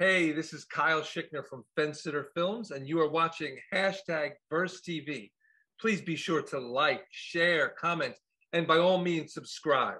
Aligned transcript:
Hey, 0.00 0.32
this 0.32 0.54
is 0.54 0.64
Kyle 0.64 1.02
Schickner 1.02 1.46
from 1.46 1.62
Fence-Sitter 1.76 2.28
Films, 2.34 2.70
and 2.70 2.88
you 2.88 2.98
are 3.00 3.10
watching 3.10 3.58
hashtag 3.70 4.30
Verse 4.48 4.80
TV. 4.80 5.30
Please 5.78 6.00
be 6.00 6.16
sure 6.16 6.40
to 6.40 6.58
like, 6.58 7.04
share, 7.10 7.74
comment, 7.78 8.14
and 8.54 8.66
by 8.66 8.78
all 8.78 8.96
means, 8.96 9.34
subscribe. 9.34 9.98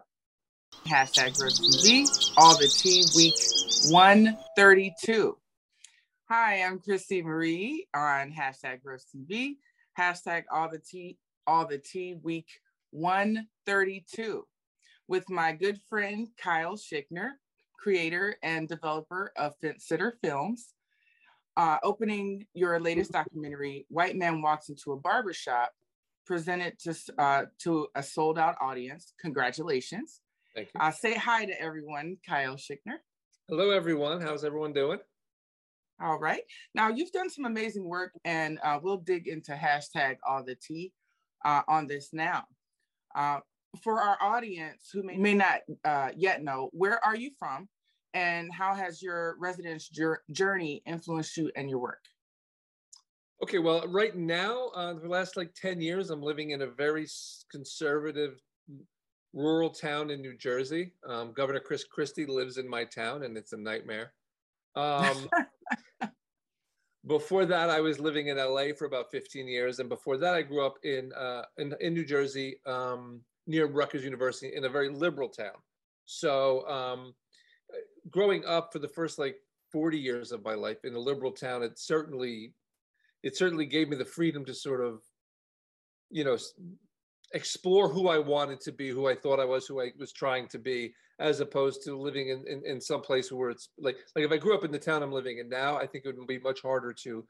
Hashtag 0.89 1.39
Verse 1.39 1.61
TV, 1.61 2.09
all 2.39 2.57
the 2.57 2.67
tea 2.67 3.05
week 3.15 3.35
132. 3.93 5.37
Hi, 6.31 6.63
I'm 6.63 6.79
Christy 6.79 7.21
Marie 7.21 7.87
on 7.93 8.33
hashtag 8.33 8.83
Verse 8.83 9.05
TV, 9.15 9.57
hashtag 9.99 10.45
all 10.51 10.71
the 10.71 10.79
tea, 10.79 11.19
all 11.47 11.67
the 11.67 11.77
tea 11.77 12.15
week 12.23 12.49
132 12.93 14.47
with 15.09 15.29
my 15.29 15.53
good 15.53 15.79
friend 15.91 16.29
Kyle 16.43 16.79
Schickner 16.79 17.33
creator 17.81 18.37
and 18.43 18.69
developer 18.69 19.33
of 19.37 19.55
Fence-Sitter 19.61 20.19
Films, 20.23 20.75
uh, 21.57 21.79
opening 21.83 22.47
your 22.55 22.79
latest 22.79 23.13
documentary, 23.13 23.87
White 23.89 24.17
Man 24.17 24.43
Walks 24.43 24.69
into 24.69 24.93
a 24.93 24.97
Barbershop, 24.97 25.73
presented 26.27 26.79
to, 26.81 26.95
uh, 27.19 27.45
to 27.61 27.89
a 27.95 28.03
sold 28.03 28.39
out 28.39 28.57
audience. 28.61 29.15
Congratulations. 29.21 30.21
Thank 30.55 30.69
you. 30.75 30.81
Uh, 30.81 30.91
say 30.91 31.15
hi 31.15 31.45
to 31.47 31.61
everyone, 31.61 32.17
Kyle 32.27 32.57
Schickner. 32.57 32.99
Hello, 33.49 33.71
everyone. 33.71 34.21
How's 34.21 34.45
everyone 34.45 34.73
doing? 34.73 34.99
All 36.01 36.19
right. 36.19 36.43
Now, 36.75 36.89
you've 36.89 37.13
done 37.13 37.29
some 37.31 37.45
amazing 37.45 37.85
work, 37.85 38.13
and 38.25 38.59
uh, 38.63 38.79
we'll 38.83 38.99
dig 38.99 39.29
into 39.29 39.53
hashtag 39.53 40.17
all 40.27 40.45
the 40.45 40.55
tea 40.55 40.93
uh, 41.45 41.63
on 41.69 41.87
this 41.87 42.11
now. 42.13 42.45
Uh, 43.15 43.41
for 43.83 44.01
our 44.01 44.17
audience 44.21 44.91
who 44.93 45.03
may, 45.03 45.17
may 45.17 45.35
not 45.35 45.61
uh, 45.85 46.11
yet 46.17 46.43
know, 46.43 46.71
where 46.73 47.05
are 47.05 47.17
you 47.17 47.31
from 47.39 47.69
and 48.15 48.53
how 48.53 48.75
has 48.75 49.03
your 49.03 49.37
residence 49.39 49.91
journey 50.31 50.83
influenced 50.87 51.37
you 51.37 51.51
and 51.57 51.71
your 51.71 51.79
work? 51.79 52.03
Okay, 53.43 53.59
well, 53.59 53.87
right 53.89 54.15
now, 54.15 54.67
uh, 54.75 54.95
the 54.95 55.09
last 55.09 55.37
like 55.37 55.55
10 55.55 55.81
years, 55.81 56.11
I'm 56.11 56.23
living 56.23 56.51
in 56.51 56.63
a 56.63 56.67
very 56.67 57.07
conservative 57.51 58.39
rural 59.33 59.71
town 59.71 60.11
in 60.11 60.21
New 60.21 60.37
Jersey. 60.37 60.93
Um, 61.09 61.33
Governor 61.33 61.61
Chris 61.61 61.85
Christie 61.85 62.27
lives 62.27 62.59
in 62.59 62.69
my 62.69 62.85
town 62.85 63.23
and 63.23 63.37
it's 63.37 63.53
a 63.53 63.57
nightmare. 63.57 64.13
Um, 64.75 65.29
before 67.07 67.47
that, 67.47 67.71
I 67.71 67.81
was 67.81 67.99
living 67.99 68.27
in 68.27 68.37
LA 68.37 68.75
for 68.77 68.85
about 68.85 69.11
15 69.11 69.49
years. 69.49 69.79
And 69.79 69.89
before 69.89 70.19
that, 70.19 70.35
I 70.35 70.43
grew 70.43 70.67
up 70.67 70.75
in, 70.83 71.13
uh, 71.15 71.45
in, 71.57 71.75
in 71.81 71.95
New 71.95 72.05
Jersey, 72.05 72.57
um, 72.67 73.23
near 73.47 73.67
Rutgers 73.67 74.05
University 74.05 74.55
in 74.55 74.65
a 74.65 74.69
very 74.69 74.89
liberal 74.89 75.29
town. 75.29 75.57
So 76.07 76.69
um, 76.69 77.15
growing 78.11 78.45
up 78.45 78.73
for 78.73 78.79
the 78.79 78.89
first 78.89 79.19
like 79.19 79.37
40 79.73 79.99
years 79.99 80.33
of 80.33 80.45
my 80.45 80.55
life 80.55 80.85
in 80.85 80.95
a 80.95 80.99
liberal 80.99 81.33
town, 81.33 81.63
it 81.63 81.79
certainly, 81.79 82.55
it 83.23 83.37
certainly 83.37 83.67
gave 83.67 83.89
me 83.89 83.97
the 83.97 84.05
freedom 84.05 84.45
to 84.47 84.55
sort 84.55 84.85
of, 84.85 85.03
you 86.11 86.25
know, 86.25 86.37
explore 87.35 87.89
who 87.89 88.09
I 88.09 88.19
wanted 88.19 88.61
to 88.63 88.73
be, 88.73 88.91
who 88.91 89.07
I 89.09 89.15
thought 89.15 89.39
I 89.41 89.45
was, 89.45 89.67
who 89.67 89.81
I 89.81 89.93
was 89.99 90.13
trying 90.13 90.49
to 90.49 90.59
be, 90.59 90.93
as 91.21 91.41
opposed 91.41 91.83
to 91.85 91.97
living 91.97 92.31
in, 92.31 92.45
in, 92.49 92.63
in 92.67 92.81
some 92.81 93.03
place 93.03 93.31
where 93.31 93.51
it's 93.51 93.69
like, 93.79 93.97
like 94.17 94.25
if 94.25 94.33
I 94.33 94.39
grew 94.39 94.55
up 94.55 94.65
in 94.65 94.73
the 94.73 94.79
town 94.79 95.03
I'm 95.03 95.13
living 95.13 95.39
in 95.39 95.49
now, 95.49 95.77
I 95.77 95.87
think 95.87 96.05
it 96.05 96.17
would 96.17 96.27
be 96.27 96.39
much 96.39 96.63
harder 96.63 96.93
to, 97.05 97.25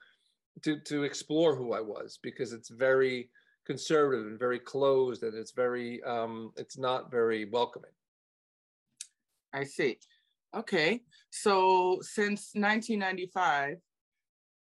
to, 0.63 0.81
to 0.81 1.03
explore 1.03 1.55
who 1.55 1.75
I 1.75 1.81
was 1.81 2.19
because 2.23 2.53
it's 2.53 2.71
very, 2.71 3.29
conservative 3.67 4.27
and 4.27 4.39
very 4.39 4.59
closed 4.59 5.23
and 5.23 5.35
it's 5.35 5.53
very 5.53 6.03
um, 6.05 6.53
it's 6.57 6.79
not 6.79 7.11
very 7.11 7.45
welcoming. 7.47 7.91
I 9.53 9.65
see. 9.65 9.99
Okay 10.55 11.03
so 11.31 11.99
since 12.03 12.51
1995 12.55 13.77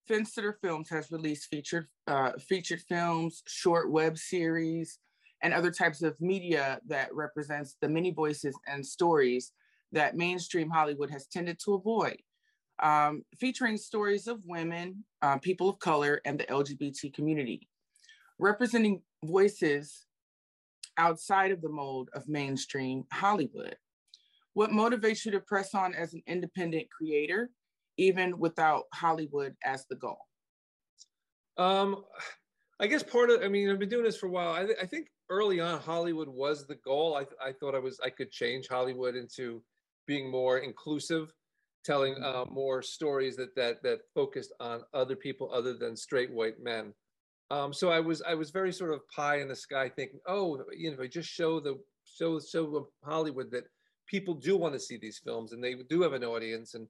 Fence-Sitter 0.08 0.58
Films 0.62 0.88
has 0.90 1.10
released 1.10 1.48
featured 1.50 1.86
uh, 2.06 2.32
featured 2.48 2.80
films, 2.88 3.42
short 3.46 3.90
web 3.92 4.18
series, 4.18 4.98
and 5.42 5.54
other 5.54 5.70
types 5.70 6.02
of 6.02 6.20
media 6.20 6.80
that 6.88 7.14
represents 7.14 7.76
the 7.80 7.88
many 7.88 8.10
voices 8.10 8.54
and 8.66 8.84
stories 8.84 9.52
that 9.92 10.16
mainstream 10.16 10.68
Hollywood 10.68 11.10
has 11.10 11.26
tended 11.26 11.58
to 11.64 11.74
avoid, 11.74 12.16
um, 12.82 13.22
featuring 13.38 13.76
stories 13.76 14.26
of 14.26 14.40
women, 14.44 15.04
uh, 15.22 15.38
people 15.38 15.68
of 15.68 15.78
color, 15.78 16.20
and 16.24 16.38
the 16.38 16.44
LGBT 16.44 17.14
community 17.14 17.68
representing 18.40 19.02
voices 19.24 20.06
outside 20.96 21.50
of 21.52 21.60
the 21.60 21.68
mold 21.68 22.08
of 22.14 22.28
mainstream 22.28 23.04
Hollywood. 23.12 23.76
What 24.54 24.70
motivates 24.70 25.24
you 25.24 25.30
to 25.32 25.40
press 25.40 25.74
on 25.74 25.94
as 25.94 26.14
an 26.14 26.22
independent 26.26 26.88
creator, 26.90 27.50
even 27.96 28.38
without 28.38 28.84
Hollywood 28.92 29.54
as 29.64 29.86
the 29.88 29.96
goal? 29.96 30.18
Um, 31.56 32.04
I 32.80 32.86
guess 32.86 33.02
part 33.02 33.30
of, 33.30 33.42
I 33.42 33.48
mean, 33.48 33.70
I've 33.70 33.78
been 33.78 33.88
doing 33.88 34.04
this 34.04 34.16
for 34.16 34.26
a 34.26 34.30
while. 34.30 34.52
I, 34.52 34.64
th- 34.64 34.78
I 34.82 34.86
think 34.86 35.08
early 35.28 35.60
on, 35.60 35.78
Hollywood 35.78 36.28
was 36.28 36.66
the 36.66 36.76
goal. 36.76 37.14
I, 37.14 37.24
th- 37.24 37.36
I 37.44 37.52
thought 37.52 37.74
I 37.74 37.78
was, 37.78 38.00
I 38.04 38.10
could 38.10 38.30
change 38.30 38.66
Hollywood 38.68 39.14
into 39.14 39.62
being 40.06 40.30
more 40.30 40.58
inclusive, 40.58 41.32
telling 41.84 42.14
uh, 42.22 42.46
more 42.50 42.82
stories 42.82 43.36
that, 43.36 43.54
that, 43.54 43.82
that 43.82 44.00
focused 44.14 44.52
on 44.60 44.82
other 44.94 45.14
people 45.14 45.52
other 45.52 45.74
than 45.74 45.94
straight 45.94 46.32
white 46.32 46.60
men. 46.60 46.94
Um, 47.50 47.72
so 47.72 47.90
I 47.90 48.00
was 48.00 48.22
I 48.22 48.34
was 48.34 48.50
very 48.50 48.72
sort 48.72 48.92
of 48.92 49.08
pie 49.08 49.40
in 49.40 49.48
the 49.48 49.56
sky, 49.56 49.88
thinking, 49.88 50.20
oh, 50.26 50.62
you 50.76 50.88
know, 50.90 50.94
if 50.94 51.00
I 51.00 51.06
just 51.08 51.28
show 51.28 51.60
the 51.60 51.78
show 52.04 52.38
show 52.40 52.88
Hollywood 53.04 53.50
that 53.50 53.64
people 54.06 54.34
do 54.34 54.56
want 54.56 54.74
to 54.74 54.80
see 54.80 54.96
these 54.96 55.20
films 55.22 55.52
and 55.52 55.62
they 55.62 55.74
do 55.88 56.02
have 56.02 56.12
an 56.12 56.24
audience, 56.24 56.74
and 56.74 56.86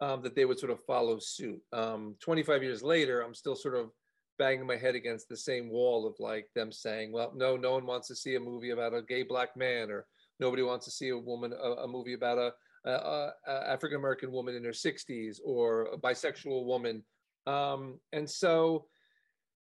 um, 0.00 0.22
that 0.22 0.34
they 0.34 0.44
would 0.44 0.58
sort 0.58 0.72
of 0.72 0.82
follow 0.84 1.18
suit. 1.18 1.60
Um, 1.72 2.14
25 2.20 2.62
years 2.62 2.82
later, 2.82 3.20
I'm 3.20 3.34
still 3.34 3.56
sort 3.56 3.74
of 3.74 3.90
banging 4.38 4.66
my 4.66 4.76
head 4.76 4.94
against 4.94 5.28
the 5.28 5.36
same 5.36 5.68
wall 5.68 6.06
of 6.06 6.14
like 6.20 6.46
them 6.54 6.70
saying, 6.70 7.12
well, 7.12 7.32
no, 7.34 7.56
no 7.56 7.72
one 7.72 7.86
wants 7.86 8.08
to 8.08 8.14
see 8.14 8.36
a 8.36 8.40
movie 8.40 8.70
about 8.70 8.94
a 8.94 9.02
gay 9.02 9.24
black 9.24 9.56
man, 9.56 9.90
or 9.90 10.06
nobody 10.40 10.62
wants 10.62 10.84
to 10.86 10.90
see 10.90 11.08
a 11.08 11.18
woman 11.18 11.52
a, 11.52 11.82
a 11.82 11.88
movie 11.88 12.14
about 12.14 12.38
a, 12.38 12.52
a, 12.88 13.32
a 13.46 13.70
African 13.70 13.98
American 13.98 14.30
woman 14.32 14.54
in 14.54 14.64
her 14.64 14.70
60s 14.70 15.38
or 15.44 15.88
a 15.92 15.98
bisexual 15.98 16.64
woman, 16.64 17.02
um, 17.46 17.98
and 18.12 18.28
so 18.28 18.86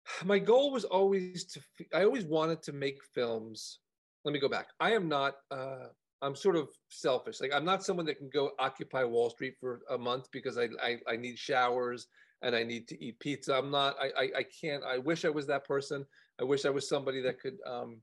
my 0.25 0.39
goal 0.39 0.71
was 0.71 0.85
always 0.85 1.45
to 1.45 1.61
i 1.95 2.05
always 2.05 2.25
wanted 2.25 2.63
to 2.63 2.73
make 2.73 3.03
films. 3.15 3.79
Let 4.25 4.33
me 4.33 4.39
go 4.39 4.49
back. 4.49 4.69
I 4.79 4.93
am 4.93 5.09
not 5.09 5.35
uh, 5.51 5.87
i'm 6.21 6.37
sort 6.37 6.57
of 6.57 6.69
selfish. 6.89 7.41
Like 7.41 7.53
i'm 7.55 7.65
not 7.65 7.85
someone 7.85 8.07
that 8.07 8.19
can 8.19 8.31
go 8.33 8.51
occupy 8.59 9.05
wall 9.05 9.31
street 9.31 9.55
for 9.61 9.81
a 9.91 9.99
month 9.99 10.29
because 10.33 10.59
i 10.59 10.69
i, 10.83 10.99
I 11.09 11.17
need 11.17 11.39
showers 11.39 12.07
and 12.43 12.55
i 12.55 12.63
need 12.63 12.89
to 12.89 13.05
eat 13.05 13.19
pizza. 13.21 13.55
I'm 13.55 13.71
not 13.71 13.97
I, 14.01 14.23
I, 14.23 14.31
I 14.39 14.45
can't 14.61 14.85
i 14.85 14.99
wish 14.99 15.25
i 15.25 15.31
was 15.31 15.47
that 15.49 15.67
person. 15.67 16.05
I 16.41 16.45
wish 16.45 16.65
i 16.65 16.71
was 16.71 16.89
somebody 16.89 17.21
that 17.23 17.41
could 17.41 17.59
um 17.67 18.01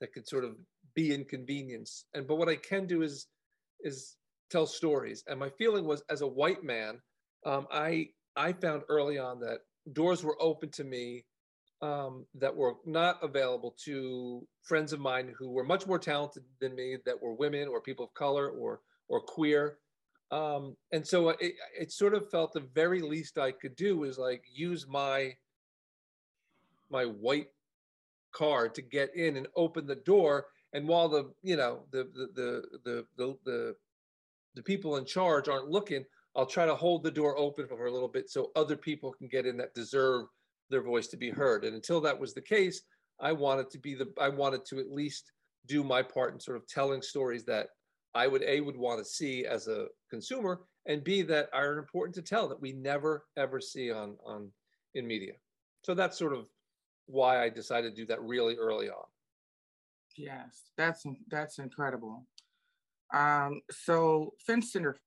that 0.00 0.12
could 0.12 0.28
sort 0.28 0.44
of 0.44 0.56
be 0.94 1.14
inconvenience 1.14 2.04
and 2.14 2.26
but 2.26 2.36
what 2.36 2.48
i 2.48 2.56
can 2.56 2.86
do 2.86 3.02
is 3.02 3.26
is 3.80 4.16
tell 4.50 4.66
stories. 4.66 5.24
And 5.26 5.40
my 5.40 5.48
feeling 5.48 5.86
was 5.86 6.02
as 6.10 6.20
a 6.20 6.26
white 6.26 6.62
man 6.62 7.00
um, 7.46 7.66
i 7.70 8.08
i 8.36 8.52
found 8.52 8.82
early 8.88 9.18
on 9.18 9.40
that 9.40 9.60
doors 9.92 10.22
were 10.22 10.36
open 10.40 10.70
to 10.70 10.84
me 10.84 11.24
um, 11.82 12.24
that 12.36 12.54
were 12.54 12.74
not 12.86 13.18
available 13.22 13.74
to 13.84 14.46
friends 14.62 14.92
of 14.92 15.00
mine 15.00 15.34
who 15.36 15.50
were 15.50 15.64
much 15.64 15.86
more 15.86 15.98
talented 15.98 16.44
than 16.60 16.74
me, 16.76 16.96
that 17.04 17.20
were 17.20 17.34
women 17.34 17.68
or 17.68 17.80
people 17.80 18.06
of 18.06 18.14
color 18.14 18.48
or 18.48 18.80
or 19.08 19.20
queer. 19.20 19.78
Um, 20.30 20.76
and 20.92 21.06
so 21.06 21.30
it, 21.30 21.54
it 21.78 21.92
sort 21.92 22.14
of 22.14 22.30
felt 22.30 22.54
the 22.54 22.60
very 22.74 23.02
least 23.02 23.36
I 23.36 23.50
could 23.50 23.76
do 23.76 23.98
was 23.98 24.16
like 24.16 24.44
use 24.54 24.86
my 24.88 25.34
my 26.88 27.04
white 27.04 27.48
card 28.30 28.74
to 28.76 28.82
get 28.82 29.14
in 29.16 29.36
and 29.36 29.48
open 29.56 29.86
the 29.86 29.96
door. 29.96 30.46
And 30.72 30.86
while 30.86 31.08
the 31.08 31.32
you 31.42 31.56
know 31.56 31.82
the 31.90 32.04
the 32.14 32.28
the 32.34 32.62
the 32.84 33.06
the, 33.16 33.38
the, 33.44 33.76
the 34.54 34.62
people 34.62 34.96
in 34.96 35.04
charge 35.04 35.48
aren't 35.48 35.68
looking, 35.68 36.04
I'll 36.36 36.46
try 36.46 36.64
to 36.64 36.76
hold 36.76 37.02
the 37.02 37.10
door 37.10 37.36
open 37.36 37.66
for 37.66 37.86
a 37.86 37.92
little 37.92 38.08
bit 38.08 38.30
so 38.30 38.52
other 38.54 38.76
people 38.76 39.12
can 39.12 39.26
get 39.26 39.46
in 39.46 39.56
that 39.56 39.74
deserve 39.74 40.26
their 40.72 40.82
voice 40.82 41.06
to 41.08 41.16
be 41.16 41.30
heard. 41.30 41.64
And 41.64 41.74
until 41.76 42.00
that 42.00 42.18
was 42.18 42.34
the 42.34 42.40
case, 42.40 42.82
I 43.20 43.30
wanted 43.30 43.70
to 43.70 43.78
be 43.78 43.94
the 43.94 44.12
I 44.20 44.28
wanted 44.28 44.64
to 44.66 44.80
at 44.80 44.90
least 44.90 45.30
do 45.66 45.84
my 45.84 46.02
part 46.02 46.32
in 46.34 46.40
sort 46.40 46.56
of 46.56 46.66
telling 46.66 47.02
stories 47.02 47.44
that 47.44 47.68
I 48.14 48.26
would 48.26 48.42
a 48.42 48.60
would 48.60 48.76
want 48.76 48.98
to 48.98 49.04
see 49.04 49.46
as 49.46 49.68
a 49.68 49.86
consumer, 50.10 50.62
and 50.86 51.04
b 51.04 51.22
that 51.22 51.48
are 51.52 51.78
important 51.78 52.14
to 52.16 52.22
tell 52.22 52.48
that 52.48 52.60
we 52.60 52.72
never 52.72 53.24
ever 53.36 53.60
see 53.60 53.92
on 53.92 54.16
on 54.24 54.50
in 54.94 55.06
media. 55.06 55.34
So 55.84 55.94
that's 55.94 56.18
sort 56.18 56.32
of 56.32 56.48
why 57.06 57.42
I 57.44 57.48
decided 57.48 57.94
to 57.94 58.02
do 58.02 58.06
that 58.06 58.22
really 58.22 58.56
early 58.56 58.88
on. 58.88 59.04
Yes, 60.16 60.70
that's 60.76 61.04
that's 61.30 61.58
incredible. 61.58 62.26
Um, 63.14 63.60
so 63.70 64.34
Fence-Sitter 64.46 64.98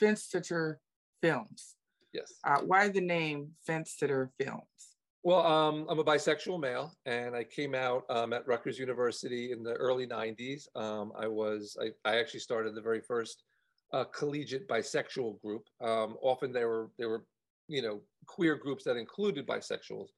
Fence-Sitter 0.00 0.80
Films. 1.22 1.76
Yes. 2.12 2.34
Uh, 2.44 2.60
why 2.60 2.88
the 2.88 3.00
name 3.00 3.52
Fence-Sitter 3.66 4.32
Films? 4.40 4.89
Well, 5.22 5.46
um, 5.46 5.86
I'm 5.90 5.98
a 5.98 6.04
bisexual 6.04 6.60
male, 6.60 6.94
and 7.04 7.36
I 7.36 7.44
came 7.44 7.74
out 7.74 8.04
um, 8.08 8.32
at 8.32 8.46
Rutgers 8.46 8.78
University 8.78 9.52
in 9.52 9.62
the 9.62 9.74
early 9.74 10.06
'90s. 10.06 10.62
Um, 10.74 11.12
I 11.14 11.26
was 11.26 11.76
I, 11.78 11.90
I, 12.10 12.18
actually 12.18 12.40
started 12.40 12.74
the 12.74 12.80
very 12.80 13.02
first 13.02 13.44
uh, 13.92 14.04
collegiate 14.04 14.66
bisexual 14.66 15.38
group. 15.42 15.64
Um, 15.82 16.16
often 16.22 16.52
they 16.52 16.64
were 16.64 16.90
they 16.98 17.04
were 17.04 17.26
you 17.68 17.82
know 17.82 18.00
queer 18.26 18.56
groups 18.56 18.82
that 18.84 18.96
included 18.96 19.46
bisexuals, 19.46 20.08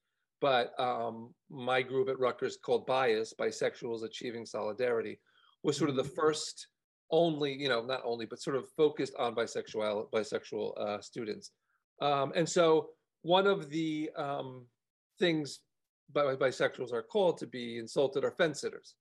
but 0.40 0.72
um, 0.78 1.34
my 1.50 1.82
group 1.82 2.08
at 2.08 2.20
Rutgers 2.20 2.56
called 2.64 2.86
Bias 2.86 3.34
Bisexuals 3.36 4.04
Achieving 4.04 4.46
Solidarity 4.46 5.18
was 5.64 5.76
sort 5.76 5.90
of 5.90 5.96
the 5.96 6.04
first 6.04 6.68
only 7.10 7.52
you 7.52 7.68
know 7.68 7.84
not 7.84 8.02
only 8.04 8.24
but 8.24 8.40
sort 8.40 8.54
of 8.54 8.68
focused 8.76 9.14
on 9.18 9.34
bisexual 9.34 10.10
bisexual 10.12 10.80
uh, 10.80 11.00
students, 11.00 11.50
um, 12.00 12.32
and 12.36 12.48
so 12.48 12.90
one 13.22 13.48
of 13.48 13.68
the 13.68 14.08
um, 14.16 14.66
things 15.22 15.60
by 16.12 16.34
bisexuals 16.34 16.92
are 16.92 17.08
called 17.14 17.38
to 17.38 17.46
be 17.46 17.78
insulted 17.78 18.24
are 18.24 18.32
fence 18.32 18.60
sitters. 18.60 18.96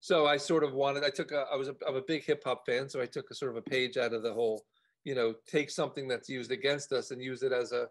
So 0.00 0.26
I 0.26 0.36
sort 0.36 0.64
of 0.64 0.74
wanted, 0.74 1.02
I 1.02 1.10
took 1.10 1.32
a, 1.32 1.46
I 1.52 1.56
was 1.56 1.68
a, 1.68 1.76
I'm 1.88 1.96
a 1.96 2.02
big 2.12 2.24
hip 2.24 2.42
hop 2.44 2.66
fan, 2.66 2.88
so 2.88 3.00
I 3.00 3.06
took 3.06 3.30
a 3.30 3.34
sort 3.34 3.52
of 3.52 3.56
a 3.56 3.70
page 3.74 3.96
out 3.96 4.12
of 4.12 4.22
the 4.22 4.32
whole, 4.32 4.64
you 5.04 5.14
know, 5.14 5.34
take 5.46 5.70
something 5.70 6.06
that's 6.08 6.28
used 6.28 6.52
against 6.52 6.92
us 6.92 7.10
and 7.10 7.22
use 7.22 7.42
it 7.42 7.52
as 7.52 7.72
a, 7.72 7.86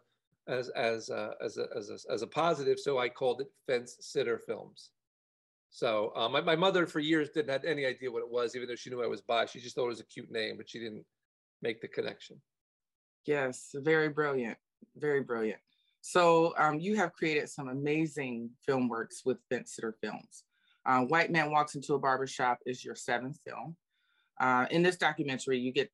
as 0.48 0.70
as 0.70 1.10
a, 1.10 1.34
as 1.46 1.58
a, 1.58 1.66
as 1.76 1.90
a, 1.90 2.14
as 2.14 2.22
a 2.22 2.28
positive. 2.28 2.80
So 2.80 3.00
I 3.00 3.10
called 3.10 3.42
it 3.42 3.52
Fence 3.68 3.98
Sitter 4.00 4.38
Films. 4.38 4.92
So 5.72 6.12
um, 6.16 6.34
my, 6.34 6.42
my 6.42 6.56
mother 6.56 6.86
for 6.86 7.00
years 7.00 7.30
didn't 7.30 7.52
have 7.52 7.64
any 7.64 7.86
idea 7.86 8.12
what 8.12 8.24
it 8.28 8.30
was, 8.30 8.56
even 8.56 8.68
though 8.68 8.76
she 8.76 8.90
knew 8.90 9.04
I 9.04 9.08
was 9.08 9.22
bi. 9.22 9.46
She 9.46 9.60
just 9.60 9.76
thought 9.76 9.86
it 9.86 9.96
was 9.96 10.02
a 10.02 10.14
cute 10.16 10.32
name, 10.32 10.58
but 10.58 10.70
she 10.70 10.80
didn't 10.80 11.06
make 11.62 11.82
the 11.82 11.88
connection. 11.88 12.42
Yes, 13.26 13.74
very 13.74 14.10
brilliant, 14.10 14.58
very 14.96 15.24
brilliant. 15.24 15.62
So 16.02 16.54
um, 16.58 16.80
you 16.80 16.96
have 16.96 17.14
created 17.14 17.48
some 17.50 17.70
amazing 17.70 18.50
film 18.66 18.90
works 18.90 19.22
with 19.24 19.38
Fence 19.50 19.76
Sitter 19.76 19.96
Films. 20.02 20.44
Uh, 20.86 21.02
White 21.02 21.32
Man 21.32 21.52
Walks 21.52 21.76
into 21.76 21.94
a 21.94 22.00
Barbershop 22.00 22.58
is 22.66 22.84
your 22.84 22.96
seventh 22.96 23.38
film. 23.46 23.76
Uh, 24.40 24.66
in 24.72 24.82
this 24.82 24.98
documentary, 24.98 25.60
you 25.60 25.72
get 25.72 25.92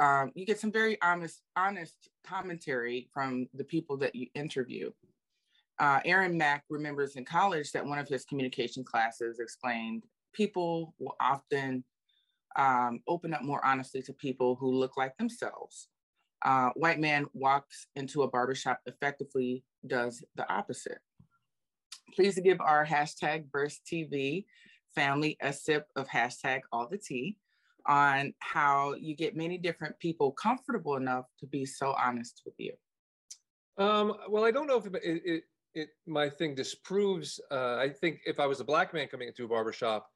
um, 0.00 0.32
you 0.34 0.44
get 0.44 0.58
some 0.58 0.72
very 0.72 1.00
honest, 1.00 1.42
honest 1.54 2.08
commentary 2.26 3.08
from 3.14 3.46
the 3.54 3.62
people 3.62 3.96
that 3.98 4.16
you 4.16 4.26
interview. 4.34 4.90
Uh, 5.78 6.00
Aaron 6.04 6.36
Mack 6.36 6.64
remembers 6.68 7.14
in 7.14 7.24
college 7.24 7.70
that 7.70 7.86
one 7.86 7.98
of 7.98 8.08
his 8.08 8.24
communication 8.24 8.82
classes 8.82 9.38
explained 9.38 10.04
people 10.32 10.94
will 10.98 11.14
often 11.20 11.84
um, 12.56 13.00
open 13.06 13.34
up 13.34 13.42
more 13.42 13.64
honestly 13.64 14.02
to 14.02 14.12
people 14.12 14.56
who 14.56 14.74
look 14.74 14.96
like 14.96 15.16
themselves. 15.18 15.88
Uh, 16.46 16.70
white 16.76 17.00
man 17.00 17.26
walks 17.34 17.88
into 17.96 18.22
a 18.22 18.28
barbershop 18.28 18.80
effectively 18.86 19.64
does 19.88 20.24
the 20.36 20.50
opposite. 20.50 20.98
Please 22.14 22.38
give 22.38 22.60
our 22.60 22.86
hashtag 22.86 23.46
Verse 23.50 23.80
TV 23.84 24.44
family 24.94 25.36
a 25.42 25.52
sip 25.52 25.88
of 25.96 26.06
hashtag 26.08 26.60
all 26.72 26.88
the 26.88 26.98
tea 26.98 27.36
on 27.86 28.32
how 28.38 28.94
you 28.94 29.16
get 29.16 29.36
many 29.36 29.58
different 29.58 29.98
people 29.98 30.30
comfortable 30.30 30.96
enough 30.96 31.26
to 31.40 31.46
be 31.46 31.66
so 31.66 31.96
honest 31.98 32.42
with 32.46 32.54
you. 32.58 32.72
Um, 33.76 34.14
well, 34.28 34.44
I 34.44 34.52
don't 34.52 34.68
know 34.68 34.78
if 34.78 34.86
it, 34.86 34.94
it, 35.02 35.42
it 35.74 35.88
my 36.06 36.28
thing 36.28 36.54
disproves. 36.54 37.40
Uh, 37.50 37.76
I 37.76 37.88
think 37.88 38.20
if 38.24 38.38
I 38.38 38.46
was 38.46 38.60
a 38.60 38.64
black 38.64 38.94
man 38.94 39.08
coming 39.08 39.26
into 39.26 39.44
a 39.44 39.48
barbershop, 39.48 40.08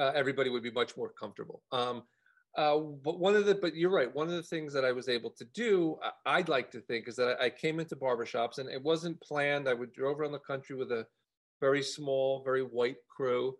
uh, 0.00 0.12
everybody 0.14 0.48
would 0.48 0.62
be 0.62 0.70
much 0.70 0.96
more 0.96 1.12
comfortable. 1.12 1.62
Um, 1.72 2.04
uh, 2.56 2.78
but 2.78 3.18
one 3.18 3.34
of 3.34 3.46
the, 3.46 3.54
but 3.54 3.74
you're 3.74 3.90
right. 3.90 4.14
One 4.14 4.28
of 4.28 4.34
the 4.34 4.42
things 4.42 4.72
that 4.72 4.84
I 4.84 4.92
was 4.92 5.08
able 5.08 5.30
to 5.30 5.44
do, 5.46 5.96
I'd 6.24 6.48
like 6.48 6.70
to 6.72 6.80
think, 6.80 7.08
is 7.08 7.16
that 7.16 7.40
I 7.40 7.50
came 7.50 7.80
into 7.80 7.96
barbershops 7.96 8.58
and 8.58 8.68
it 8.68 8.82
wasn't 8.82 9.20
planned. 9.20 9.68
I 9.68 9.74
would 9.74 9.92
drove 9.92 10.20
around 10.20 10.32
the 10.32 10.38
country 10.38 10.76
with 10.76 10.92
a 10.92 11.06
very 11.60 11.82
small, 11.82 12.42
very 12.44 12.62
white 12.62 12.98
crew. 13.08 13.56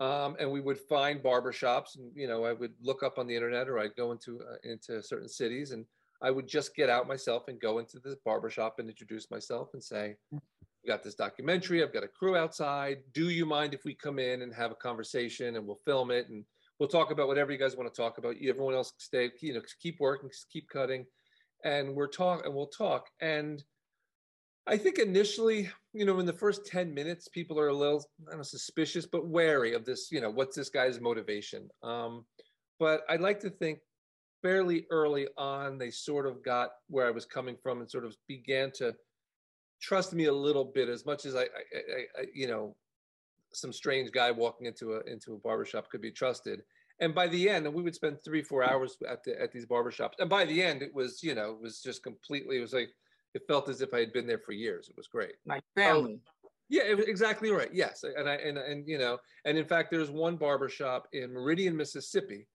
Um, 0.00 0.36
and 0.40 0.50
we 0.50 0.60
would 0.60 0.80
find 0.80 1.22
barbershops 1.22 1.96
and, 1.96 2.10
you 2.16 2.26
know, 2.26 2.44
I 2.44 2.52
would 2.52 2.72
look 2.80 3.04
up 3.04 3.18
on 3.18 3.28
the 3.28 3.36
internet 3.36 3.68
or 3.68 3.78
I'd 3.78 3.94
go 3.94 4.10
into, 4.10 4.40
uh, 4.40 4.56
into 4.64 5.02
certain 5.02 5.28
cities 5.28 5.70
and 5.70 5.84
I 6.20 6.30
would 6.30 6.48
just 6.48 6.74
get 6.74 6.88
out 6.88 7.06
myself 7.06 7.44
and 7.46 7.60
go 7.60 7.78
into 7.78 8.00
the 8.00 8.16
barbershop 8.24 8.78
and 8.78 8.88
introduce 8.88 9.30
myself 9.30 9.70
and 9.74 9.84
say, 9.84 10.16
we 10.32 10.40
got 10.88 11.04
this 11.04 11.14
documentary. 11.14 11.82
I've 11.82 11.92
got 11.92 12.02
a 12.02 12.08
crew 12.08 12.36
outside. 12.36 12.98
Do 13.12 13.28
you 13.28 13.46
mind 13.46 13.74
if 13.74 13.84
we 13.84 13.94
come 13.94 14.18
in 14.18 14.42
and 14.42 14.52
have 14.52 14.72
a 14.72 14.76
conversation 14.76 15.54
and 15.54 15.64
we'll 15.64 15.80
film 15.84 16.10
it 16.10 16.28
and 16.28 16.44
we'll 16.82 16.88
talk 16.88 17.12
about 17.12 17.28
whatever 17.28 17.52
you 17.52 17.58
guys 17.58 17.76
want 17.76 17.94
to 17.94 17.96
talk 17.96 18.18
about. 18.18 18.34
Everyone 18.44 18.74
else 18.74 18.92
stay, 18.98 19.30
you 19.40 19.54
know, 19.54 19.60
keep 19.80 20.00
working, 20.00 20.28
keep 20.52 20.68
cutting, 20.68 21.06
and 21.62 21.94
we're 21.94 22.08
talk 22.08 22.44
and 22.44 22.52
we'll 22.52 22.66
talk. 22.66 23.06
And 23.20 23.62
I 24.66 24.76
think 24.78 24.98
initially, 24.98 25.70
you 25.92 26.04
know, 26.04 26.18
in 26.18 26.26
the 26.26 26.32
first 26.32 26.66
10 26.66 26.92
minutes, 26.92 27.28
people 27.28 27.56
are 27.60 27.68
a 27.68 27.72
little, 27.72 28.04
I 28.26 28.30
don't 28.30 28.38
know, 28.38 28.42
suspicious, 28.42 29.06
but 29.06 29.28
wary 29.28 29.74
of 29.74 29.84
this, 29.84 30.10
you 30.10 30.20
know, 30.20 30.28
what's 30.28 30.56
this 30.56 30.70
guy's 30.70 31.00
motivation? 31.00 31.68
Um, 31.84 32.24
but 32.80 33.02
I'd 33.08 33.20
like 33.20 33.38
to 33.42 33.50
think 33.50 33.78
fairly 34.42 34.86
early 34.90 35.28
on, 35.38 35.78
they 35.78 35.92
sort 35.92 36.26
of 36.26 36.42
got 36.42 36.70
where 36.88 37.06
I 37.06 37.12
was 37.12 37.26
coming 37.26 37.56
from 37.62 37.78
and 37.78 37.88
sort 37.88 38.04
of 38.04 38.16
began 38.26 38.72
to 38.78 38.92
trust 39.80 40.14
me 40.14 40.24
a 40.24 40.32
little 40.32 40.64
bit 40.64 40.88
as 40.88 41.06
much 41.06 41.26
as 41.26 41.36
I, 41.36 41.42
I, 41.42 41.44
I, 41.44 42.22
I 42.22 42.24
you 42.34 42.48
know, 42.48 42.74
some 43.52 43.72
strange 43.72 44.10
guy 44.12 44.30
walking 44.30 44.66
into 44.66 44.94
a 44.94 45.00
into 45.00 45.34
a 45.34 45.38
barbershop 45.38 45.90
could 45.90 46.00
be 46.00 46.10
trusted. 46.10 46.62
And 47.00 47.14
by 47.14 47.26
the 47.26 47.48
end, 47.48 47.66
and 47.66 47.74
we 47.74 47.82
would 47.82 47.96
spend 47.96 48.22
three, 48.22 48.42
four 48.42 48.62
hours 48.62 48.96
at 49.08 49.24
the, 49.24 49.40
at 49.40 49.50
these 49.50 49.66
barbershops. 49.66 50.12
And 50.20 50.30
by 50.30 50.44
the 50.44 50.62
end, 50.62 50.82
it 50.82 50.94
was, 50.94 51.20
you 51.20 51.34
know, 51.34 51.50
it 51.50 51.60
was 51.60 51.82
just 51.82 52.02
completely, 52.04 52.58
it 52.58 52.60
was 52.60 52.72
like, 52.72 52.90
it 53.34 53.42
felt 53.48 53.68
as 53.68 53.80
if 53.80 53.92
I 53.92 53.98
had 53.98 54.12
been 54.12 54.26
there 54.26 54.38
for 54.38 54.52
years. 54.52 54.88
It 54.88 54.96
was 54.96 55.08
great. 55.08 55.32
Like 55.44 55.64
family. 55.74 56.20
yeah, 56.68 56.84
it 56.84 56.96
was 56.96 57.06
exactly 57.06 57.50
right. 57.50 57.70
Yes. 57.72 58.04
And 58.04 58.28
I, 58.28 58.34
and, 58.34 58.56
and, 58.56 58.86
you 58.86 58.98
know, 58.98 59.18
and 59.44 59.58
in 59.58 59.64
fact, 59.64 59.90
there's 59.90 60.10
one 60.10 60.36
barbershop 60.36 61.08
in 61.12 61.32
Meridian, 61.32 61.76
Mississippi. 61.76 62.46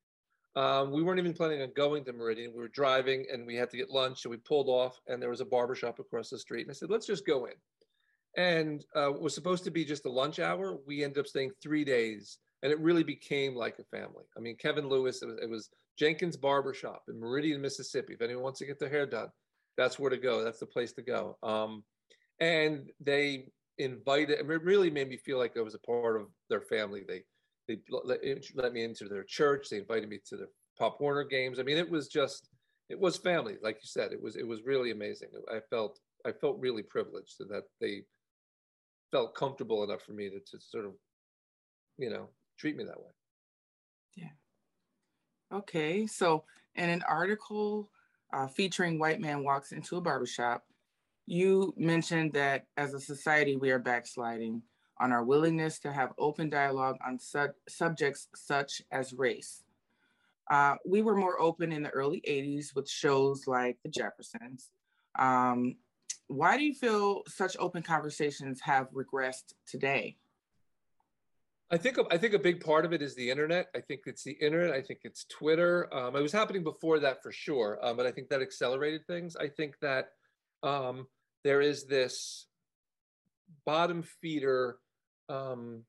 Um, 0.55 0.91
we 0.91 1.03
weren't 1.03 1.19
even 1.19 1.33
planning 1.33 1.61
on 1.61 1.73
going 1.75 2.05
to 2.05 2.13
Meridian. 2.13 2.53
We 2.53 2.61
were 2.61 2.69
driving 2.69 3.25
and 3.31 3.45
we 3.45 3.55
had 3.55 3.69
to 3.71 3.77
get 3.77 3.89
lunch. 3.89 4.21
So 4.21 4.29
we 4.29 4.37
pulled 4.37 4.69
off 4.69 4.99
and 5.07 5.21
there 5.21 5.29
was 5.29 5.41
a 5.41 5.45
barbershop 5.45 5.99
across 5.99 6.29
the 6.29 6.39
street. 6.39 6.61
And 6.61 6.71
I 6.71 6.73
said, 6.73 6.89
let's 6.89 7.05
just 7.05 7.25
go 7.25 7.45
in 7.45 7.53
and 8.37 8.85
uh, 8.95 9.11
was 9.11 9.35
supposed 9.35 9.63
to 9.65 9.71
be 9.71 9.83
just 9.83 10.05
a 10.05 10.09
lunch 10.09 10.39
hour. 10.39 10.77
We 10.85 11.03
ended 11.03 11.19
up 11.19 11.27
staying 11.27 11.51
three 11.61 11.83
days, 11.83 12.37
and 12.63 12.71
it 12.71 12.79
really 12.79 13.03
became 13.03 13.55
like 13.55 13.79
a 13.79 13.97
family. 13.97 14.23
I 14.37 14.39
mean, 14.39 14.55
Kevin 14.55 14.87
Lewis, 14.87 15.21
it 15.21 15.25
was, 15.25 15.39
it 15.41 15.49
was 15.49 15.69
Jenkins 15.97 16.37
Barbershop 16.37 17.03
in 17.09 17.19
Meridian, 17.19 17.61
Mississippi. 17.61 18.13
If 18.13 18.21
anyone 18.21 18.43
wants 18.43 18.59
to 18.59 18.65
get 18.65 18.79
their 18.79 18.89
hair 18.89 19.07
done, 19.07 19.29
that's 19.75 19.99
where 19.99 20.11
to 20.11 20.17
go. 20.17 20.43
That's 20.43 20.59
the 20.59 20.67
place 20.67 20.93
to 20.93 21.01
go. 21.01 21.37
Um, 21.41 21.83
and 22.39 22.89
they 22.99 23.49
invited, 23.79 24.39
it 24.39 24.45
really 24.45 24.91
made 24.91 25.09
me 25.09 25.17
feel 25.17 25.39
like 25.39 25.57
I 25.57 25.61
was 25.61 25.75
a 25.75 25.79
part 25.79 26.21
of 26.21 26.27
their 26.49 26.61
family. 26.61 27.03
They 27.07 27.23
they 27.67 27.79
let, 27.89 28.19
let 28.55 28.73
me 28.73 28.83
into 28.83 29.09
their 29.09 29.25
church. 29.25 29.69
They 29.69 29.79
invited 29.79 30.07
me 30.07 30.19
to 30.29 30.37
their 30.37 30.47
Pop 30.79 31.01
Warner 31.01 31.25
games. 31.25 31.59
I 31.59 31.63
mean, 31.63 31.77
it 31.77 31.89
was 31.89 32.07
just, 32.07 32.49
it 32.87 32.97
was 32.97 33.17
family, 33.17 33.57
like 33.61 33.75
you 33.75 33.87
said. 33.87 34.13
It 34.13 34.21
was 34.21 34.35
it 34.37 34.47
was 34.47 34.63
really 34.63 34.91
amazing. 34.91 35.29
I 35.51 35.59
felt 35.69 35.99
I 36.25 36.31
felt 36.31 36.59
really 36.59 36.83
privileged 36.83 37.35
that 37.39 37.63
they 37.81 38.03
felt 39.11 39.35
comfortable 39.35 39.83
enough 39.83 40.01
for 40.01 40.13
me 40.13 40.29
to, 40.29 40.39
to 40.39 40.59
sort 40.59 40.85
of, 40.85 40.93
you 41.97 42.09
know, 42.09 42.29
treat 42.57 42.75
me 42.75 42.83
that 42.83 42.99
way. 42.99 43.11
Yeah. 44.15 45.57
Okay. 45.57 46.07
So, 46.07 46.43
in 46.75 46.89
an 46.89 47.03
article 47.07 47.89
uh, 48.33 48.47
featuring 48.47 48.99
White 48.99 49.19
Man 49.19 49.43
Walks 49.43 49.71
into 49.71 49.97
a 49.97 50.01
Barbershop, 50.01 50.63
you 51.25 51.73
mentioned 51.77 52.33
that 52.33 52.65
as 52.77 52.93
a 52.93 52.99
society, 52.99 53.55
we 53.55 53.71
are 53.71 53.79
backsliding 53.79 54.61
on 54.99 55.11
our 55.11 55.23
willingness 55.23 55.79
to 55.79 55.91
have 55.91 56.13
open 56.17 56.49
dialogue 56.49 56.97
on 57.05 57.19
su- 57.19 57.53
subjects 57.67 58.27
such 58.35 58.81
as 58.91 59.13
race. 59.13 59.63
Uh, 60.49 60.75
we 60.85 61.01
were 61.01 61.15
more 61.15 61.39
open 61.41 61.71
in 61.71 61.83
the 61.83 61.89
early 61.89 62.21
80s 62.27 62.73
with 62.73 62.89
shows 62.89 63.47
like 63.47 63.77
The 63.83 63.89
Jeffersons. 63.89 64.71
Um, 65.19 65.75
why 66.27 66.57
do 66.57 66.63
you 66.63 66.73
feel 66.73 67.23
such 67.27 67.55
open 67.57 67.83
conversations 67.83 68.61
have 68.61 68.89
regressed 68.91 69.53
today? 69.65 70.17
I 71.69 71.77
think 71.77 71.97
I 72.09 72.17
think 72.17 72.33
a 72.33 72.39
big 72.39 72.63
part 72.63 72.85
of 72.85 72.93
it 72.93 73.01
is 73.01 73.13
the 73.15 73.29
internet. 73.29 73.67
I 73.75 73.81
think 73.81 74.01
it's 74.05 74.23
the 74.23 74.31
internet. 74.31 74.71
I 74.71 74.81
think 74.81 75.01
it's 75.03 75.25
Twitter. 75.25 75.93
Um, 75.93 76.15
it 76.15 76.21
was 76.21 76.31
happening 76.31 76.63
before 76.63 76.99
that 76.99 77.21
for 77.21 77.31
sure, 77.31 77.77
um, 77.81 77.97
but 77.97 78.05
I 78.05 78.11
think 78.11 78.29
that 78.29 78.41
accelerated 78.41 79.05
things. 79.05 79.35
I 79.35 79.49
think 79.49 79.77
that 79.81 80.11
um, 80.63 81.07
there 81.43 81.59
is 81.59 81.85
this 81.85 82.47
bottom 83.65 84.01
feeder 84.21 84.77
um, 85.27 85.83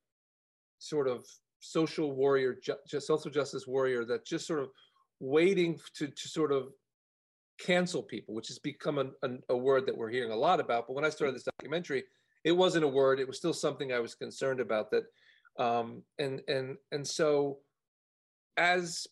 sort 0.78 1.07
of 1.07 1.25
social 1.61 2.12
warrior, 2.12 2.57
ju- 2.61 2.75
social 2.87 3.30
justice 3.30 3.66
warrior 3.66 4.04
that 4.04 4.25
just 4.25 4.47
sort 4.47 4.61
of 4.61 4.71
waiting 5.21 5.78
to, 5.95 6.09
to 6.09 6.28
sort 6.28 6.52
of 6.52 6.73
cancel 7.58 8.02
people, 8.02 8.34
which 8.34 8.48
has 8.48 8.58
become 8.58 8.98
a, 8.98 9.28
a, 9.48 9.56
word 9.56 9.86
that 9.86 9.96
we're 9.96 10.10
hearing 10.10 10.30
a 10.30 10.36
lot 10.36 10.60
about. 10.60 10.86
But 10.86 10.94
when 10.94 11.04
I 11.04 11.10
started 11.10 11.34
this 11.34 11.48
documentary, 11.58 12.04
it 12.44 12.52
wasn't 12.52 12.84
a 12.84 12.88
word. 12.88 13.20
It 13.20 13.26
was 13.26 13.36
still 13.36 13.52
something 13.52 13.92
I 13.92 13.98
was 13.98 14.14
concerned 14.14 14.60
about. 14.60 14.90
That, 14.90 15.04
um, 15.62 16.02
and 16.18 16.40
and 16.48 16.76
and 16.92 17.06
so, 17.06 17.58
as 18.56 19.06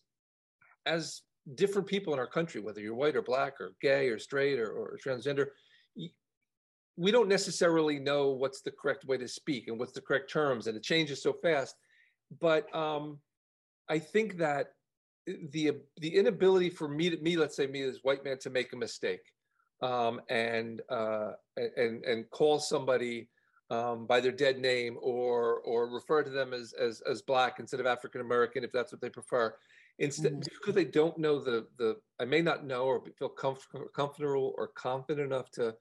as 0.85 1.21
different 1.55 1.87
people 1.87 2.13
in 2.13 2.19
our 2.19 2.27
country, 2.27 2.61
whether 2.61 2.79
you're 2.79 2.95
white 2.95 3.15
or 3.15 3.21
black 3.21 3.59
or 3.59 3.73
gay 3.81 4.07
or 4.09 4.19
straight 4.19 4.59
or, 4.59 4.69
or 4.71 4.97
transgender, 5.05 5.47
we 6.97 7.11
don't 7.11 7.29
necessarily 7.29 7.99
know 7.99 8.29
what's 8.29 8.61
the 8.61 8.71
correct 8.71 9.05
way 9.05 9.17
to 9.17 9.27
speak 9.27 9.67
and 9.67 9.77
what's 9.79 9.91
the 9.91 10.01
correct 10.01 10.31
terms, 10.31 10.67
and 10.67 10.75
it 10.75 10.83
changes 10.83 11.21
so 11.21 11.33
fast. 11.33 11.75
But 12.39 12.73
um, 12.75 13.19
I 13.89 13.99
think 13.99 14.37
that 14.37 14.73
the 15.51 15.71
the 15.97 16.15
inability 16.15 16.69
for 16.69 16.87
me 16.87 17.09
to 17.09 17.17
me 17.17 17.37
let's 17.37 17.55
say 17.55 17.67
me 17.67 17.81
as 17.81 17.99
white 18.03 18.23
man 18.23 18.37
to 18.39 18.49
make 18.49 18.71
a 18.73 18.77
mistake 18.77 19.33
um, 19.81 20.21
and 20.29 20.81
uh, 20.89 21.31
and 21.75 22.03
and 22.03 22.29
call 22.29 22.59
somebody 22.59 23.27
um, 23.69 24.05
by 24.05 24.19
their 24.19 24.31
dead 24.31 24.59
name 24.59 24.97
or 25.01 25.59
or 25.59 25.89
refer 25.89 26.23
to 26.23 26.29
them 26.29 26.53
as 26.53 26.73
as, 26.73 27.01
as 27.01 27.21
black 27.21 27.59
instead 27.59 27.79
of 27.79 27.85
African 27.85 28.21
American 28.21 28.63
if 28.63 28.71
that's 28.71 28.91
what 28.91 29.01
they 29.01 29.09
prefer. 29.09 29.53
Instead, 29.99 30.33
mm-hmm. 30.33 30.41
because 30.59 30.75
they 30.75 30.85
don't 30.85 31.17
know 31.17 31.39
the 31.39 31.67
the 31.77 31.97
I 32.19 32.25
may 32.25 32.41
not 32.41 32.65
know 32.65 32.85
or 32.85 33.03
feel 33.17 33.29
comfortable 33.29 33.87
comfortable 33.95 34.53
or 34.57 34.67
confident 34.67 35.25
enough 35.25 35.49
to 35.51 35.75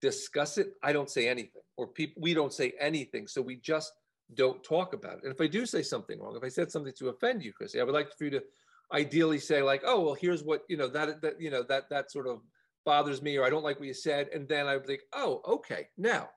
discuss 0.00 0.58
it. 0.58 0.72
I 0.82 0.92
don't 0.92 1.10
say 1.10 1.28
anything, 1.28 1.62
or 1.76 1.86
people 1.86 2.22
we 2.22 2.34
don't 2.34 2.52
say 2.52 2.72
anything, 2.80 3.26
so 3.26 3.42
we 3.42 3.56
just 3.56 3.92
don't 4.34 4.62
talk 4.64 4.94
about 4.94 5.18
it. 5.18 5.24
And 5.24 5.32
if 5.32 5.40
I 5.40 5.46
do 5.46 5.66
say 5.66 5.82
something 5.82 6.18
wrong, 6.18 6.36
if 6.36 6.44
I 6.44 6.48
said 6.48 6.70
something 6.70 6.92
to 6.98 7.08
offend 7.08 7.42
you, 7.42 7.52
Chrissy, 7.52 7.80
I 7.80 7.84
would 7.84 7.94
like 7.94 8.08
for 8.16 8.24
you 8.24 8.30
to 8.30 8.42
ideally 8.92 9.38
say 9.38 9.62
like, 9.62 9.82
oh 9.84 10.00
well, 10.00 10.14
here's 10.14 10.42
what 10.42 10.62
you 10.68 10.76
know 10.76 10.88
that 10.88 11.20
that 11.22 11.40
you 11.40 11.50
know 11.50 11.62
that 11.64 11.90
that 11.90 12.10
sort 12.10 12.26
of 12.26 12.40
bothers 12.88 13.20
me 13.20 13.36
or 13.36 13.44
I 13.44 13.50
don't 13.50 13.62
like 13.62 13.78
what 13.78 13.86
you 13.86 13.92
said. 13.92 14.28
And 14.32 14.48
then 14.48 14.66
I 14.66 14.74
would 14.76 14.86
think, 14.86 15.02
oh, 15.12 15.42
okay. 15.46 15.88
Now, 15.98 16.30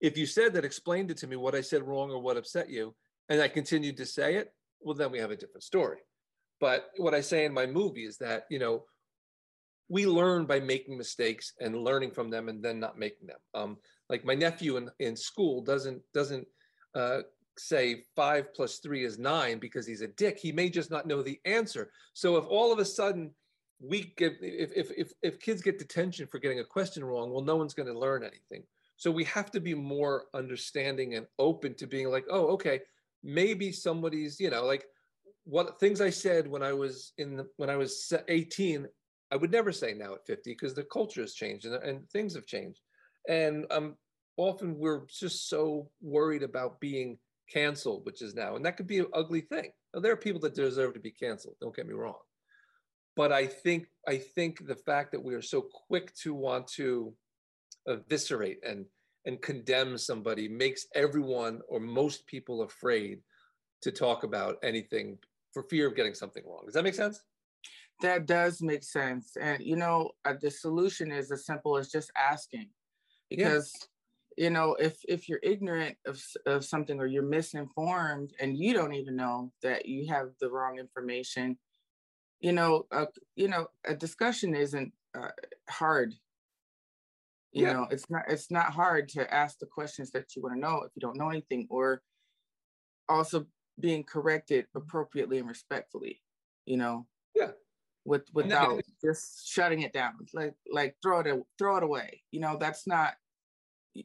if 0.00 0.16
you 0.16 0.24
said 0.24 0.54
that, 0.54 0.64
explained 0.64 1.10
it 1.10 1.18
to 1.18 1.26
me 1.26 1.36
what 1.36 1.54
I 1.54 1.60
said 1.60 1.82
wrong 1.82 2.10
or 2.10 2.22
what 2.22 2.38
upset 2.38 2.70
you, 2.70 2.94
and 3.28 3.40
I 3.42 3.48
continued 3.48 3.98
to 3.98 4.06
say 4.06 4.36
it, 4.36 4.48
well, 4.80 4.94
then 4.94 5.12
we 5.12 5.18
have 5.18 5.30
a 5.30 5.36
different 5.36 5.62
story. 5.62 5.98
But 6.58 6.86
what 6.96 7.12
I 7.14 7.20
say 7.20 7.44
in 7.44 7.52
my 7.52 7.66
movie 7.66 8.06
is 8.06 8.16
that, 8.18 8.44
you 8.48 8.58
know, 8.58 8.84
we 9.90 10.06
learn 10.06 10.46
by 10.46 10.60
making 10.60 10.96
mistakes 10.96 11.52
and 11.60 11.76
learning 11.76 12.12
from 12.12 12.30
them 12.30 12.48
and 12.48 12.64
then 12.64 12.80
not 12.80 12.98
making 12.98 13.26
them. 13.26 13.38
Um, 13.52 13.76
like 14.08 14.24
my 14.24 14.34
nephew 14.34 14.78
in, 14.78 14.88
in 15.00 15.16
school 15.16 15.62
doesn't 15.62 16.00
doesn't 16.14 16.46
uh, 16.94 17.20
say 17.58 18.02
five 18.16 18.52
plus 18.54 18.78
three 18.78 19.04
is 19.04 19.18
nine 19.18 19.58
because 19.58 19.86
he's 19.86 20.00
a 20.00 20.08
dick. 20.08 20.38
He 20.38 20.52
may 20.52 20.68
just 20.68 20.90
not 20.90 21.06
know 21.06 21.22
the 21.22 21.40
answer. 21.44 21.90
So 22.12 22.36
if 22.36 22.44
all 22.46 22.72
of 22.72 22.78
a 22.78 22.84
sudden 22.84 23.30
we 23.80 24.14
get 24.16 24.36
if, 24.40 24.70
if 24.74 24.90
if 24.96 25.12
if 25.22 25.40
kids 25.40 25.62
get 25.62 25.78
detention 25.78 26.26
for 26.26 26.38
getting 26.38 26.60
a 26.60 26.64
question 26.64 27.04
wrong 27.04 27.30
well 27.30 27.42
no 27.42 27.56
one's 27.56 27.74
going 27.74 27.88
to 27.88 27.98
learn 27.98 28.22
anything 28.22 28.62
so 28.96 29.10
we 29.10 29.24
have 29.24 29.50
to 29.50 29.60
be 29.60 29.74
more 29.74 30.24
understanding 30.34 31.14
and 31.14 31.26
open 31.38 31.74
to 31.74 31.86
being 31.86 32.10
like 32.10 32.24
oh 32.30 32.46
okay 32.46 32.80
maybe 33.22 33.72
somebody's 33.72 34.38
you 34.38 34.50
know 34.50 34.64
like 34.64 34.84
what 35.44 35.78
things 35.80 36.00
i 36.00 36.10
said 36.10 36.46
when 36.46 36.62
i 36.62 36.72
was 36.72 37.12
in 37.18 37.36
the, 37.36 37.46
when 37.56 37.68
i 37.68 37.76
was 37.76 38.12
18 38.28 38.86
i 39.32 39.36
would 39.36 39.50
never 39.50 39.72
say 39.72 39.92
now 39.92 40.14
at 40.14 40.26
50 40.26 40.52
because 40.52 40.74
the 40.74 40.84
culture 40.84 41.20
has 41.20 41.34
changed 41.34 41.66
and, 41.66 41.74
and 41.82 42.08
things 42.10 42.34
have 42.34 42.46
changed 42.46 42.80
and 43.28 43.66
um 43.70 43.96
often 44.36 44.78
we're 44.78 45.04
just 45.06 45.48
so 45.48 45.88
worried 46.00 46.42
about 46.42 46.80
being 46.80 47.18
canceled 47.52 48.04
which 48.06 48.22
is 48.22 48.34
now 48.34 48.56
and 48.56 48.64
that 48.64 48.76
could 48.76 48.86
be 48.86 48.98
an 48.98 49.06
ugly 49.12 49.40
thing 49.40 49.70
now, 49.94 50.00
there 50.00 50.12
are 50.12 50.16
people 50.16 50.40
that 50.40 50.54
deserve 50.54 50.94
to 50.94 51.00
be 51.00 51.10
canceled 51.10 51.54
don't 51.60 51.76
get 51.76 51.86
me 51.86 51.94
wrong 51.94 52.18
but 53.16 53.32
I 53.32 53.46
think 53.46 53.86
I 54.08 54.18
think 54.18 54.66
the 54.66 54.74
fact 54.74 55.12
that 55.12 55.22
we 55.22 55.34
are 55.34 55.42
so 55.42 55.62
quick 55.62 56.14
to 56.16 56.34
want 56.34 56.66
to 56.68 57.14
eviscerate 57.86 58.58
and 58.66 58.86
and 59.26 59.40
condemn 59.40 59.96
somebody 59.96 60.48
makes 60.48 60.86
everyone 60.94 61.60
or 61.68 61.80
most 61.80 62.26
people 62.26 62.62
afraid 62.62 63.20
to 63.82 63.90
talk 63.90 64.24
about 64.24 64.56
anything 64.62 65.18
for 65.52 65.62
fear 65.64 65.86
of 65.86 65.96
getting 65.96 66.14
something 66.14 66.42
wrong. 66.46 66.62
Does 66.66 66.74
that 66.74 66.84
make 66.84 66.94
sense? 66.94 67.22
That 68.02 68.26
does 68.26 68.60
make 68.60 68.82
sense. 68.82 69.36
And 69.40 69.62
you 69.62 69.76
know, 69.76 70.10
uh, 70.24 70.34
the 70.40 70.50
solution 70.50 71.12
is 71.12 71.30
as 71.30 71.46
simple 71.46 71.76
as 71.76 71.90
just 71.90 72.10
asking. 72.16 72.68
Because. 73.30 73.72
You 74.36 74.50
know, 74.50 74.74
if 74.74 74.98
if 75.08 75.28
you're 75.28 75.40
ignorant 75.42 75.96
of 76.06 76.22
of 76.46 76.64
something 76.64 76.98
or 77.00 77.06
you're 77.06 77.22
misinformed 77.22 78.32
and 78.40 78.56
you 78.56 78.74
don't 78.74 78.94
even 78.94 79.16
know 79.16 79.52
that 79.62 79.86
you 79.86 80.08
have 80.08 80.30
the 80.40 80.50
wrong 80.50 80.78
information, 80.78 81.58
you 82.40 82.52
know, 82.52 82.86
uh, 82.92 83.06
you 83.36 83.48
know, 83.48 83.68
a 83.86 83.94
discussion 83.94 84.54
isn't 84.54 84.92
uh, 85.16 85.28
hard. 85.68 86.14
You 87.52 87.66
yeah. 87.66 87.72
know, 87.72 87.86
it's 87.90 88.10
not 88.10 88.24
it's 88.28 88.50
not 88.50 88.72
hard 88.72 89.08
to 89.10 89.32
ask 89.32 89.58
the 89.58 89.66
questions 89.66 90.10
that 90.10 90.34
you 90.34 90.42
want 90.42 90.56
to 90.56 90.60
know 90.60 90.82
if 90.82 90.90
you 90.94 91.00
don't 91.00 91.16
know 91.16 91.30
anything, 91.30 91.66
or 91.70 92.02
also 93.08 93.46
being 93.78 94.02
corrected 94.02 94.66
appropriately 94.74 95.38
and 95.38 95.48
respectfully. 95.48 96.20
You 96.66 96.78
know. 96.78 97.06
Yeah. 97.34 97.52
With 98.04 98.24
without 98.34 98.82
just 99.02 99.48
shutting 99.48 99.80
it 99.80 99.94
down, 99.94 100.12
like 100.34 100.54
like 100.70 100.96
throw 101.02 101.20
it 101.20 101.42
throw 101.58 101.76
it 101.78 101.82
away. 101.82 102.22
You 102.32 102.40
know, 102.40 102.58
that's 102.60 102.86
not 102.86 103.14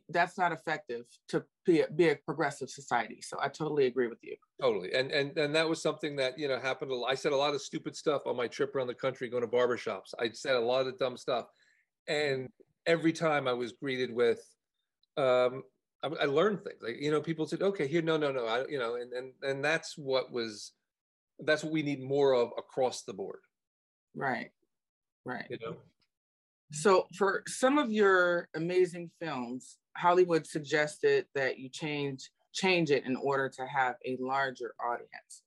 that's 0.10 0.38
not 0.38 0.52
effective 0.52 1.06
to 1.30 1.44
be 1.66 1.82
a, 1.82 1.88
be 1.90 2.10
a 2.10 2.16
progressive 2.16 2.70
society. 2.70 3.22
So 3.22 3.38
I 3.42 3.48
totally 3.48 3.88
agree 3.88 4.08
with 4.08 4.20
you. 4.22 4.36
Totally, 4.62 4.94
and 4.94 5.12
and 5.12 5.38
and 5.38 5.56
that 5.56 5.68
was 5.68 5.82
something 5.82 6.16
that 6.18 6.38
you 6.38 6.48
know 6.48 6.60
happened. 6.60 6.92
I 7.08 7.16
said 7.16 7.32
a 7.32 7.38
lot 7.38 7.54
of 7.54 7.62
stupid 7.62 7.96
stuff 7.96 8.24
on 8.26 8.36
my 8.36 8.48
trip 8.48 8.76
around 8.76 8.88
the 8.88 8.94
country 8.94 9.30
going 9.30 9.44
to 9.44 9.50
barbershops. 9.50 10.14
I 10.20 10.30
said 10.32 10.56
a 10.56 10.60
lot 10.60 10.88
of 10.88 10.98
dumb 11.00 11.18
stuff, 11.18 11.46
and 12.08 12.50
every 12.86 13.14
time 13.14 13.48
I 13.48 13.54
was 13.54 13.72
greeted 13.72 14.14
with, 14.14 14.42
um, 15.18 15.64
I, 16.04 16.08
I 16.22 16.26
learned 16.26 16.64
things. 16.64 16.82
Like 16.82 17.00
you 17.00 17.12
know, 17.12 17.22
people 17.22 17.46
said, 17.46 17.62
"Okay, 17.62 17.88
here, 17.88 18.02
no, 18.02 18.18
no, 18.18 18.32
no," 18.32 18.46
I, 18.46 18.68
you 18.68 18.80
know, 18.80 18.96
and 18.96 19.12
and 19.14 19.34
and 19.42 19.64
that's 19.64 19.98
what 19.98 20.32
was, 20.32 20.74
that's 21.40 21.64
what 21.64 21.74
we 21.74 21.84
need 21.84 22.02
more 22.02 22.34
of 22.34 22.52
across 22.58 23.04
the 23.04 23.14
board. 23.14 23.40
Right, 24.16 24.52
right. 25.26 25.46
You 25.50 25.58
know. 25.64 25.78
So, 26.72 27.08
for 27.18 27.44
some 27.48 27.80
of 27.80 27.92
your 27.92 28.48
amazing 28.56 29.10
films, 29.20 29.78
Hollywood 29.98 30.46
suggested 30.46 31.26
that 31.34 31.58
you 31.58 31.70
change 31.70 32.30
change 32.54 32.92
it 32.92 33.06
in 33.06 33.16
order 33.16 33.50
to 33.50 33.66
have 33.66 33.96
a 34.06 34.18
larger 34.20 34.74
audience. 34.84 35.44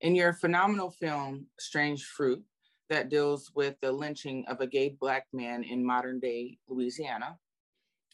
In 0.00 0.14
your 0.14 0.32
phenomenal 0.32 0.90
film, 0.90 1.46
Strange 1.58 2.04
Fruit, 2.04 2.42
that 2.88 3.08
deals 3.08 3.50
with 3.54 3.74
the 3.82 3.90
lynching 3.90 4.44
of 4.48 4.60
a 4.60 4.66
gay 4.66 4.96
Black 5.00 5.26
man 5.32 5.62
in 5.64 5.84
modern 5.84 6.20
day 6.20 6.58
Louisiana, 6.68 7.36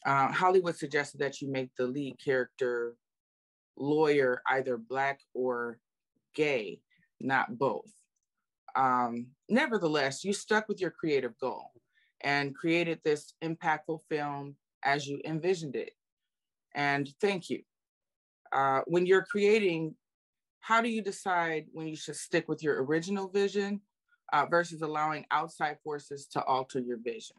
uh, 0.06 0.28
Hollywood 0.28 0.76
suggested 0.76 1.18
that 1.20 1.40
you 1.40 1.50
make 1.50 1.70
the 1.76 1.86
lead 1.86 2.16
character 2.22 2.96
lawyer 3.76 4.42
either 4.50 4.76
Black 4.76 5.20
or 5.32 5.78
gay, 6.34 6.80
not 7.20 7.58
both. 7.58 7.90
Um, 8.74 9.28
nevertheless, 9.48 10.24
you 10.24 10.32
stuck 10.32 10.68
with 10.68 10.80
your 10.80 10.90
creative 10.90 11.38
goal 11.38 11.70
and 12.24 12.56
created 12.56 13.00
this 13.04 13.34
impactful 13.44 14.00
film 14.08 14.56
as 14.82 15.06
you 15.06 15.20
envisioned 15.24 15.76
it. 15.76 15.92
And 16.74 17.08
thank 17.20 17.50
you. 17.50 17.62
Uh, 18.52 18.80
when 18.86 19.06
you're 19.06 19.24
creating, 19.24 19.94
how 20.60 20.80
do 20.80 20.88
you 20.88 21.02
decide 21.02 21.66
when 21.72 21.86
you 21.86 21.96
should 21.96 22.16
stick 22.16 22.48
with 22.48 22.62
your 22.62 22.82
original 22.84 23.28
vision 23.28 23.80
uh, 24.32 24.46
versus 24.46 24.82
allowing 24.82 25.26
outside 25.30 25.76
forces 25.84 26.26
to 26.28 26.42
alter 26.44 26.80
your 26.80 26.98
vision? 26.98 27.36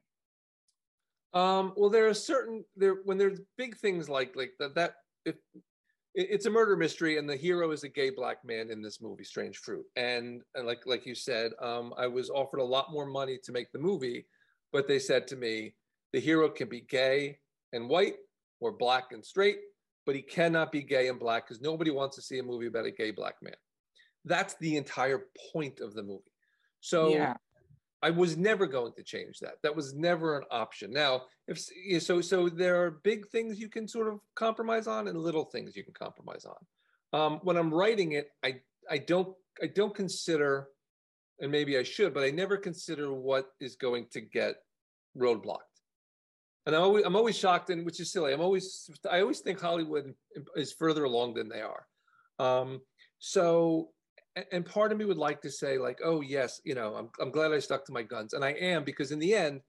Um, 1.33 1.73
well, 1.75 1.89
there 1.89 2.07
are 2.07 2.13
certain 2.13 2.63
there 2.77 2.95
when 3.03 3.17
there's 3.17 3.41
big 3.57 3.77
things 3.77 4.07
like 4.07 4.35
like 4.37 4.53
that. 4.59 4.75
That 4.75 4.95
if 5.25 5.35
it's 6.13 6.45
a 6.45 6.49
murder 6.49 6.77
mystery, 6.77 7.17
and 7.17 7.29
the 7.29 7.35
hero 7.35 7.71
is 7.71 7.83
a 7.83 7.89
gay 7.89 8.09
black 8.09 8.37
man 8.45 8.69
in 8.69 8.81
this 8.81 9.01
movie, 9.01 9.25
Strange 9.25 9.57
Fruit. 9.57 9.85
And, 9.97 10.43
and 10.53 10.65
like 10.65 10.85
like 10.85 11.05
you 11.05 11.15
said, 11.15 11.51
um, 11.61 11.93
I 11.97 12.07
was 12.07 12.29
offered 12.29 12.59
a 12.59 12.63
lot 12.63 12.91
more 12.91 13.05
money 13.05 13.37
to 13.43 13.51
make 13.51 13.69
the 13.73 13.79
movie, 13.79 14.25
but 14.71 14.87
they 14.87 14.99
said 14.99 15.27
to 15.27 15.35
me, 15.35 15.75
the 16.13 16.19
hero 16.19 16.49
can 16.49 16.69
be 16.69 16.81
gay 16.81 17.39
and 17.73 17.89
white 17.89 18.15
or 18.59 18.71
black 18.71 19.11
and 19.11 19.25
straight, 19.25 19.59
but 20.05 20.15
he 20.15 20.21
cannot 20.21 20.71
be 20.71 20.81
gay 20.81 21.07
and 21.07 21.19
black 21.19 21.47
because 21.47 21.61
nobody 21.61 21.91
wants 21.91 22.15
to 22.15 22.21
see 22.21 22.39
a 22.39 22.43
movie 22.43 22.67
about 22.67 22.85
a 22.85 22.91
gay 22.91 23.11
black 23.11 23.35
man. 23.41 23.55
That's 24.23 24.55
the 24.55 24.77
entire 24.77 25.27
point 25.51 25.79
of 25.79 25.93
the 25.93 26.03
movie. 26.03 26.23
So 26.79 27.09
yeah. 27.09 27.35
I 28.01 28.11
was 28.11 28.37
never 28.37 28.67
going 28.67 28.93
to 28.93 29.03
change 29.03 29.39
that. 29.39 29.55
That 29.63 29.75
was 29.75 29.93
never 29.93 30.37
an 30.37 30.45
option. 30.51 30.91
Now, 30.91 31.23
if 31.47 31.59
so, 32.03 32.21
so 32.21 32.49
there 32.49 32.83
are 32.83 32.91
big 32.91 33.27
things 33.29 33.59
you 33.59 33.69
can 33.69 33.87
sort 33.87 34.07
of 34.07 34.19
compromise 34.35 34.85
on, 34.87 35.07
and 35.07 35.17
little 35.17 35.45
things 35.45 35.75
you 35.75 35.83
can 35.83 35.93
compromise 35.93 36.45
on. 36.45 37.19
Um, 37.19 37.39
when 37.43 37.57
I'm 37.57 37.73
writing 37.73 38.11
it, 38.11 38.29
I 38.43 38.61
I 38.89 38.99
don't 38.99 39.35
I 39.61 39.67
don't 39.67 39.95
consider, 39.95 40.67
and 41.39 41.51
maybe 41.51 41.77
I 41.77 41.83
should, 41.83 42.13
but 42.13 42.23
I 42.23 42.31
never 42.31 42.57
consider 42.57 43.13
what 43.13 43.47
is 43.59 43.75
going 43.75 44.07
to 44.11 44.21
get 44.21 44.55
roadblocked. 45.17 45.59
And 46.65 46.75
I'm 46.75 46.81
always, 46.81 47.05
I'm 47.05 47.15
always 47.15 47.37
shocked, 47.37 47.69
and 47.69 47.85
which 47.85 47.99
is 47.99 48.11
silly. 48.11 48.33
I'm 48.33 48.41
always, 48.41 48.89
I 49.09 49.21
always 49.21 49.41
think 49.41 49.59
Hollywood 49.59 50.13
is 50.55 50.73
further 50.73 51.03
along 51.03 51.35
than 51.35 51.47
they 51.47 51.61
are. 51.61 51.85
Um, 52.39 52.81
so, 53.19 53.89
and 54.51 54.65
part 54.65 54.91
of 54.91 54.97
me 54.97 55.05
would 55.05 55.17
like 55.17 55.41
to 55.41 55.51
say, 55.51 55.77
like, 55.77 55.99
oh 56.03 56.21
yes, 56.21 56.61
you 56.65 56.75
know, 56.75 56.95
I'm, 56.95 57.09
I'm 57.21 57.31
glad 57.31 57.53
I 57.53 57.59
stuck 57.59 57.85
to 57.85 57.93
my 57.93 58.01
guns, 58.01 58.33
and 58.33 58.43
I 58.43 58.51
am 58.51 58.83
because 58.83 59.11
in 59.11 59.19
the 59.19 59.35
end, 59.35 59.61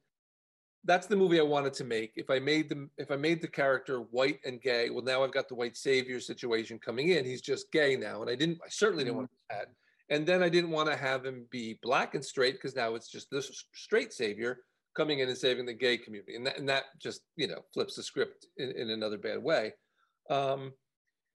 that's 0.85 1.07
the 1.07 1.17
movie 1.17 1.41
I 1.41 1.45
wanted 1.45 1.75
to 1.75 1.85
make. 1.85 2.13
If 2.17 2.31
I 2.31 2.39
made 2.39 2.69
the, 2.69 2.89
if 2.97 3.11
I 3.11 3.17
made 3.17 3.43
the 3.43 3.49
character 3.49 3.99
white 3.99 4.39
and 4.45 4.63
gay, 4.63 4.89
well, 4.89 5.05
now 5.05 5.23
I've 5.23 5.33
got 5.33 5.49
the 5.49 5.55
white 5.55 5.77
savior 5.77 6.21
situation 6.21 6.79
coming 6.79 7.09
in. 7.09 7.25
He's 7.25 7.43
just 7.43 7.71
gay 7.73 7.97
now, 7.97 8.23
and 8.23 8.31
I 8.31 8.37
didn't, 8.37 8.59
I 8.65 8.69
certainly 8.69 9.05
didn't 9.05 9.17
want 9.17 9.31
mm-hmm. 9.31 9.59
that. 9.59 9.69
And 10.09 10.27
then 10.27 10.43
I 10.43 10.49
didn't 10.49 10.71
want 10.71 10.89
to 10.89 10.97
have 10.97 11.25
him 11.25 11.47
be 11.51 11.79
black 11.83 12.15
and 12.15 12.25
straight 12.25 12.55
because 12.55 12.77
now 12.77 12.95
it's 12.95 13.11
just 13.11 13.29
this 13.31 13.51
straight 13.75 14.13
savior 14.13 14.59
coming 14.97 15.19
in 15.19 15.29
and 15.29 15.37
saving 15.37 15.67
the 15.67 15.75
gay 15.75 15.99
community. 15.99 16.37
And 16.37 16.47
that, 16.47 16.59
and 16.59 16.69
that 16.69 16.85
just, 16.99 17.23
you 17.37 17.49
know, 17.49 17.63
flips 17.75 17.97
the 17.97 18.03
script 18.03 18.47
in, 18.57 18.71
in 18.71 18.91
another 18.91 19.19
bad 19.19 19.43
way. 19.43 19.73
Um, 20.31 20.73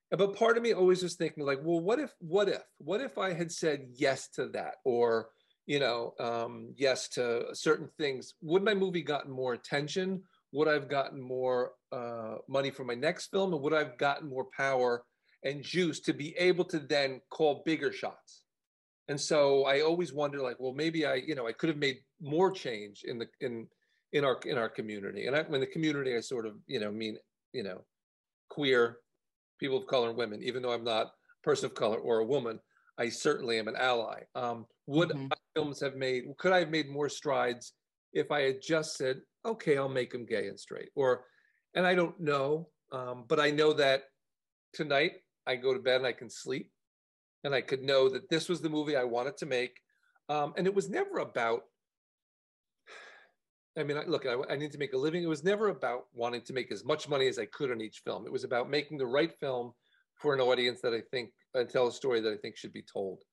but 0.10 0.36
part 0.36 0.58
of 0.58 0.64
me 0.64 0.74
always 0.74 1.04
was 1.04 1.16
thinking 1.16 1.46
like, 1.46 1.60
well, 1.64 1.80
what 1.80 2.00
if, 2.00 2.14
what 2.20 2.50
if, 2.50 2.62
what 2.80 3.02
if 3.02 3.18
I 3.18 3.34
had 3.34 3.52
said 3.52 3.88
yes 3.94 4.28
to 4.30 4.48
that, 4.50 4.76
or 4.84 5.30
you 5.68 5.80
know, 5.80 6.14
um, 6.20 6.74
yes 6.76 7.08
to 7.10 7.46
certain 7.54 7.90
things? 7.98 8.34
Would 8.42 8.64
my 8.64 8.74
movie 8.74 9.04
gotten 9.04 9.32
more 9.32 9.54
attention? 9.54 10.24
Would 10.52 10.68
I've 10.68 10.90
gotten 10.90 11.22
more 11.22 11.72
uh, 11.94 12.36
money 12.50 12.72
for 12.72 12.84
my 12.84 12.96
next 12.96 13.28
film, 13.28 13.54
and 13.54 13.62
would 13.62 13.74
I've 13.74 13.98
gotten 13.98 14.28
more 14.28 14.48
power 14.58 15.04
and 15.46 15.64
juice 15.64 16.02
to 16.02 16.14
be 16.14 16.36
able 16.38 16.66
to 16.66 16.80
then 16.80 17.22
call 17.30 17.64
bigger 17.66 17.94
shots? 17.94 18.41
And 19.12 19.20
so 19.20 19.66
I 19.66 19.82
always 19.82 20.14
wonder, 20.14 20.40
like, 20.42 20.58
well, 20.58 20.72
maybe 20.84 21.06
I, 21.06 21.16
you 21.16 21.36
know, 21.36 21.46
I 21.46 21.52
could 21.52 21.68
have 21.68 21.78
made 21.88 21.98
more 22.22 22.50
change 22.50 23.04
in 23.04 23.20
the 23.20 23.28
in 23.42 23.68
in 24.14 24.24
our 24.24 24.38
in 24.46 24.58
our 24.58 24.70
community. 24.70 25.28
And 25.28 25.36
I, 25.36 25.42
when 25.52 25.60
the 25.60 25.68
community, 25.76 26.16
I 26.16 26.22
sort 26.22 26.46
of, 26.46 26.54
you 26.66 26.80
know, 26.80 26.92
mean, 26.92 27.18
you 27.52 27.64
know, 27.68 27.80
queer, 28.50 29.00
people 29.60 29.80
of 29.80 29.88
color, 29.88 30.08
and 30.10 30.18
women. 30.18 30.42
Even 30.44 30.62
though 30.62 30.72
I'm 30.72 30.86
not 30.86 31.08
a 31.08 31.44
person 31.44 31.66
of 31.66 31.76
color 31.76 31.98
or 31.98 32.20
a 32.20 32.26
woman, 32.36 32.58
I 32.98 33.10
certainly 33.10 33.60
am 33.60 33.68
an 33.68 33.76
ally. 33.76 34.20
Um, 34.34 34.66
would 34.88 35.10
mm-hmm. 35.10 35.28
films 35.56 35.82
have 35.82 35.96
made? 35.96 36.24
Could 36.38 36.54
I 36.54 36.60
have 36.60 36.70
made 36.70 36.90
more 36.90 37.10
strides 37.10 37.74
if 38.14 38.32
I 38.32 38.42
had 38.48 38.62
just 38.62 38.96
said, 38.96 39.18
okay, 39.44 39.76
I'll 39.78 39.90
make 39.90 40.12
them 40.12 40.26
gay 40.26 40.48
and 40.48 40.60
straight? 40.60 40.90
Or, 40.96 41.26
and 41.76 41.86
I 41.86 41.96
don't 41.96 42.18
know, 42.20 42.70
um, 42.94 43.26
but 43.28 43.42
I 43.42 43.52
know 43.52 43.74
that 43.74 44.04
tonight 44.74 45.14
I 45.46 45.58
go 45.58 45.74
to 45.74 45.80
bed 45.80 45.98
and 45.98 46.08
I 46.08 46.14
can 46.14 46.30
sleep, 46.30 46.72
and 47.44 47.54
I 47.54 47.62
could 47.62 47.82
know 47.82 48.10
that 48.10 48.30
this 48.30 48.50
was 48.50 48.62
the 48.62 48.70
movie 48.70 48.96
I 48.96 49.04
wanted 49.04 49.38
to 49.38 49.46
make, 49.46 49.80
um, 50.30 50.54
and 50.58 50.68
it 50.68 50.74
was 50.74 50.90
never 50.90 51.20
about 51.20 51.64
I 53.78 53.84
mean, 53.84 53.98
I, 53.98 54.04
look, 54.04 54.26
I, 54.26 54.36
I, 54.52 54.58
need 54.58 54.74
to 54.74 54.78
make 54.78 54.92
a 54.92 54.98
living. 54.98 55.24
It 55.24 55.30
was 55.30 55.46
never 55.46 55.70
about 55.70 56.08
wanting 56.14 56.42
to 56.42 56.54
make 56.54 56.74
as 56.74 56.84
much 56.84 57.08
money 57.08 57.28
as 57.28 57.40
I 57.40 57.46
could 57.46 57.72
on 57.72 57.80
each 57.80 58.02
film. 58.04 58.26
It 58.26 58.32
was 58.32 58.44
about 58.44 58.70
making 58.70 58.98
the 58.98 59.06
right 59.06 59.32
film 59.40 59.72
for 60.16 60.34
an 60.34 60.42
audience 60.42 60.82
that 60.82 60.94
I 60.94 61.02
think 61.10 61.32
and 61.54 61.70
tell 61.70 61.88
a 61.88 61.92
story 61.92 62.20
that 62.22 62.34
I 62.34 62.38
think 62.38 62.58
should 62.58 62.74
be 62.74 62.84
told. 62.84 63.24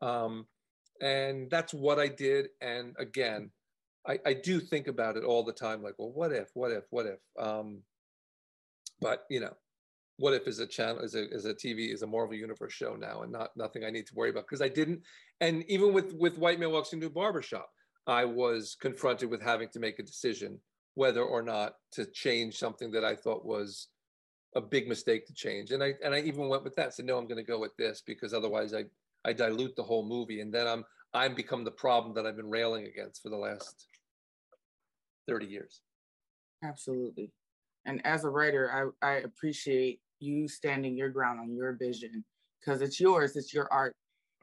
Um, 0.00 0.46
and 1.00 1.50
that's 1.50 1.74
what 1.74 1.98
I 1.98 2.08
did. 2.08 2.48
And 2.60 2.94
again, 2.98 3.50
I, 4.06 4.18
I, 4.24 4.32
do 4.34 4.60
think 4.60 4.86
about 4.86 5.16
it 5.16 5.24
all 5.24 5.44
the 5.44 5.52
time. 5.52 5.82
Like, 5.82 5.94
well, 5.98 6.12
what 6.12 6.32
if? 6.32 6.48
What 6.54 6.70
if? 6.70 6.84
What 6.90 7.06
if? 7.06 7.18
Um, 7.38 7.82
but 9.00 9.24
you 9.28 9.40
know, 9.40 9.54
what 10.18 10.34
if 10.34 10.48
is 10.48 10.58
a 10.58 10.66
channel 10.66 11.00
is 11.00 11.14
a 11.14 11.30
is 11.30 11.44
a 11.44 11.54
TV 11.54 11.92
is 11.92 12.02
a 12.02 12.06
Marvel 12.06 12.34
Universe 12.34 12.72
show 12.72 12.96
now, 12.96 13.22
and 13.22 13.32
not 13.32 13.50
nothing 13.56 13.84
I 13.84 13.90
need 13.90 14.06
to 14.08 14.14
worry 14.14 14.30
about 14.30 14.46
because 14.46 14.60
I 14.60 14.68
didn't. 14.68 15.00
And 15.40 15.64
even 15.68 15.92
with 15.92 16.12
with 16.14 16.38
White 16.38 16.60
Man 16.60 16.72
Walks 16.72 16.92
into 16.92 17.06
a 17.06 17.10
Barbershop, 17.10 17.70
I 18.06 18.24
was 18.24 18.76
confronted 18.80 19.30
with 19.30 19.40
having 19.40 19.68
to 19.70 19.80
make 19.80 19.98
a 19.98 20.02
decision 20.02 20.60
whether 20.94 21.22
or 21.22 21.42
not 21.42 21.74
to 21.92 22.04
change 22.06 22.58
something 22.58 22.90
that 22.90 23.04
I 23.04 23.14
thought 23.14 23.44
was 23.44 23.86
a 24.56 24.60
big 24.60 24.88
mistake 24.88 25.24
to 25.26 25.32
change. 25.34 25.70
And 25.70 25.82
I 25.82 25.94
and 26.04 26.12
I 26.12 26.20
even 26.20 26.48
went 26.48 26.64
with 26.64 26.74
that. 26.74 26.94
Said, 26.94 27.06
no, 27.06 27.16
I'm 27.16 27.28
going 27.28 27.36
to 27.36 27.44
go 27.44 27.60
with 27.60 27.76
this 27.76 28.02
because 28.04 28.34
otherwise 28.34 28.74
I 28.74 28.84
I 29.24 29.32
dilute 29.32 29.76
the 29.76 29.84
whole 29.84 30.04
movie, 30.04 30.40
and 30.40 30.52
then 30.52 30.66
I'm 30.66 30.84
I'm 31.14 31.34
become 31.34 31.62
the 31.62 31.70
problem 31.70 32.12
that 32.14 32.26
I've 32.26 32.36
been 32.36 32.50
railing 32.50 32.86
against 32.86 33.22
for 33.22 33.28
the 33.28 33.36
last 33.36 33.86
thirty 35.28 35.46
years. 35.46 35.80
Absolutely, 36.64 37.30
and 37.84 38.04
as 38.04 38.24
a 38.24 38.30
writer, 38.30 38.92
I 39.02 39.08
I 39.08 39.12
appreciate 39.18 40.00
you 40.20 40.48
standing 40.48 40.96
your 40.96 41.08
ground 41.08 41.40
on 41.40 41.54
your 41.54 41.76
vision 41.76 42.24
because 42.60 42.82
it's 42.82 43.00
yours, 43.00 43.36
it's 43.36 43.52
your 43.52 43.68
art. 43.72 43.94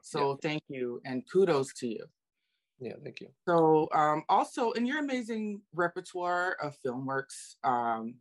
So 0.02 0.30
yeah. 0.30 0.48
thank 0.50 0.62
you 0.68 1.00
and 1.04 1.22
kudos 1.30 1.72
to 1.74 1.88
you. 1.88 2.04
Yeah, 2.78 2.92
thank 3.02 3.20
you. 3.20 3.28
So, 3.48 3.88
um, 3.94 4.22
also 4.28 4.72
in 4.72 4.84
your 4.84 4.98
amazing 4.98 5.62
repertoire 5.74 6.56
of 6.62 6.76
film 6.84 7.06
works 7.06 7.56
um, 7.64 8.14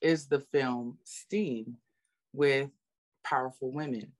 is 0.00 0.26
the 0.26 0.40
film 0.40 0.98
Steam 1.04 1.76
with 2.32 2.70
powerful 3.24 3.70
women. 3.70 4.12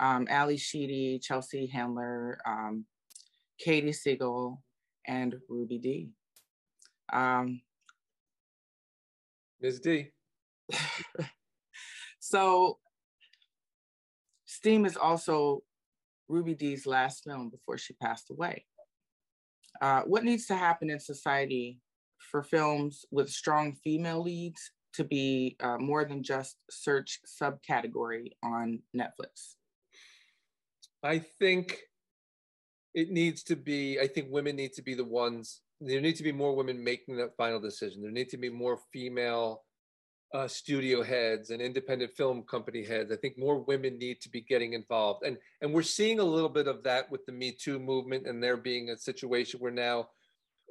Um, 0.00 0.26
Ally 0.28 0.56
Sheedy, 0.56 1.18
Chelsea 1.22 1.66
Handler, 1.66 2.38
um, 2.46 2.84
Katey 3.64 3.90
Sagal, 3.90 4.58
and 5.06 5.36
Ruby 5.48 5.78
Dee. 5.78 6.10
Um, 7.12 7.60
Ms. 9.60 9.80
Dee. 9.80 10.10
so, 12.32 12.78
Steam 14.46 14.86
is 14.86 14.96
also 14.96 15.62
Ruby 16.28 16.54
Dee's 16.54 16.86
last 16.86 17.24
film 17.24 17.50
before 17.50 17.76
she 17.76 17.92
passed 17.92 18.30
away. 18.30 18.64
Uh, 19.82 20.00
what 20.06 20.24
needs 20.24 20.46
to 20.46 20.56
happen 20.56 20.88
in 20.88 20.98
society 20.98 21.78
for 22.16 22.42
films 22.42 23.04
with 23.10 23.28
strong 23.28 23.74
female 23.84 24.22
leads 24.22 24.70
to 24.94 25.04
be 25.04 25.56
uh, 25.60 25.76
more 25.76 26.06
than 26.06 26.22
just 26.22 26.56
search 26.70 27.20
subcategory 27.26 28.30
on 28.42 28.80
Netflix? 28.96 29.56
I 31.02 31.18
think 31.38 31.80
it 32.94 33.10
needs 33.10 33.42
to 33.44 33.56
be, 33.56 34.00
I 34.00 34.06
think 34.06 34.28
women 34.30 34.56
need 34.56 34.72
to 34.74 34.82
be 34.82 34.94
the 34.94 35.04
ones, 35.04 35.60
there 35.82 36.00
need 36.00 36.16
to 36.16 36.22
be 36.22 36.32
more 36.32 36.56
women 36.56 36.82
making 36.82 37.18
that 37.18 37.36
final 37.36 37.60
decision. 37.60 38.00
There 38.00 38.10
need 38.10 38.30
to 38.30 38.38
be 38.38 38.48
more 38.48 38.78
female 38.90 39.64
uh, 40.34 40.48
studio 40.48 41.02
heads 41.02 41.50
and 41.50 41.60
independent 41.60 42.12
film 42.12 42.42
company 42.42 42.82
heads. 42.82 43.12
I 43.12 43.16
think 43.16 43.38
more 43.38 43.58
women 43.58 43.98
need 43.98 44.20
to 44.22 44.28
be 44.28 44.40
getting 44.40 44.72
involved, 44.72 45.24
and 45.24 45.36
and 45.60 45.72
we're 45.72 45.82
seeing 45.82 46.20
a 46.20 46.24
little 46.24 46.48
bit 46.48 46.66
of 46.66 46.82
that 46.84 47.10
with 47.10 47.24
the 47.26 47.32
Me 47.32 47.52
Too 47.52 47.78
movement, 47.78 48.26
and 48.26 48.42
there 48.42 48.56
being 48.56 48.90
a 48.90 48.96
situation 48.96 49.60
where 49.60 49.72
now 49.72 50.08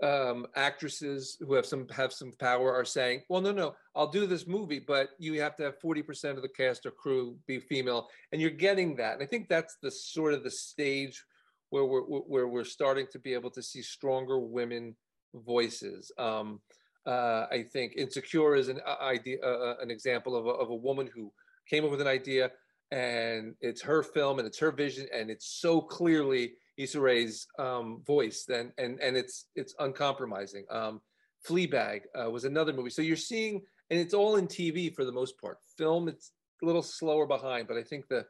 um, 0.01 0.47
actresses 0.55 1.37
who 1.39 1.53
have 1.53 1.65
some 1.65 1.87
have 1.89 2.11
some 2.11 2.31
power 2.39 2.73
are 2.73 2.85
saying, 2.85 3.21
"Well, 3.29 3.41
no, 3.41 3.51
no, 3.51 3.75
I'll 3.95 4.07
do 4.07 4.25
this 4.25 4.47
movie, 4.47 4.79
but 4.79 5.09
you 5.19 5.39
have 5.41 5.55
to 5.57 5.63
have 5.63 5.79
forty 5.79 6.01
percent 6.01 6.37
of 6.37 6.41
the 6.41 6.49
cast 6.49 6.85
or 6.85 6.91
crew 6.91 7.37
be 7.45 7.59
female," 7.59 8.09
and 8.31 8.41
you're 8.41 8.49
getting 8.49 8.95
that, 8.95 9.13
and 9.13 9.23
I 9.23 9.27
think 9.27 9.47
that's 9.47 9.77
the 9.81 9.91
sort 9.91 10.33
of 10.33 10.43
the 10.43 10.51
stage 10.51 11.23
where 11.69 11.85
we're 11.85 12.01
where 12.01 12.47
we're 12.47 12.63
starting 12.63 13.07
to 13.11 13.19
be 13.19 13.33
able 13.33 13.51
to 13.51 13.61
see 13.61 13.81
stronger 13.81 14.39
women 14.39 14.95
voices. 15.33 16.11
Um, 16.17 16.61
uh, 17.05 17.47
I 17.51 17.63
think 17.63 17.93
Insecure 17.97 18.55
is 18.55 18.67
an 18.67 18.79
uh, 18.85 19.03
idea, 19.03 19.37
uh, 19.43 19.47
uh, 19.47 19.75
an 19.81 19.89
example 19.89 20.35
of 20.35 20.45
a, 20.45 20.49
of 20.49 20.69
a 20.69 20.75
woman 20.75 21.09
who 21.13 21.31
came 21.69 21.83
up 21.83 21.91
with 21.91 22.01
an 22.01 22.07
idea, 22.07 22.51
and 22.91 23.55
it's 23.61 23.81
her 23.81 24.03
film 24.03 24.39
and 24.39 24.47
it's 24.47 24.59
her 24.59 24.71
vision, 24.71 25.07
and 25.13 25.29
it's 25.29 25.59
so 25.59 25.81
clearly 25.81 26.53
Issa 26.77 26.99
Rae's 26.99 27.47
um, 27.57 28.03
voice, 28.05 28.45
then 28.47 28.71
and 28.77 28.99
and 28.99 29.17
it's 29.17 29.47
it's 29.55 29.73
uncompromising. 29.79 30.65
Um, 30.69 31.01
Fleabag 31.47 32.01
uh, 32.15 32.29
was 32.29 32.45
another 32.45 32.73
movie, 32.73 32.91
so 32.91 33.01
you're 33.01 33.15
seeing, 33.15 33.61
and 33.89 33.99
it's 33.99 34.13
all 34.13 34.35
in 34.35 34.47
TV 34.47 34.93
for 34.93 35.05
the 35.05 35.11
most 35.11 35.39
part. 35.39 35.57
Film, 35.77 36.07
it's 36.07 36.31
a 36.61 36.65
little 36.65 36.83
slower 36.83 37.25
behind, 37.25 37.67
but 37.67 37.77
I 37.77 37.83
think 37.83 38.07
the 38.07 38.25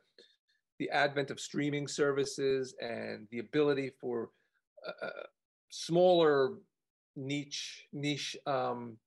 the 0.79 0.89
advent 0.89 1.29
of 1.29 1.39
streaming 1.39 1.87
services 1.87 2.73
and 2.81 3.27
the 3.31 3.39
ability 3.39 3.91
for 3.99 4.29
uh, 4.87 5.09
smaller 5.69 6.53
niche 7.15 7.87
niche 7.93 8.37
um, 8.45 8.97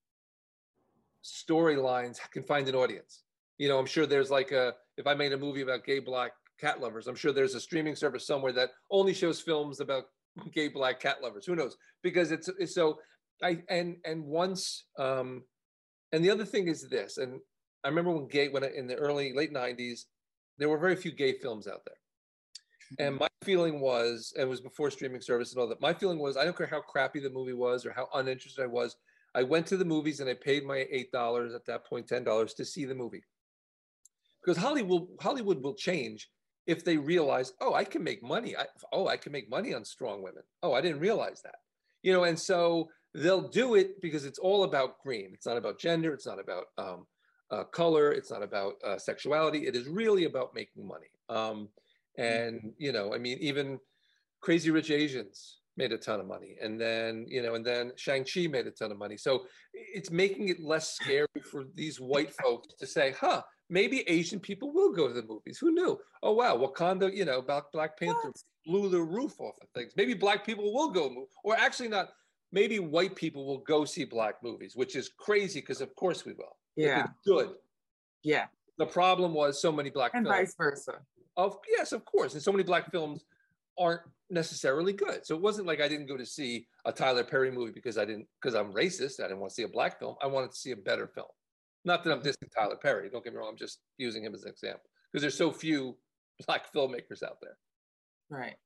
storylines 1.24 2.18
can 2.32 2.42
find 2.42 2.68
an 2.68 2.74
audience. 2.74 3.22
You 3.58 3.68
know, 3.68 3.78
I'm 3.78 3.86
sure 3.86 4.06
there's 4.06 4.30
like 4.30 4.52
a 4.52 4.74
if 4.96 5.06
I 5.06 5.14
made 5.14 5.32
a 5.32 5.38
movie 5.38 5.62
about 5.62 5.84
gay 5.84 5.98
black 5.98 6.32
cat 6.60 6.80
lovers, 6.80 7.06
I'm 7.06 7.14
sure 7.14 7.32
there's 7.32 7.54
a 7.54 7.60
streaming 7.60 7.96
service 7.96 8.26
somewhere 8.26 8.52
that 8.52 8.70
only 8.90 9.14
shows 9.14 9.40
films 9.40 9.80
about 9.80 10.04
gay 10.52 10.68
black 10.68 11.00
cat 11.00 11.22
lovers. 11.22 11.46
Who 11.46 11.56
knows? 11.56 11.76
Because 12.02 12.30
it's, 12.30 12.48
it's 12.58 12.74
so 12.74 12.98
I 13.42 13.62
and 13.68 13.96
and 14.04 14.24
once 14.24 14.84
um 14.98 15.42
and 16.12 16.24
the 16.24 16.30
other 16.30 16.44
thing 16.44 16.68
is 16.68 16.88
this, 16.88 17.18
and 17.18 17.40
I 17.82 17.88
remember 17.88 18.12
when 18.12 18.28
gay 18.28 18.48
when 18.48 18.64
I, 18.64 18.70
in 18.74 18.86
the 18.86 18.94
early 18.94 19.32
late 19.34 19.52
90s, 19.52 20.04
there 20.58 20.68
were 20.68 20.78
very 20.78 20.96
few 20.96 21.12
gay 21.12 21.38
films 21.38 21.66
out 21.66 21.84
there. 21.84 21.96
And 22.98 23.16
my 23.18 23.28
feeling 23.42 23.80
was, 23.80 24.32
and 24.36 24.44
it 24.44 24.48
was 24.48 24.60
before 24.60 24.90
streaming 24.90 25.20
service 25.20 25.52
and 25.52 25.60
all 25.60 25.68
that. 25.68 25.80
My 25.80 25.92
feeling 25.94 26.18
was, 26.18 26.36
I 26.36 26.44
don't 26.44 26.56
care 26.56 26.66
how 26.66 26.80
crappy 26.80 27.20
the 27.20 27.30
movie 27.30 27.52
was 27.52 27.84
or 27.84 27.92
how 27.92 28.08
uninterested 28.14 28.64
I 28.64 28.68
was. 28.68 28.96
I 29.34 29.42
went 29.42 29.66
to 29.68 29.76
the 29.76 29.84
movies 29.84 30.20
and 30.20 30.30
I 30.30 30.34
paid 30.34 30.64
my 30.64 30.86
eight 30.90 31.10
dollars 31.10 31.54
at 31.54 31.66
that 31.66 31.84
point, 31.86 32.06
ten 32.06 32.22
dollars 32.24 32.54
to 32.54 32.64
see 32.64 32.84
the 32.84 32.94
movie. 32.94 33.24
Because 34.40 34.56
Hollywood, 34.62 35.08
Hollywood 35.20 35.62
will 35.62 35.74
change 35.74 36.30
if 36.66 36.84
they 36.84 36.96
realize, 36.96 37.52
oh, 37.60 37.74
I 37.74 37.84
can 37.84 38.04
make 38.04 38.22
money. 38.22 38.56
I, 38.56 38.66
oh, 38.92 39.08
I 39.08 39.16
can 39.16 39.32
make 39.32 39.50
money 39.50 39.74
on 39.74 39.84
strong 39.84 40.22
women. 40.22 40.42
Oh, 40.62 40.72
I 40.72 40.80
didn't 40.80 41.00
realize 41.00 41.42
that. 41.42 41.56
You 42.02 42.12
know, 42.12 42.24
and 42.24 42.38
so 42.38 42.88
they'll 43.14 43.48
do 43.48 43.74
it 43.74 44.00
because 44.00 44.24
it's 44.24 44.38
all 44.38 44.64
about 44.64 45.00
green. 45.02 45.30
It's 45.32 45.46
not 45.46 45.56
about 45.56 45.80
gender. 45.80 46.12
It's 46.12 46.26
not 46.26 46.38
about 46.38 46.66
um, 46.78 47.06
uh, 47.50 47.64
color. 47.64 48.12
It's 48.12 48.30
not 48.30 48.42
about 48.42 48.74
uh, 48.86 48.98
sexuality. 48.98 49.66
It 49.66 49.74
is 49.74 49.88
really 49.88 50.24
about 50.24 50.54
making 50.54 50.86
money. 50.86 51.08
Um. 51.28 51.68
And 52.16 52.56
mm-hmm. 52.56 52.68
you 52.78 52.92
know 52.92 53.14
i 53.14 53.18
mean 53.18 53.38
even 53.40 53.78
crazy 54.40 54.70
rich 54.70 54.90
asians 54.90 55.58
made 55.76 55.92
a 55.92 55.98
ton 55.98 56.20
of 56.20 56.26
money. 56.26 56.56
And 56.60 56.80
then 56.80 57.26
you 57.28 57.42
know 57.42 57.54
and 57.54 57.64
then 57.64 57.92
shang-chi 57.96 58.46
made 58.46 58.66
a 58.66 58.70
ton 58.70 58.92
of 58.92 58.98
money. 58.98 59.16
So 59.16 59.46
it's 59.72 60.10
making 60.10 60.48
it 60.48 60.60
less 60.60 60.92
scary 60.92 61.26
for 61.50 61.64
these 61.74 62.00
white 62.00 62.32
folks 62.32 62.74
to 62.74 62.86
say 62.86 63.14
huh 63.18 63.42
maybe 63.70 64.08
asian 64.08 64.38
people 64.38 64.72
will 64.72 64.92
go 64.92 65.08
to 65.08 65.14
the 65.14 65.22
movies. 65.22 65.58
Who 65.58 65.72
knew? 65.72 65.98
Oh 66.22 66.32
wow 66.32 66.56
wakanda 66.56 67.14
you 67.14 67.24
know 67.24 67.38
about 67.38 67.72
black 67.72 67.98
panther 67.98 68.28
what? 68.28 68.42
blew 68.66 68.88
the 68.88 69.00
roof 69.00 69.40
off 69.40 69.56
of 69.60 69.68
things. 69.74 69.92
Maybe 69.96 70.14
black 70.14 70.44
people 70.44 70.72
will 70.72 70.90
go 70.90 71.10
move 71.10 71.28
or 71.42 71.56
actually 71.56 71.88
not 71.88 72.10
maybe 72.52 72.78
white 72.78 73.16
people 73.16 73.44
will 73.46 73.58
go 73.66 73.84
see 73.84 74.04
black 74.04 74.36
movies 74.42 74.74
which 74.76 74.94
is 74.94 75.08
crazy 75.08 75.60
because 75.60 75.80
of 75.80 75.94
course 75.96 76.24
we 76.24 76.32
will. 76.34 76.56
Yeah. 76.76 77.06
good. 77.26 77.50
Yeah. 78.22 78.46
The 78.78 78.86
problem 78.86 79.34
was 79.34 79.60
so 79.60 79.70
many 79.70 79.90
black 79.90 80.12
and 80.14 80.26
films. 80.26 80.38
vice 80.38 80.54
versa. 80.56 80.98
Of 81.36 81.58
yes, 81.76 81.92
of 81.92 82.04
course, 82.04 82.34
and 82.34 82.42
so 82.42 82.52
many 82.52 82.62
black 82.62 82.90
films 82.90 83.24
aren't 83.78 84.02
necessarily 84.30 84.92
good. 84.92 85.26
So 85.26 85.34
it 85.34 85.40
wasn't 85.40 85.66
like 85.66 85.80
I 85.80 85.88
didn't 85.88 86.06
go 86.06 86.16
to 86.16 86.26
see 86.26 86.66
a 86.84 86.92
Tyler 86.92 87.24
Perry 87.24 87.50
movie 87.50 87.72
because 87.72 87.98
I 87.98 88.04
didn't 88.04 88.26
because 88.40 88.54
I'm 88.54 88.72
racist. 88.72 89.20
I 89.20 89.24
didn't 89.24 89.40
want 89.40 89.50
to 89.50 89.54
see 89.54 89.62
a 89.62 89.68
black 89.68 89.98
film. 89.98 90.16
I 90.22 90.26
wanted 90.26 90.52
to 90.52 90.56
see 90.56 90.70
a 90.70 90.76
better 90.76 91.06
film. 91.06 91.26
Not 91.84 92.04
that 92.04 92.12
I'm 92.12 92.22
dissing 92.22 92.50
Tyler 92.54 92.76
Perry. 92.76 93.10
Don't 93.10 93.24
get 93.24 93.32
me 93.32 93.38
wrong. 93.38 93.50
I'm 93.50 93.56
just 93.56 93.80
using 93.98 94.24
him 94.24 94.34
as 94.34 94.44
an 94.44 94.50
example 94.50 94.88
because 95.12 95.22
there's 95.22 95.36
so 95.36 95.50
few 95.50 95.96
black 96.46 96.72
filmmakers 96.72 97.22
out 97.22 97.38
there. 97.42 97.56
Right. 98.30 98.56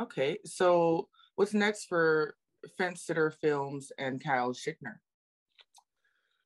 Okay. 0.00 0.38
So 0.44 1.08
what's 1.36 1.54
next 1.54 1.86
for 1.86 2.36
Fence 2.76 3.02
Sitter 3.02 3.30
Films 3.30 3.92
and 3.98 4.22
Kyle 4.22 4.52
Schickner? 4.52 4.96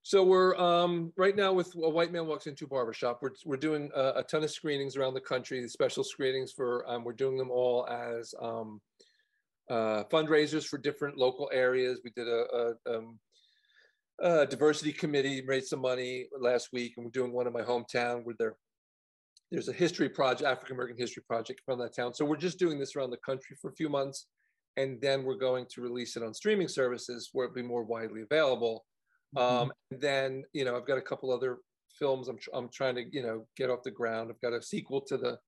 So 0.09 0.25
we're 0.25 0.57
um, 0.57 1.13
right 1.19 1.37
now 1.37 1.53
with 1.53 1.75
a 1.75 1.91
white 1.91 2.13
man 2.13 2.27
walks 2.27 2.47
into 2.47 2.65
a 2.65 2.69
barbershop. 2.69 3.19
We're 3.21 3.33
we're 3.45 3.59
doing 3.59 3.91
a, 3.95 4.13
a 4.17 4.23
ton 4.23 4.43
of 4.43 4.51
screenings 4.51 4.97
around 4.97 5.13
the 5.13 5.21
country. 5.21 5.69
Special 5.69 6.03
screenings 6.03 6.51
for 6.51 6.91
um, 6.91 7.05
we're 7.05 7.13
doing 7.13 7.37
them 7.37 7.51
all 7.51 7.87
as 7.87 8.35
um, 8.41 8.81
uh, 9.69 10.05
fundraisers 10.11 10.65
for 10.65 10.79
different 10.79 11.19
local 11.19 11.51
areas. 11.53 12.01
We 12.03 12.11
did 12.17 12.27
a, 12.27 12.47
a, 12.87 12.97
um, 12.97 13.19
a, 14.23 14.47
diversity 14.47 14.95
committee, 14.95 15.45
raised 15.47 15.67
some 15.67 15.83
money 15.83 16.25
last 16.41 16.71
week, 16.73 16.95
and 16.97 17.05
we're 17.05 17.11
doing 17.11 17.35
one 17.35 17.47
in 17.47 17.53
my 17.53 17.61
hometown 17.61 18.25
where 18.25 18.37
there 18.39 18.57
there's 19.51 19.69
a 19.69 19.75
history 19.75 20.09
project, 20.09 20.51
African 20.51 20.77
American 20.77 20.97
history 20.97 21.23
project 21.29 21.61
from 21.67 21.79
that 21.81 21.95
town. 21.95 22.15
So 22.15 22.25
we're 22.25 22.39
just 22.39 22.59
doing 22.59 22.79
this 22.79 22.97
around 22.97 23.11
the 23.11 23.19
country 23.19 23.59
for 23.61 23.69
a 23.69 23.75
few 23.75 23.91
months, 23.91 24.25
and 24.79 24.99
then 25.03 25.25
we're 25.25 25.37
going 25.37 25.67
to 25.75 25.83
release 25.83 26.17
it 26.17 26.23
on 26.23 26.33
streaming 26.33 26.69
services 26.69 27.29
where 27.35 27.45
it'll 27.45 27.55
be 27.55 27.61
more 27.61 27.85
widely 27.85 28.23
available. 28.23 28.87
Um, 29.37 29.73
and 29.91 30.01
then 30.01 30.45
you 30.53 30.65
know 30.65 30.77
I've 30.77 30.87
got 30.87 30.99
a 30.99 31.03
couple 31.03 31.31
other 31.33 31.59
films 31.99 32.29
I'm 32.29 32.39
tr- 32.39 32.51
I'm 32.55 32.69
trying 32.73 32.95
to 32.97 33.05
you 33.13 33.23
know 33.23 33.47
get 33.57 33.71
off 33.71 33.83
the 33.83 33.91
ground. 33.91 34.31
I've 34.31 34.41
got 34.41 34.57
a 34.57 34.63
sequel 34.63 35.01
to 35.03 35.17
the 35.17 35.39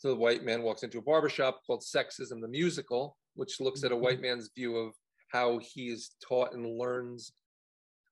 to 0.00 0.08
the 0.08 0.16
white 0.16 0.44
man 0.44 0.62
walks 0.62 0.82
into 0.82 0.98
a 0.98 1.02
barbershop 1.02 1.60
called 1.66 1.82
Sexism 1.82 2.40
the 2.40 2.48
Musical, 2.48 3.16
which 3.34 3.60
looks 3.60 3.84
at 3.84 3.92
a 3.92 3.96
white 3.96 4.16
mm-hmm. 4.16 4.26
man's 4.26 4.50
view 4.54 4.76
of 4.76 4.92
how 5.32 5.58
he 5.58 5.88
is 5.88 6.10
taught 6.26 6.52
and 6.52 6.78
learns 6.78 7.32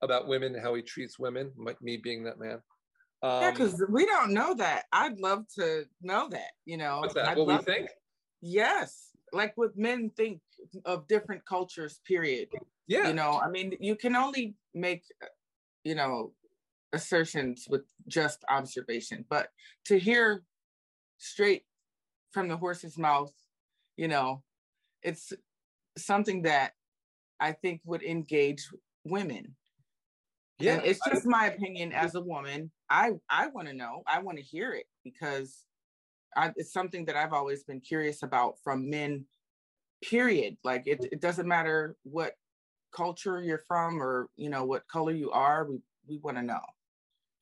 about 0.02 0.28
women, 0.28 0.54
how 0.54 0.74
he 0.74 0.82
treats 0.82 1.18
women. 1.18 1.52
me 1.80 1.96
being 1.96 2.24
that 2.24 2.38
man. 2.38 2.60
Um, 3.22 3.42
yeah, 3.42 3.50
because 3.50 3.82
we 3.88 4.04
don't 4.04 4.32
know 4.32 4.54
that. 4.54 4.84
I'd 4.92 5.18
love 5.18 5.44
to 5.56 5.84
know 6.02 6.28
that. 6.30 6.50
You 6.66 6.76
know, 6.76 7.00
what's 7.00 7.14
that? 7.14 7.28
I'd 7.28 7.38
what 7.38 7.46
we 7.46 7.58
think? 7.58 7.88
Yes, 8.42 9.10
like 9.34 9.52
what 9.56 9.76
men 9.76 10.10
think 10.16 10.40
of 10.84 11.06
different 11.08 11.44
cultures. 11.44 12.00
Period. 12.06 12.48
Yeah. 12.86 13.08
You 13.08 13.14
know, 13.14 13.40
I 13.42 13.48
mean, 13.48 13.76
you 13.80 13.96
can 13.96 14.14
only 14.14 14.54
make, 14.74 15.04
you 15.84 15.94
know, 15.94 16.32
assertions 16.92 17.66
with 17.68 17.82
just 18.06 18.44
observation, 18.48 19.24
but 19.28 19.48
to 19.86 19.98
hear 19.98 20.42
straight 21.18 21.64
from 22.30 22.48
the 22.48 22.56
horse's 22.56 22.96
mouth, 22.98 23.32
you 23.96 24.08
know, 24.08 24.42
it's 25.02 25.32
something 25.96 26.42
that 26.42 26.72
I 27.40 27.52
think 27.52 27.80
would 27.84 28.02
engage 28.02 28.68
women. 29.04 29.56
Yeah, 30.58 30.74
and 30.74 30.86
it's 30.86 31.00
just 31.10 31.26
my 31.26 31.46
opinion 31.46 31.92
as 31.92 32.14
a 32.14 32.20
woman. 32.20 32.70
I 32.88 33.12
I 33.28 33.48
want 33.48 33.68
to 33.68 33.74
know. 33.74 34.02
I 34.06 34.20
want 34.20 34.38
to 34.38 34.44
hear 34.44 34.72
it 34.72 34.86
because 35.02 35.66
I, 36.36 36.52
it's 36.56 36.72
something 36.72 37.04
that 37.06 37.16
I've 37.16 37.32
always 37.32 37.64
been 37.64 37.80
curious 37.80 38.22
about 38.22 38.54
from 38.62 38.90
men. 38.90 39.26
Period. 40.02 40.56
Like 40.64 40.84
it, 40.86 41.04
it 41.12 41.20
doesn't 41.20 41.48
matter 41.48 41.96
what 42.02 42.34
culture 42.94 43.42
you're 43.42 43.62
from 43.66 44.00
or 44.00 44.28
you 44.36 44.48
know 44.48 44.64
what 44.64 44.86
color 44.88 45.12
you 45.12 45.30
are 45.32 45.66
we 45.68 45.80
we 46.08 46.18
want 46.18 46.36
to 46.36 46.42
know 46.42 46.60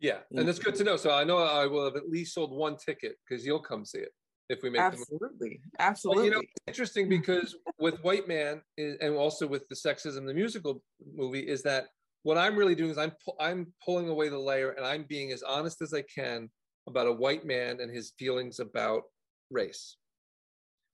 yeah 0.00 0.18
and 0.32 0.48
it's 0.48 0.58
good 0.58 0.74
to 0.74 0.84
know 0.84 0.96
so 0.96 1.10
i 1.10 1.22
know 1.22 1.38
i 1.38 1.66
will 1.66 1.84
have 1.84 1.96
at 1.96 2.08
least 2.08 2.34
sold 2.34 2.50
one 2.50 2.76
ticket 2.76 3.16
because 3.28 3.44
you'll 3.44 3.60
come 3.60 3.84
see 3.84 3.98
it 3.98 4.12
if 4.48 4.62
we 4.62 4.70
make 4.70 4.80
absolutely 4.80 5.60
absolutely 5.78 6.22
well, 6.22 6.24
you 6.24 6.34
know 6.34 6.42
interesting 6.66 7.08
because 7.08 7.54
with 7.78 8.02
white 8.02 8.26
man 8.26 8.60
and 8.78 9.14
also 9.14 9.46
with 9.46 9.68
the 9.68 9.74
sexism 9.74 10.26
the 10.26 10.34
musical 10.34 10.82
movie 11.14 11.40
is 11.40 11.62
that 11.62 11.86
what 12.22 12.38
i'm 12.38 12.56
really 12.56 12.74
doing 12.74 12.90
is 12.90 12.98
i'm 12.98 13.12
i'm 13.40 13.66
pulling 13.84 14.08
away 14.08 14.28
the 14.28 14.38
layer 14.38 14.70
and 14.70 14.86
i'm 14.86 15.04
being 15.08 15.32
as 15.32 15.42
honest 15.42 15.82
as 15.82 15.92
i 15.92 16.02
can 16.02 16.50
about 16.86 17.06
a 17.06 17.12
white 17.12 17.44
man 17.44 17.80
and 17.80 17.94
his 17.94 18.12
feelings 18.18 18.58
about 18.58 19.02
race 19.50 19.96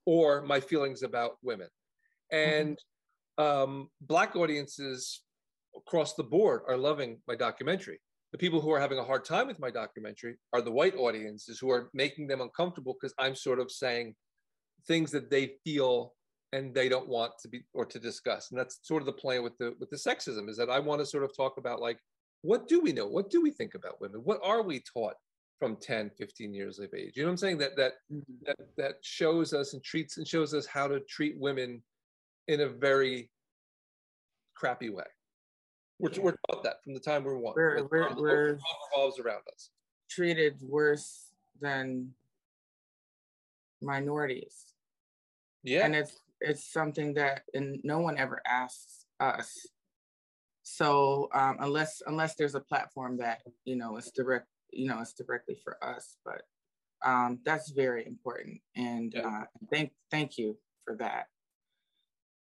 or 0.07 0.43
my 0.43 0.61
feelings 0.61 1.03
about 1.03 1.33
women 1.43 1.69
and 2.33 2.79
um, 3.39 3.89
black 4.01 4.37
audiences 4.37 5.23
across 5.77 6.15
the 6.15 6.25
board 6.25 6.63
are 6.69 6.77
loving 6.77 7.19
my 7.27 7.35
documentary. 7.35 8.01
The 8.33 8.39
people 8.39 8.61
who 8.61 8.71
are 8.71 8.81
having 8.81 8.99
a 8.99 9.05
hard 9.05 9.25
time 9.25 9.47
with 9.47 9.61
my 9.61 9.71
documentary 9.71 10.37
are 10.53 10.61
the 10.61 10.73
white 10.73 10.97
audiences 10.97 11.59
who 11.59 11.71
are 11.71 11.89
making 11.95 12.27
them 12.27 12.43
uncomfortable 12.43 12.95
because 13.01 13.15
I'm 13.19 13.35
sort 13.35 13.59
of 13.59 13.71
saying 13.71 14.15
things 14.87 15.11
that 15.13 15.31
they 15.31 15.53
feel 15.65 16.15
and 16.53 16.75
they 16.75 16.89
don't 16.89 17.09
want 17.09 17.33
to 17.41 17.49
be 17.49 17.63
or 17.73 17.87
to 17.87 17.99
discuss. 17.99 18.51
And 18.51 18.59
that's 18.59 18.81
sort 18.83 19.03
of 19.03 19.07
the 19.07 19.13
plan 19.13 19.43
with 19.43 19.57
the 19.59 19.75
with 19.79 19.89
the 19.91 19.97
sexism 19.97 20.49
is 20.49 20.57
that 20.59 20.69
I 20.69 20.79
want 20.79 21.01
to 21.01 21.07
sort 21.07 21.25
of 21.25 21.35
talk 21.35 21.55
about 21.57 21.81
like 21.81 21.99
what 22.43 22.69
do 22.69 22.81
we 22.81 22.93
know? 22.93 23.07
What 23.07 23.31
do 23.31 23.41
we 23.41 23.51
think 23.51 23.75
about 23.75 24.01
women? 24.01 24.21
What 24.23 24.41
are 24.45 24.63
we 24.63 24.83
taught 24.93 25.15
from 25.59 25.77
10, 25.77 26.11
15 26.17 26.55
years 26.55 26.79
of 26.79 26.93
age? 26.95 27.13
You 27.17 27.23
know 27.23 27.29
what 27.29 27.33
I'm 27.33 27.37
saying? 27.39 27.59
That 27.59 27.77
that 27.77 27.93
mm-hmm. 28.13 28.33
that 28.47 28.57
that 28.77 28.95
shows 29.03 29.53
us 29.53 29.75
and 29.75 29.83
treats 29.83 30.19
and 30.19 30.27
shows 30.27 30.55
us 30.55 30.67
how 30.67 30.89
to 30.89 31.01
treat 31.01 31.39
women 31.39 31.83
in 32.47 32.61
a 32.63 32.69
very 32.69 33.31
crappy 34.55 34.91
way. 34.91 35.05
We're, 35.99 36.11
yeah. 36.13 36.21
we're 36.21 36.37
taught 36.51 36.63
that 36.65 36.83
from 36.85 36.95
the 36.95 37.01
time 37.01 37.25
we're 37.25 37.39
one. 37.39 37.55
We're, 37.57 37.87
we're, 37.91 38.15
we're 38.15 38.59
revolves 38.93 39.19
around 39.19 39.43
us. 39.53 39.71
Treated 40.11 40.57
worse 40.63 41.31
than 41.61 42.13
minorities. 43.83 44.67
Yeah. 45.63 45.85
And 45.85 45.95
it's 45.95 46.21
it's 46.41 46.73
something 46.73 47.15
that 47.15 47.43
and 47.55 47.81
no 47.83 47.99
one 47.99 48.17
ever 48.17 48.41
asks 48.47 49.07
us. 49.21 49.67
So 50.63 51.29
um, 51.35 51.57
unless 51.61 52.03
unless 52.07 52.35
there's 52.37 52.55
a 52.55 52.61
platform 52.61 53.17
that 53.19 53.41
you 53.65 53.77
know 53.77 53.97
is 53.97 54.11
direct, 54.15 54.47
you 54.71 54.89
know, 54.89 55.01
it's 55.01 55.13
directly 55.13 55.57
for 55.63 55.83
us, 55.83 56.17
but 56.25 56.43
um, 57.05 57.39
that's 57.45 57.71
very 57.71 58.07
important. 58.07 58.61
And 58.77 59.13
yeah. 59.15 59.27
uh, 59.27 59.45
thank 59.73 59.93
thank 60.11 60.39
you 60.39 60.57
for 60.85 60.97
that. 60.97 61.27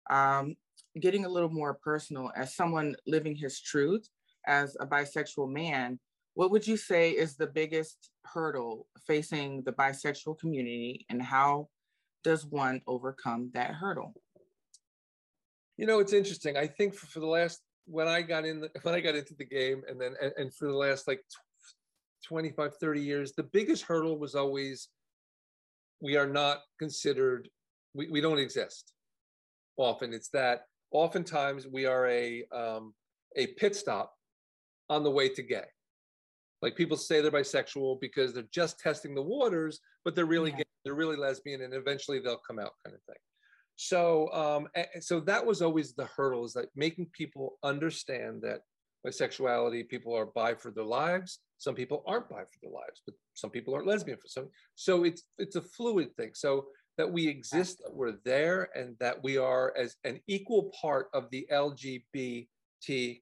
Um, 0.10 0.56
getting 1.00 1.26
a 1.26 1.30
little 1.30 1.50
more 1.50 1.76
personal, 1.76 2.32
as 2.36 2.56
someone 2.56 2.96
living 3.08 3.36
his 3.36 3.62
truth 3.62 4.08
as 4.48 4.76
a 4.80 4.86
bisexual 4.86 5.50
man, 5.50 6.00
what 6.34 6.52
would 6.52 6.68
you 6.68 6.78
say 6.78 7.12
is 7.12 7.36
the 7.36 7.48
biggest 7.48 8.10
hurdle 8.26 8.88
facing 9.06 9.64
the 9.64 9.72
bisexual 9.72 10.40
community 10.40 11.06
and 11.10 11.22
how 11.22 11.68
does 12.24 12.46
one 12.46 12.82
overcome 12.88 13.52
that 13.54 13.72
hurdle? 13.72 14.14
You 15.78 15.88
know, 15.88 16.00
it's 16.00 16.14
interesting. 16.14 16.58
I 16.58 16.68
think 16.68 16.94
for, 16.94 17.08
for 17.08 17.20
the 17.20 17.28
last 17.28 17.62
when 17.86 18.08
I 18.08 18.22
got 18.22 18.46
in 18.46 18.62
the, 18.62 18.70
when 18.84 18.96
I 18.96 19.00
got 19.00 19.16
into 19.16 19.34
the 19.36 19.46
game 19.46 19.84
and 19.88 20.00
then 20.00 20.16
and, 20.22 20.32
and 20.38 20.54
for 20.54 20.68
the 20.68 20.78
last 20.78 21.08
like 21.08 21.22
25 22.28 22.76
30 22.78 23.02
years 23.02 23.34
the 23.34 23.44
biggest 23.44 23.84
hurdle 23.84 24.18
was 24.18 24.36
always 24.36 24.90
we 26.02 26.18
are 26.18 26.28
not 26.28 26.60
considered 26.80 27.50
we, 27.94 28.08
we 28.10 28.22
don't 28.22 28.40
exist 28.40 28.94
often 29.78 30.14
it's 30.14 30.30
that 30.30 30.66
oftentimes 30.92 31.68
we 31.68 31.86
are 31.86 32.08
a 32.08 32.44
um, 32.54 32.94
a 33.38 33.48
pit 33.48 33.76
stop 33.76 34.14
on 34.90 35.04
the 35.04 35.12
way 35.12 35.30
to 35.30 35.42
gay. 35.42 35.64
Like 36.62 36.76
people 36.76 36.98
say 36.98 37.22
they're 37.22 37.32
bisexual 37.32 38.00
because 38.02 38.34
they're 38.34 38.44
just 38.54 38.78
testing 38.78 39.16
the 39.16 39.22
waters, 39.22 39.80
but 40.06 40.16
they're 40.16 40.26
really 40.26 40.52
yeah. 40.52 40.58
gay, 40.58 40.64
they're 40.84 40.94
really 40.94 41.16
lesbian, 41.16 41.62
and 41.62 41.74
eventually 41.74 42.20
they'll 42.20 42.42
come 42.46 42.60
out, 42.60 42.74
kind 42.86 42.96
of 42.96 43.02
thing. 43.04 43.16
So, 43.78 44.32
um, 44.32 44.68
so 45.00 45.22
that 45.22 45.44
was 45.44 45.62
always 45.62 45.94
the 45.94 46.06
hurdle 46.06 46.46
is 46.46 46.54
that 46.54 46.68
making 46.76 47.08
people 47.14 47.58
understand 47.64 48.44
that 48.44 48.60
bisexuality, 49.08 49.90
people 49.90 50.16
are 50.16 50.28
bi 50.28 50.54
for 50.54 50.70
their 50.70 50.84
lives. 50.84 51.40
Some 51.62 51.76
people 51.76 52.04
aren't 52.08 52.28
bi 52.28 52.40
for 52.40 52.60
their 52.64 52.72
lives, 52.72 53.04
but 53.06 53.14
some 53.36 53.52
people 53.52 53.76
aren't 53.76 53.86
lesbian 53.86 54.18
for 54.18 54.28
some. 54.28 54.50
So 54.74 55.04
it's 55.04 55.22
it's 55.38 55.56
a 55.56 55.62
fluid 55.62 56.10
thing. 56.18 56.32
So 56.34 56.66
that 56.98 57.12
we 57.12 57.28
exist, 57.28 57.84
that 57.84 57.94
we're 57.94 58.18
there, 58.26 58.70
and 58.74 58.96
that 59.00 59.24
we 59.24 59.38
are 59.38 59.72
as 59.78 59.96
an 60.04 60.20
equal 60.28 60.72
part 60.82 61.10
of 61.14 61.30
the 61.30 61.46
LGBT 61.52 62.48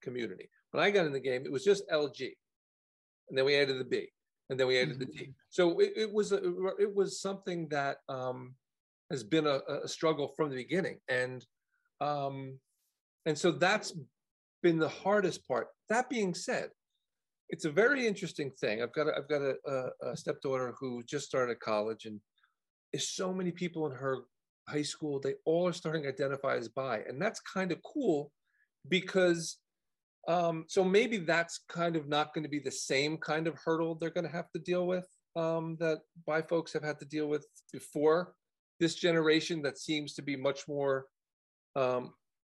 community. 0.02 0.50
When 0.72 0.82
I 0.82 0.90
got 0.90 1.06
in 1.06 1.12
the 1.12 1.20
game, 1.20 1.42
it 1.44 1.52
was 1.52 1.66
just 1.66 1.84
LG, 1.90 2.32
and 3.28 3.38
then 3.38 3.44
we 3.44 3.58
added 3.58 3.78
the 3.78 3.84
B, 3.84 4.08
and 4.50 4.58
then 4.58 4.68
we 4.68 4.80
added 4.80 5.00
the 5.00 5.06
T. 5.06 5.24
Mm-hmm. 5.24 5.32
So 5.50 5.78
it, 5.80 5.92
it 5.98 6.14
was 6.14 6.32
a, 6.32 6.40
it 6.80 6.96
was 6.96 7.20
something 7.20 7.68
that 7.72 7.98
um, 8.08 8.56
has 9.12 9.22
been 9.22 9.48
a, 9.48 9.60
a, 9.84 9.88
struggle 9.90 10.30
from 10.30 10.50
the 10.50 10.56
beginning, 10.56 11.00
and 11.10 11.46
um, 12.00 12.58
and 13.26 13.38
so 13.38 13.52
that's 13.52 13.94
been 14.64 14.80
the 14.80 14.88
hardest 14.88 15.46
part. 15.46 15.68
That 15.90 16.10
being 16.10 16.34
said, 16.34 16.70
it's 17.50 17.66
a 17.66 17.72
very 17.72 18.08
interesting 18.08 18.52
thing. 18.62 18.82
I've 18.82 18.94
got 18.94 19.08
a, 19.08 19.18
I've 19.18 19.30
got 19.30 19.42
a, 19.42 19.56
a 20.04 20.18
stepdaughter 20.18 20.74
who 20.80 21.04
just 21.04 21.26
started 21.26 21.60
college, 21.60 22.06
and 22.06 22.20
is 22.94 23.10
so 23.10 23.34
many 23.34 23.52
people 23.52 23.86
in 23.88 23.94
her 23.94 24.20
high 24.68 24.84
school, 24.84 25.20
they 25.20 25.36
all 25.46 25.68
are 25.68 25.74
starting 25.74 26.04
to 26.04 26.10
identify 26.10 26.56
as 26.56 26.70
bi. 26.70 27.02
And 27.08 27.22
that's 27.22 27.40
kind 27.42 27.72
of 27.72 27.80
cool 27.84 28.32
because 28.88 29.58
Um, 30.28 30.66
so 30.68 30.84
maybe 30.84 31.18
that's 31.18 31.56
kind 31.80 31.96
of 31.96 32.04
not 32.08 32.34
going 32.34 32.44
to 32.44 32.56
be 32.58 32.64
the 32.64 32.80
same 32.92 33.18
kind 33.18 33.48
of 33.48 33.56
hurdle 33.66 33.96
they're 33.96 34.18
going 34.18 34.30
to 34.30 34.38
have 34.40 34.52
to 34.52 34.62
deal 34.72 34.86
with 34.94 35.08
um, 35.44 35.78
that 35.80 36.00
bi 36.28 36.42
folks 36.52 36.74
have 36.74 36.86
had 36.90 37.00
to 37.00 37.06
deal 37.16 37.28
with 37.34 37.44
before. 37.72 38.20
This 38.80 38.96
generation 39.08 39.58
that 39.64 39.78
seems 39.78 40.14
to 40.16 40.24
be 40.30 40.36
much 40.36 40.68
more 40.68 40.96
um, 41.76 42.04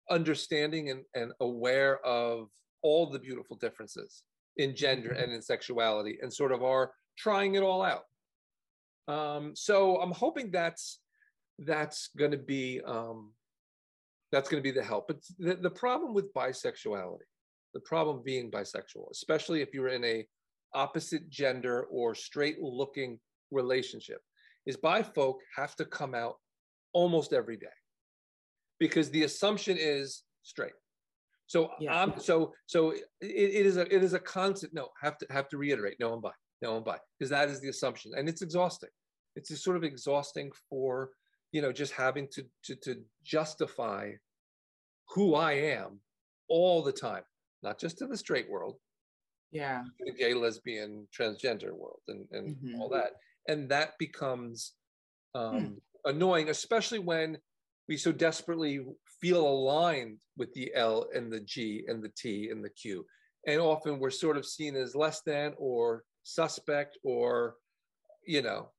understanding 0.09 0.89
and, 0.91 1.03
and 1.19 1.29
aware 1.49 1.95
of 2.05 2.49
all 2.81 3.03
the 3.13 3.23
beautiful 3.27 3.57
differences 3.65 4.11
in 4.57 4.75
gender 4.75 5.11
and 5.11 5.31
in 5.31 5.41
sexuality 5.41 6.19
and 6.21 6.33
sort 6.33 6.51
of 6.51 6.63
are 6.63 6.91
trying 7.17 7.55
it 7.55 7.63
all 7.63 7.81
out. 7.81 8.03
Um, 9.07 9.55
so 9.55 10.01
I'm 10.01 10.11
hoping 10.11 10.51
that's 10.51 10.99
that's 11.59 12.09
going 12.17 12.31
to 12.31 12.37
be 12.37 12.81
um, 12.85 13.31
that's 14.31 14.49
going 14.49 14.61
to 14.61 14.67
be 14.67 14.77
the 14.77 14.83
help. 14.83 15.07
But 15.07 15.17
the, 15.37 15.55
the 15.55 15.69
problem 15.69 16.13
with 16.13 16.33
bisexuality, 16.33 17.27
the 17.73 17.79
problem 17.81 18.21
being 18.25 18.51
bisexual, 18.51 19.11
especially 19.11 19.61
if 19.61 19.73
you're 19.73 19.89
in 19.89 20.03
a 20.03 20.25
opposite 20.73 21.29
gender 21.29 21.83
or 21.83 22.15
straight 22.15 22.59
looking 22.59 23.19
relationship, 23.51 24.19
is 24.65 24.75
bi 24.75 25.03
folk 25.03 25.39
have 25.55 25.75
to 25.75 25.85
come 25.85 26.15
out 26.15 26.35
almost 26.93 27.33
every 27.33 27.57
day 27.57 27.67
because 28.79 29.09
the 29.11 29.23
assumption 29.23 29.77
is 29.79 30.23
straight. 30.43 30.73
So 31.47 31.69
yeah. 31.79 32.01
I'm 32.01 32.19
so 32.19 32.53
so 32.65 32.91
it, 32.91 33.03
it 33.21 33.65
is 33.65 33.77
a 33.77 33.93
it 33.93 34.03
is 34.03 34.13
a 34.13 34.19
constant 34.19 34.73
no 34.73 34.89
have 35.01 35.17
to 35.19 35.27
have 35.29 35.47
to 35.49 35.57
reiterate 35.57 35.97
no 35.99 36.13
I'm 36.13 36.21
bi 36.21 36.31
no 36.61 36.75
I'm 36.77 36.83
bi 36.83 36.97
because 37.17 37.29
that 37.29 37.49
is 37.49 37.61
the 37.61 37.69
assumption 37.69 38.11
and 38.17 38.27
it's 38.27 38.41
exhausting. 38.41 38.89
It's 39.35 39.49
just 39.49 39.63
sort 39.63 39.77
of 39.77 39.83
exhausting 39.83 40.51
for 40.69 41.11
you 41.51 41.61
know 41.61 41.71
just 41.71 41.93
having 41.93 42.27
to 42.33 42.43
to 42.63 42.75
to 42.77 42.95
justify 43.23 44.11
who 45.09 45.35
I 45.35 45.53
am 45.53 45.99
all 46.49 46.83
the 46.83 46.91
time, 46.91 47.23
not 47.63 47.79
just 47.79 48.01
in 48.01 48.09
the 48.09 48.17
straight 48.17 48.49
world, 48.49 48.77
yeah, 49.51 49.83
the 49.99 50.11
gay, 50.11 50.33
lesbian, 50.33 51.07
transgender 51.17 51.71
world, 51.71 52.01
and 52.07 52.27
and 52.31 52.55
mm-hmm. 52.57 52.81
all 52.81 52.89
that, 52.89 53.11
and 53.47 53.69
that 53.69 53.93
becomes 53.99 54.73
um, 55.33 55.59
hmm. 55.59 55.73
annoying, 56.09 56.49
especially 56.49 56.99
when 56.99 57.37
we 57.87 57.97
so 57.97 58.11
desperately 58.11 58.85
feel 59.21 59.47
aligned 59.47 60.19
with 60.37 60.53
the 60.53 60.71
L 60.75 61.07
and 61.13 61.31
the 61.31 61.41
G 61.41 61.85
and 61.87 62.03
the 62.03 62.11
T 62.17 62.49
and 62.49 62.63
the 62.63 62.69
Q. 62.69 63.05
And 63.47 63.61
often 63.61 63.99
we're 63.99 64.09
sort 64.09 64.37
of 64.37 64.45
seen 64.45 64.75
as 64.75 64.95
less 64.95 65.21
than 65.21 65.53
or 65.57 66.03
suspect 66.23 66.97
or, 67.03 67.55
you 68.25 68.41
know, 68.41 68.69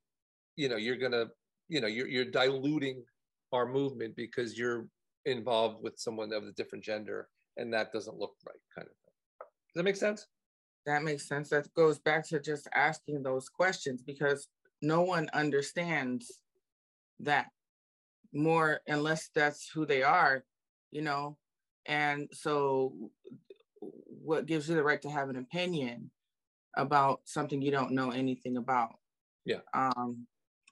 you 0.56 0.68
know, 0.68 0.76
you're 0.76 0.96
gonna, 0.96 1.26
you 1.68 1.80
know, 1.80 1.86
you're 1.86 2.08
you're 2.08 2.24
diluting 2.24 3.04
our 3.52 3.66
movement 3.66 4.16
because 4.16 4.58
you're 4.58 4.88
involved 5.24 5.82
with 5.82 5.98
someone 5.98 6.32
of 6.32 6.44
a 6.44 6.52
different 6.52 6.84
gender 6.84 7.28
and 7.56 7.72
that 7.72 7.92
doesn't 7.92 8.18
look 8.18 8.34
right, 8.46 8.56
kind 8.74 8.86
of 8.86 8.94
thing. 9.04 9.14
Does 9.40 9.80
that 9.80 9.84
make 9.84 9.96
sense? 9.96 10.26
That 10.84 11.02
makes 11.02 11.26
sense. 11.28 11.48
That 11.50 11.72
goes 11.74 11.98
back 11.98 12.26
to 12.28 12.40
just 12.40 12.68
asking 12.74 13.22
those 13.22 13.48
questions 13.48 14.02
because 14.02 14.48
no 14.82 15.02
one 15.02 15.28
understands 15.32 16.40
that 17.20 17.46
more 18.32 18.80
unless 18.86 19.28
that's 19.34 19.68
who 19.72 19.86
they 19.86 20.02
are, 20.02 20.44
you 20.90 21.02
know. 21.02 21.36
And 21.86 22.28
so, 22.32 22.92
what 23.80 24.46
gives 24.46 24.68
you 24.68 24.74
the 24.74 24.82
right 24.82 25.00
to 25.02 25.10
have 25.10 25.28
an 25.28 25.36
opinion 25.36 26.10
about 26.76 27.20
something 27.24 27.62
you 27.62 27.70
don't 27.70 27.92
know 27.92 28.10
anything 28.10 28.56
about? 28.56 28.96
Yeah. 29.44 29.60
Um. 29.72 30.26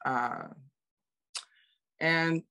Uh. 0.04 0.48
And 2.00 2.42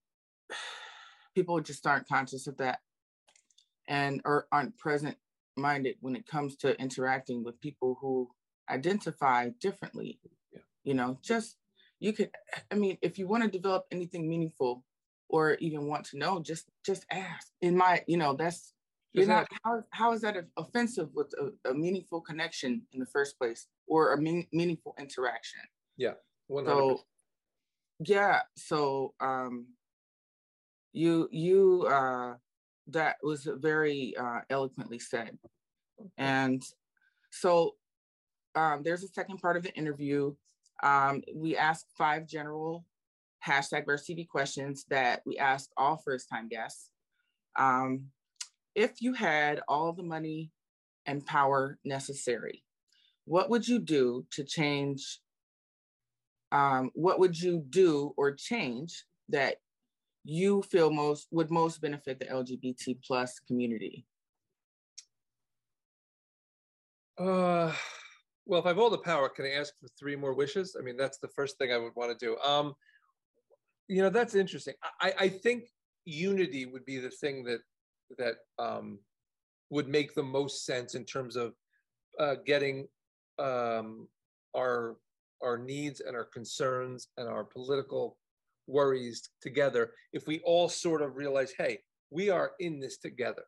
people 1.35 1.59
just 1.59 1.85
aren't 1.85 2.07
conscious 2.07 2.47
of 2.47 2.57
that, 2.57 2.79
and 3.87 4.21
or 4.25 4.47
aren't 4.51 4.77
present 4.77 5.17
minded 5.55 5.97
when 6.01 6.15
it 6.15 6.25
comes 6.25 6.55
to 6.57 6.79
interacting 6.79 7.43
with 7.43 7.59
people 7.59 7.97
who 8.01 8.29
identify 8.69 9.49
differently. 9.59 10.19
Yeah. 10.51 10.59
You 10.83 10.93
know, 10.93 11.19
just 11.21 11.57
you 11.99 12.13
could. 12.13 12.29
I 12.71 12.75
mean, 12.75 12.97
if 13.01 13.17
you 13.19 13.27
want 13.27 13.43
to 13.43 13.49
develop 13.49 13.85
anything 13.91 14.27
meaningful 14.27 14.83
or 15.29 15.55
even 15.55 15.87
want 15.87 16.05
to 16.05 16.17
know, 16.17 16.39
just 16.39 16.65
just 16.85 17.05
ask. 17.11 17.47
In 17.61 17.75
my, 17.75 18.03
you 18.07 18.17
know, 18.17 18.33
that's 18.33 18.73
you're 19.13 19.27
not 19.27 19.47
how, 19.63 19.83
how 19.91 20.11
is 20.13 20.21
that 20.21 20.35
offensive 20.57 21.09
with 21.13 21.33
a, 21.39 21.69
a, 21.69 21.73
meaningful 21.73 22.19
connection 22.19 22.81
in 22.93 22.99
the 22.99 23.05
first 23.05 23.37
place 23.37 23.67
or 23.87 24.13
a 24.13 24.17
mean, 24.21 24.47
meaningful 24.51 24.95
interaction? 24.99 25.61
Yeah 25.97 26.13
100%. 26.51 26.65
so 26.65 27.01
yeah 28.05 28.41
so 28.57 29.13
um 29.21 29.67
you 30.91 31.29
you 31.31 31.85
uh 31.89 32.33
that 32.87 33.17
was 33.23 33.47
very 33.57 34.13
uh 34.17 34.39
eloquently 34.49 34.99
said. 34.99 35.37
And 36.17 36.61
so 37.31 37.75
um 38.55 38.81
there's 38.83 39.03
a 39.03 39.07
second 39.07 39.37
part 39.37 39.57
of 39.57 39.63
the 39.63 39.73
interview. 39.75 40.33
Um 40.81 41.21
we 41.33 41.55
asked 41.55 41.87
five 41.97 42.27
general 42.27 42.83
hashtag 43.45 43.85
verse 43.85 44.05
TV 44.05 44.27
questions 44.27 44.85
that 44.89 45.21
we 45.25 45.37
ask 45.37 45.69
all 45.77 45.97
first 45.97 46.29
time 46.29 46.47
guests. 46.47 46.89
Um, 47.57 48.05
if 48.75 49.01
you 49.01 49.13
had 49.13 49.61
all 49.67 49.93
the 49.93 50.03
money 50.03 50.51
and 51.05 51.25
power 51.25 51.77
necessary, 51.83 52.63
what 53.25 53.49
would 53.49 53.67
you 53.67 53.79
do 53.79 54.25
to 54.31 54.43
change? 54.43 55.19
Um, 56.51 56.91
what 56.93 57.19
would 57.19 57.39
you 57.39 57.63
do 57.69 58.13
or 58.17 58.33
change 58.33 59.05
that 59.29 59.57
you 60.23 60.61
feel 60.63 60.89
most 60.91 61.27
would 61.31 61.51
most 61.51 61.81
benefit 61.81 62.19
the 62.19 62.25
LGBT 62.25 62.97
plus 63.05 63.39
community? 63.39 64.05
Uh, 67.17 67.71
well, 68.45 68.59
if 68.59 68.65
I 68.65 68.69
have 68.69 68.79
all 68.79 68.89
the 68.89 68.97
power, 68.97 69.29
can 69.29 69.45
I 69.45 69.51
ask 69.51 69.73
for 69.79 69.87
three 69.99 70.15
more 70.15 70.33
wishes? 70.33 70.75
I 70.77 70.83
mean, 70.83 70.97
that's 70.97 71.17
the 71.17 71.27
first 71.29 71.57
thing 71.57 71.71
I 71.71 71.77
would 71.77 71.95
want 71.95 72.17
to 72.17 72.25
do. 72.25 72.37
Um, 72.39 72.75
you 73.87 74.01
know 74.01 74.09
that's 74.09 74.35
interesting 74.35 74.73
i 75.01 75.13
i 75.19 75.29
think 75.29 75.65
unity 76.05 76.65
would 76.65 76.85
be 76.85 76.97
the 76.97 77.09
thing 77.09 77.43
that 77.43 77.59
that 78.17 78.35
um 78.59 78.99
would 79.69 79.87
make 79.87 80.13
the 80.13 80.23
most 80.23 80.65
sense 80.65 80.95
in 80.95 81.03
terms 81.05 81.35
of 81.35 81.53
uh 82.19 82.35
getting 82.45 82.87
um 83.39 84.07
our 84.55 84.95
our 85.41 85.57
needs 85.57 85.99
and 85.99 86.15
our 86.15 86.25
concerns 86.25 87.09
and 87.17 87.27
our 87.27 87.43
political 87.43 88.17
worries 88.67 89.29
together 89.41 89.91
if 90.13 90.27
we 90.27 90.39
all 90.39 90.69
sort 90.69 91.01
of 91.01 91.17
realize 91.17 91.53
hey 91.57 91.77
we 92.11 92.29
are 92.29 92.51
in 92.59 92.79
this 92.79 92.97
together 92.97 93.43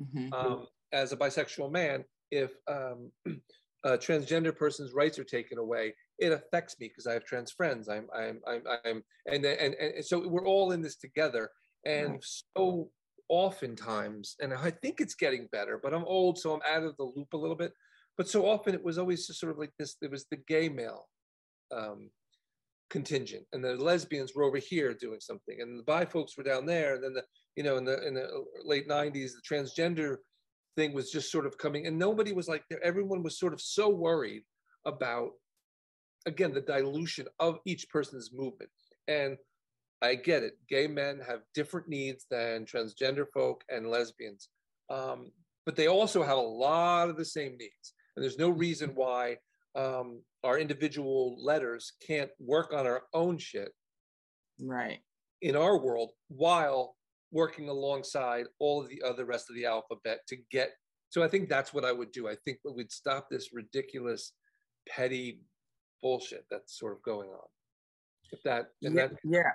mm-hmm. 0.00 0.32
um, 0.32 0.66
as 0.92 1.12
a 1.12 1.16
bisexual 1.16 1.70
man 1.70 2.04
if 2.30 2.52
um, 2.68 3.10
a 3.84 3.98
transgender 3.98 4.56
person's 4.56 4.92
rights 4.92 5.18
are 5.18 5.24
taken 5.24 5.58
away 5.58 5.92
it 6.22 6.32
affects 6.32 6.76
me 6.78 6.86
because 6.86 7.08
I 7.08 7.14
have 7.14 7.24
trans 7.24 7.50
friends. 7.50 7.88
I'm, 7.88 8.06
I'm, 8.16 8.40
I'm, 8.46 8.62
I'm, 8.84 9.02
and, 9.26 9.44
and, 9.44 9.74
and 9.74 10.04
so 10.04 10.26
we're 10.28 10.46
all 10.46 10.70
in 10.70 10.80
this 10.80 10.94
together. 10.94 11.50
And 11.84 12.12
right. 12.12 12.24
so 12.56 12.90
oftentimes, 13.28 14.36
and 14.40 14.54
I 14.54 14.70
think 14.70 15.00
it's 15.00 15.16
getting 15.16 15.48
better, 15.50 15.80
but 15.82 15.92
I'm 15.92 16.04
old, 16.04 16.38
so 16.38 16.54
I'm 16.54 16.60
out 16.70 16.84
of 16.84 16.96
the 16.96 17.10
loop 17.16 17.32
a 17.32 17.36
little 17.36 17.56
bit. 17.56 17.72
But 18.16 18.28
so 18.28 18.46
often 18.46 18.72
it 18.72 18.84
was 18.84 18.98
always 18.98 19.26
just 19.26 19.40
sort 19.40 19.50
of 19.50 19.58
like 19.58 19.72
this, 19.80 19.96
it 20.00 20.12
was 20.12 20.26
the 20.30 20.38
gay 20.46 20.68
male 20.68 21.08
um, 21.72 22.08
contingent 22.88 23.44
and 23.52 23.64
the 23.64 23.74
lesbians 23.74 24.32
were 24.34 24.44
over 24.44 24.58
here 24.58 24.94
doing 24.94 25.18
something 25.18 25.60
and 25.60 25.78
the 25.78 25.82
bi 25.82 26.04
folks 26.04 26.36
were 26.36 26.44
down 26.44 26.66
there. 26.66 26.94
And 26.94 27.02
then 27.02 27.14
the, 27.14 27.24
you 27.56 27.64
know, 27.64 27.78
in 27.78 27.84
the, 27.84 28.06
in 28.06 28.14
the 28.14 28.44
late 28.64 28.86
nineties, 28.86 29.34
the 29.34 29.54
transgender 29.54 30.18
thing 30.76 30.92
was 30.92 31.10
just 31.10 31.32
sort 31.32 31.46
of 31.46 31.58
coming 31.58 31.88
and 31.88 31.98
nobody 31.98 32.32
was 32.32 32.46
like, 32.46 32.62
there. 32.70 32.84
everyone 32.84 33.24
was 33.24 33.40
sort 33.40 33.54
of 33.54 33.60
so 33.60 33.88
worried 33.88 34.42
about 34.84 35.30
again 36.26 36.52
the 36.52 36.60
dilution 36.60 37.26
of 37.38 37.58
each 37.64 37.88
person's 37.88 38.30
movement. 38.32 38.70
And 39.08 39.36
i 40.02 40.16
get 40.16 40.42
it 40.42 40.54
gay 40.68 40.88
men 40.88 41.20
have 41.24 41.42
different 41.54 41.86
needs 41.88 42.26
than 42.28 42.64
transgender 42.64 43.24
folk 43.32 43.62
and 43.68 43.86
lesbians 43.86 44.48
um, 44.90 45.30
but 45.64 45.76
they 45.76 45.88
also 45.88 46.22
have 46.22 46.36
a 46.36 46.40
lot 46.40 47.08
of 47.08 47.16
the 47.16 47.24
same 47.24 47.52
needs. 47.52 47.94
And 48.16 48.22
there's 48.22 48.38
no 48.38 48.50
reason 48.50 48.90
why 48.94 49.38
um, 49.74 50.22
our 50.44 50.58
individual 50.58 51.36
letters 51.42 51.92
can't 52.06 52.30
work 52.38 52.74
on 52.74 52.86
our 52.86 53.04
own 53.14 53.38
shit 53.38 53.72
right. 54.60 54.98
in 55.40 55.56
our 55.56 55.78
world 55.78 56.10
while 56.28 56.96
working 57.30 57.68
alongside 57.68 58.46
all 58.58 58.82
of 58.82 58.88
the 58.88 59.02
other 59.02 59.24
rest 59.24 59.48
of 59.48 59.56
the 59.56 59.64
alphabet 59.64 60.18
to 60.28 60.36
get 60.50 60.72
so 61.08 61.22
i 61.22 61.28
think 61.28 61.48
that's 61.48 61.72
what 61.72 61.84
i 61.84 61.92
would 61.92 62.12
do. 62.12 62.28
I 62.28 62.36
think 62.44 62.58
we'd 62.64 62.92
stop 62.92 63.30
this 63.30 63.54
ridiculous 63.54 64.32
petty 64.86 65.40
bullshit 66.02 66.44
that's 66.50 66.78
sort 66.78 66.92
of 66.92 67.02
going 67.02 67.30
on. 67.30 67.48
If 68.32 68.42
that, 68.42 68.70
yeah, 68.80 68.90
that, 68.90 69.12
yeah, 69.24 69.52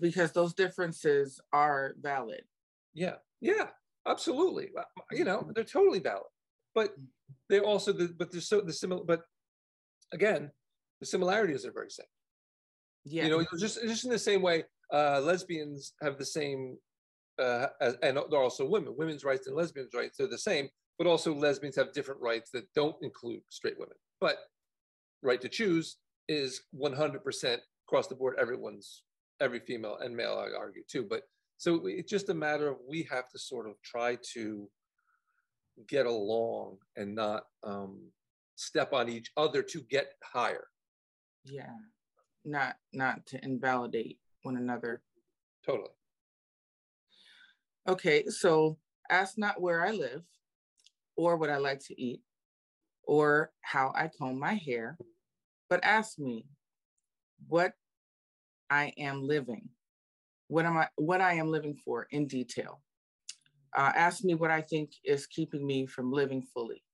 because 0.00 0.32
those 0.32 0.54
differences 0.54 1.40
are 1.52 1.94
valid. 2.00 2.42
Yeah, 2.92 3.16
yeah, 3.40 3.68
absolutely. 4.06 4.70
Uh, 4.78 4.82
you 5.10 5.24
know, 5.24 5.50
they're 5.54 5.64
totally 5.64 6.00
valid, 6.00 6.30
but 6.74 6.94
they're 7.48 7.64
also 7.64 7.92
the, 7.92 8.14
but 8.18 8.30
they're 8.30 8.40
so 8.40 8.60
the 8.60 8.72
similar, 8.72 9.04
but 9.04 9.22
again, 10.12 10.50
the 11.00 11.06
similarities 11.06 11.64
are 11.64 11.72
very 11.72 11.90
same. 11.90 12.06
Yeah, 13.04 13.24
you 13.24 13.30
know, 13.30 13.44
just 13.58 13.82
just 13.82 14.04
in 14.04 14.10
the 14.10 14.18
same 14.18 14.42
way, 14.42 14.64
uh, 14.92 15.20
lesbians 15.20 15.94
have 16.02 16.18
the 16.18 16.24
same, 16.24 16.76
uh, 17.38 17.66
as, 17.80 17.96
and 18.02 18.18
they're 18.30 18.40
also 18.40 18.68
women. 18.68 18.94
Women's 18.96 19.24
rights 19.24 19.46
and 19.46 19.56
lesbians' 19.56 19.94
rights 19.94 20.20
are 20.20 20.28
the 20.28 20.38
same. 20.38 20.68
but 20.98 21.06
also 21.06 21.34
lesbians 21.34 21.76
have 21.76 21.92
different 21.92 22.20
rights 22.20 22.50
that 22.50 22.72
don't 22.74 22.96
include 23.02 23.40
straight 23.48 23.78
women. 23.78 23.96
But 24.20 24.38
right 25.24 25.40
to 25.40 25.48
choose 25.48 25.96
is 26.28 26.62
100% 26.78 27.58
across 27.86 28.06
the 28.06 28.14
board. 28.14 28.36
Everyone's 28.40 29.02
every 29.40 29.60
female 29.60 29.98
and 30.00 30.16
male, 30.16 30.38
I 30.38 30.56
argue 30.56 30.82
too. 30.88 31.06
But 31.08 31.22
so 31.56 31.86
it's 31.86 32.10
just 32.10 32.28
a 32.28 32.34
matter 32.34 32.68
of 32.68 32.76
we 32.88 33.06
have 33.10 33.28
to 33.30 33.38
sort 33.38 33.68
of 33.68 33.74
try 33.82 34.18
to 34.34 34.68
get 35.88 36.06
along 36.06 36.78
and 36.96 37.14
not 37.14 37.44
um, 37.64 38.00
step 38.56 38.92
on 38.92 39.08
each 39.08 39.30
other 39.36 39.62
to 39.62 39.80
get 39.90 40.12
higher. 40.22 40.66
Yeah, 41.44 41.74
not 42.44 42.76
not 42.92 43.26
to 43.26 43.44
invalidate 43.44 44.18
one 44.42 44.56
another. 44.56 45.02
Totally. 45.66 45.90
Okay, 47.88 48.24
so 48.26 48.78
ask 49.10 49.36
not 49.36 49.60
where 49.60 49.84
I 49.84 49.90
live, 49.90 50.22
or 51.16 51.36
what 51.36 51.50
I 51.50 51.58
like 51.58 51.80
to 51.86 52.00
eat, 52.00 52.22
or 53.02 53.52
how 53.60 53.92
I 53.94 54.08
comb 54.08 54.38
my 54.38 54.54
hair, 54.54 54.96
but 55.68 55.84
ask 55.84 56.18
me 56.18 56.46
what 57.48 57.72
I 58.70 58.92
am 58.98 59.26
living. 59.26 59.68
What 60.48 60.66
am 60.66 60.76
I 60.76 60.88
what 60.96 61.20
I 61.20 61.34
am 61.34 61.50
living 61.50 61.76
for 61.84 62.06
in 62.10 62.26
detail. 62.26 62.80
Uh, 63.76 63.92
ask 63.94 64.22
me 64.24 64.34
what 64.34 64.50
I 64.50 64.60
think 64.60 64.90
is 65.04 65.26
keeping 65.26 65.66
me 65.66 65.86
from 65.86 66.12
living 66.12 66.42
fully 66.54 66.84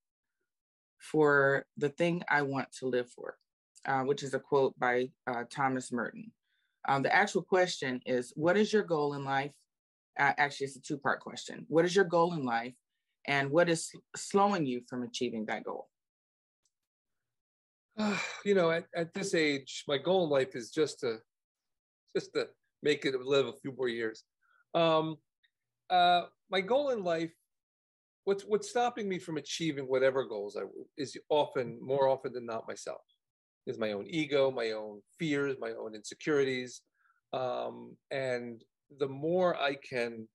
for 0.99 1.67
the 1.77 1.89
thing 1.91 2.23
I 2.29 2.43
want 2.43 2.69
to 2.79 2.87
live 2.87 3.11
for, 3.11 3.37
uh, 3.87 4.03
which 4.03 4.23
is 4.23 4.35
a 4.35 4.39
quote 4.39 4.79
by 4.79 5.11
uh, 5.27 5.45
Thomas 5.51 5.93
Merton. 5.93 6.31
Um, 6.89 7.03
the 7.03 7.15
actual 7.15 7.43
question 7.43 8.01
is 8.07 8.33
What 8.37 8.57
is 8.57 8.73
your 8.73 8.83
goal 8.83 9.15
in 9.15 9.25
life? 9.25 9.53
Uh, 10.19 10.33
actually, 10.39 10.67
it's 10.67 10.77
a 10.77 10.81
two 10.81 10.99
part 10.99 11.21
question. 11.21 11.67
What 11.69 11.85
is 11.85 11.95
your 11.95 12.05
goal 12.05 12.35
in 12.35 12.45
life? 12.45 12.75
And 13.27 13.51
what 13.51 13.69
is 13.69 13.91
slowing 14.17 14.65
you 14.65 14.81
from 14.89 15.03
achieving 15.03 15.45
that 15.47 15.65
goal? 15.65 15.90
you 18.45 18.55
know, 18.55 18.71
at, 18.71 18.87
at 18.95 19.13
this 19.15 19.35
age, 19.35 19.85
my 19.89 19.99
goal 19.99 20.25
in 20.25 20.31
life 20.31 20.55
is 20.55 20.71
just 20.71 21.01
to 21.01 21.17
just 22.17 22.33
to 22.35 22.49
make 22.83 23.05
it 23.05 23.15
live 23.21 23.47
a 23.47 23.53
few 23.53 23.73
more 23.77 23.89
years. 23.89 24.25
Um, 24.75 25.17
uh, 25.91 26.23
my 26.51 26.61
goal 26.61 26.91
in 26.91 27.05
life, 27.05 27.33
what's 28.25 28.45
what's 28.45 28.71
stopping 28.71 29.09
me 29.09 29.19
from 29.19 29.37
achieving 29.37 29.85
whatever 29.85 30.25
goals 30.25 30.57
I 30.57 30.63
is 30.97 31.17
often 31.29 31.79
more 31.83 32.09
often 32.09 32.33
than 32.33 32.47
not 32.47 32.69
myself. 32.69 33.03
Is 33.67 33.79
my 33.79 33.93
own 33.93 34.07
ego, 34.09 34.51
my 34.51 34.73
own 34.73 35.01
fears, 35.19 35.57
my 35.61 35.73
own 35.73 35.95
insecurities, 35.95 36.81
um, 37.33 37.97
and 38.11 38.63
the 38.99 39.09
more 39.09 39.57
I 39.57 39.75
can 39.75 40.27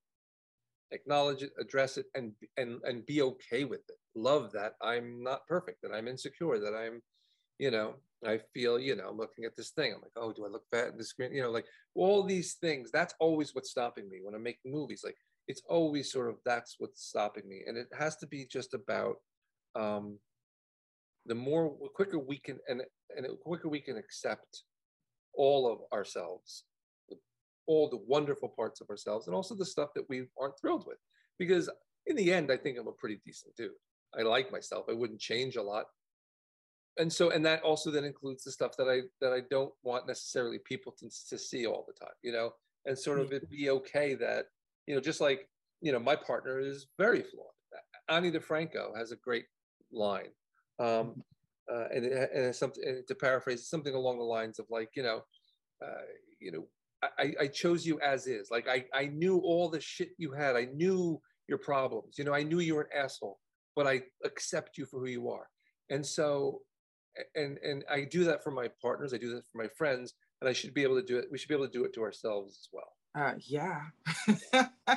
acknowledge 0.92 1.42
it, 1.42 1.52
address 1.60 1.98
it, 1.98 2.06
and 2.14 2.34
and 2.58 2.80
and 2.84 3.06
be 3.06 3.22
okay 3.22 3.66
with 3.66 3.82
it, 3.90 3.98
love 4.14 4.52
that 4.54 4.74
I'm 4.82 5.24
not 5.24 5.48
perfect, 5.48 5.82
that 5.82 5.92
I'm 5.92 6.08
insecure, 6.08 6.60
that 6.60 6.76
I'm 6.76 7.02
you 7.60 7.72
know, 7.72 7.96
I 8.26 8.40
feel, 8.54 8.80
you 8.80 8.96
know, 8.96 9.12
looking 9.12 9.46
at 9.46 9.56
this 9.56 9.70
thing, 9.70 9.94
I'm 9.94 10.02
like, 10.02 10.12
oh, 10.16 10.34
do 10.34 10.46
I 10.46 10.50
look 10.50 10.64
fat 10.72 10.90
in 10.90 10.98
the 10.98 11.04
screen? 11.04 11.34
You 11.34 11.44
know, 11.44 11.52
like 11.52 11.66
all 11.94 12.24
these 12.24 12.56
things. 12.56 12.92
That's 12.92 13.14
always 13.20 13.54
what's 13.54 13.70
stopping 13.70 14.10
me 14.10 14.20
when 14.24 14.34
I'm 14.34 14.44
making 14.44 14.72
movies. 14.72 15.02
Like 15.04 15.18
it's 15.48 15.62
always 15.70 16.12
sort 16.12 16.30
of 16.30 16.38
that's 16.46 16.76
what's 16.80 17.04
stopping 17.04 17.48
me, 17.48 17.64
and 17.68 17.78
it 17.78 17.88
has 17.98 18.16
to 18.18 18.28
be 18.28 18.46
just 18.46 18.74
about 18.74 19.18
um, 19.76 20.18
the 21.26 21.36
more 21.36 21.70
quicker 21.94 22.20
we 22.20 22.38
can 22.38 22.60
and 22.68 22.82
and 23.16 23.26
the 23.26 23.38
quicker 23.44 23.70
we 23.70 23.80
can 23.80 23.98
accept 23.98 24.64
all 25.34 25.72
of 25.72 25.80
ourselves, 25.94 26.64
all 27.68 27.90
the 27.90 28.02
wonderful 28.08 28.50
parts 28.50 28.82
of 28.82 28.90
ourselves, 28.90 29.28
and 29.28 29.36
also 29.36 29.56
the 29.56 29.66
stuff 29.66 29.90
that 29.96 30.10
we 30.10 30.26
aren't 30.40 30.60
thrilled 30.60 30.86
with. 30.88 30.98
Because 31.38 31.70
in 32.08 32.16
the 32.16 32.32
end, 32.34 32.52
I 32.52 32.58
think 32.58 32.78
I'm 32.78 32.88
a 32.88 32.94
pretty 32.94 33.20
decent 33.26 33.56
dude. 33.56 33.72
I 34.18 34.22
like 34.22 34.52
myself. 34.52 34.86
I 34.90 34.94
wouldn't 34.94 35.20
change 35.20 35.58
a 35.58 35.62
lot 35.62 35.86
and 36.98 37.12
so 37.12 37.30
and 37.30 37.46
that 37.46 37.62
also 37.62 37.92
then 37.92 38.04
includes 38.04 38.44
the 38.44 38.52
stuff 38.52 38.76
that 38.78 38.88
i 38.88 39.02
that 39.22 39.34
i 39.34 39.42
don't 39.50 39.74
want 39.84 40.08
necessarily 40.08 40.60
people 40.60 40.92
to, 40.92 41.10
to 41.30 41.38
see 41.38 41.66
all 41.66 41.86
the 41.88 41.94
time 41.94 42.14
you 42.24 42.32
know? 42.32 42.52
And 42.88 42.98
sort 42.98 43.20
of 43.20 43.32
it 43.32 43.50
be 43.50 43.72
okay 43.72 44.14
that 44.16 44.46
you 44.86 44.94
know 44.94 45.02
just 45.02 45.20
like 45.20 45.50
you 45.82 45.92
know 45.92 46.00
my 46.00 46.16
partner 46.16 46.60
is 46.60 46.88
very 46.98 47.24
flawed. 47.24 47.48
Ani 48.10 48.32
DiFranco 48.32 48.96
has 48.96 49.12
a 49.12 49.16
great 49.16 49.46
line 49.92 50.30
um 50.80 51.24
uh, 51.72 51.86
and, 51.94 52.06
it, 52.06 52.30
and 52.34 52.46
it's 52.46 52.60
something 52.60 52.84
and 52.86 53.08
to 53.08 53.16
paraphrase 53.16 53.68
something 53.68 53.96
along 53.96 54.20
the 54.20 54.24
lines 54.24 54.60
of 54.60 54.68
like 54.70 54.90
you 54.96 55.02
know 55.02 55.24
uh, 55.84 56.06
you 56.40 56.52
know 56.52 56.68
I, 57.20 57.34
I 57.42 57.48
chose 57.48 57.86
you 57.86 58.00
as 58.00 58.26
is. 58.26 58.50
Like 58.50 58.68
I, 58.68 58.86
I 58.94 59.08
knew 59.08 59.38
all 59.40 59.70
the 59.70 59.80
shit 59.80 60.10
you 60.18 60.32
had. 60.32 60.56
I 60.56 60.66
knew 60.74 61.22
your 61.48 61.58
problems. 61.58 62.18
You 62.18 62.24
know 62.24 62.34
i 62.34 62.44
knew 62.44 62.60
you 62.60 62.76
were 62.76 62.88
an 62.92 63.04
asshole 63.04 63.40
but 63.76 63.86
i 63.86 64.02
accept 64.24 64.78
you 64.78 64.86
for 64.86 65.00
who 65.00 65.08
you 65.08 65.30
are. 65.30 65.48
And 65.90 66.06
so 66.06 66.62
and 67.36 67.58
and 67.60 67.84
I 67.92 68.04
do 68.04 68.24
that 68.26 68.44
for 68.44 68.52
my 68.52 68.70
partners. 68.82 69.14
I 69.14 69.18
do 69.18 69.34
that 69.36 69.46
for 69.52 69.58
my 69.58 69.68
friends, 69.68 70.14
and 70.42 70.50
I 70.50 70.54
should 70.54 70.74
be 70.74 70.84
able 70.84 71.00
to 71.00 71.06
do 71.06 71.18
it. 71.18 71.26
We 71.32 71.38
should 71.38 71.50
be 71.50 71.56
able 71.56 71.68
to 71.68 71.72
do 71.72 71.86
it 71.86 71.94
to 71.96 72.02
ourselves 72.02 72.60
as 72.60 72.70
well. 72.72 72.94
Uh, 73.16 73.34
yeah. 73.40 73.82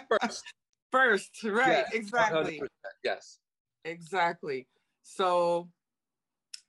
First. 0.09 0.44
First, 0.90 1.44
right? 1.44 1.85
Yes, 1.85 1.90
exactly. 1.92 2.62
Yes. 3.04 3.38
Exactly. 3.85 4.66
So, 5.02 5.68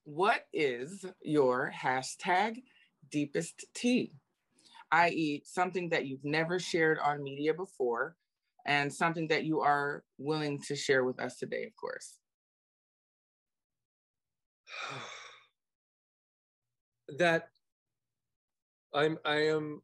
what 0.04 0.46
is 0.54 1.06
your 1.22 1.72
hashtag 1.76 2.64
deepest 3.10 3.66
tea? 3.74 4.14
I.e., 4.92 5.44
something 5.46 5.90
that 5.90 6.06
you've 6.06 6.26
never 6.26 6.60
shared 6.60 7.00
on 7.00 7.24
media 7.24 7.54
before, 7.54 8.16
and 8.66 8.94
something 8.94 9.28
that 9.30 9.46
you 9.46 9.62
are 9.62 10.04
willing 10.18 10.62
to 10.64 10.76
share 10.76 11.04
with 11.04 11.20
us 11.20 11.38
today, 11.38 11.64
of 11.64 11.76
course. 11.76 12.18
That 17.18 17.50
I'm 18.94 19.18
I 19.26 19.48
am 19.48 19.82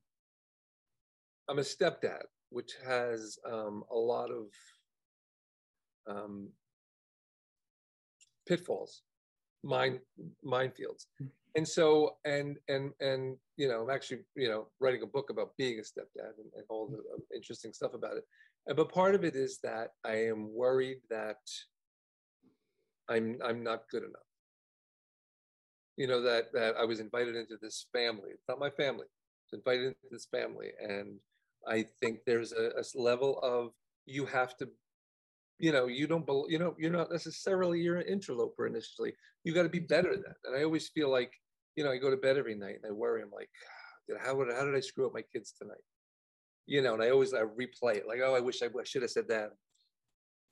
I'm 1.50 1.60
a 1.60 1.64
stepdad, 1.64 2.24
which 2.50 2.74
has 2.86 3.38
um, 3.50 3.84
a 3.92 3.96
lot 3.96 4.30
of 4.32 4.46
um, 6.08 6.50
pitfalls, 8.48 9.02
mine 9.64 10.00
minefields, 10.46 11.06
hmm. 11.20 11.28
and 11.56 11.68
so 11.68 12.18
and 12.26 12.58
and 12.68 12.94
and 13.00 13.38
you 13.58 13.68
know 13.68 13.84
I'm 13.84 13.90
actually 13.90 14.22
you 14.36 14.50
know 14.50 14.68
writing 14.80 15.04
a 15.04 15.08
book 15.08 15.30
about 15.30 15.56
being 15.58 15.80
a 15.80 15.82
stepdad 15.82 16.38
and, 16.38 16.52
and 16.56 16.66
all 16.70 16.88
the 16.88 16.98
uh, 16.98 17.36
interesting 17.36 17.74
stuff 17.74 17.94
about 17.94 18.18
it. 18.18 18.24
And, 18.68 18.76
But 18.76 18.92
part 18.92 19.16
of 19.16 19.24
it 19.24 19.36
is 19.36 19.60
that 19.64 19.92
I 20.04 20.16
am 20.16 20.52
worried 20.54 21.02
that 21.10 21.42
I'm 23.08 23.38
I'm 23.44 23.64
not 23.64 23.84
good 23.92 24.04
enough 24.04 24.25
you 25.98 26.08
know 26.08 26.22
that 26.22 26.52
that 26.54 26.76
I 26.76 26.86
was 26.86 27.00
invited 27.00 27.36
into 27.36 27.58
this 27.62 27.88
family. 27.94 28.32
It's 28.32 28.48
not 28.48 28.60
my 28.60 28.70
family. 28.70 29.06
I 29.06 29.52
was 29.52 29.60
invited 29.60 29.86
into 29.88 30.08
this 30.12 30.28
family, 30.32 30.72
and 30.82 31.20
I 31.68 31.86
think 32.00 32.20
there's 32.26 32.52
a, 32.52 32.72
a 32.78 32.84
level 33.00 33.40
of 33.40 33.72
you 34.06 34.26
have 34.26 34.56
to, 34.58 34.70
you 35.60 35.72
know, 35.72 35.88
you 35.88 36.08
don't, 36.08 36.28
you 36.50 36.60
know, 36.60 36.76
you're 36.78 36.92
not 36.92 37.12
necessarily 37.12 37.80
you're 37.82 37.98
an 37.98 38.08
interloper 38.08 38.68
initially. 38.68 39.14
You 39.44 39.54
got 39.54 39.64
to 39.64 39.70
be 39.70 39.80
better 39.80 40.12
than 40.12 40.24
that. 40.24 40.38
And 40.46 40.56
I 40.56 40.64
always 40.64 40.90
feel 40.90 41.10
like, 41.10 41.32
you 41.76 41.84
know, 41.84 41.92
I 41.92 41.98
go 41.98 42.12
to 42.12 42.18
bed 42.18 42.38
every 42.38 42.56
night 42.56 42.76
and 42.82 42.86
I 42.88 42.92
worry. 42.92 43.22
I'm 43.22 43.32
like, 43.32 43.50
how 44.24 44.36
would 44.36 44.52
how 44.54 44.66
did 44.66 44.76
I 44.76 44.80
screw 44.80 45.08
up 45.08 45.14
my 45.14 45.24
kids 45.34 45.54
tonight? 45.60 45.84
You 46.68 46.82
know, 46.82 46.94
and 46.94 47.04
I 47.04 47.10
always 47.10 47.34
I 47.34 47.42
replay 47.42 47.98
it 47.98 48.08
like, 48.08 48.20
oh, 48.24 48.36
I 48.36 48.40
wish 48.40 48.62
I, 48.62 48.68
I 48.68 48.84
should 48.84 49.02
have 49.02 49.12
said 49.12 49.28
that. 49.30 49.50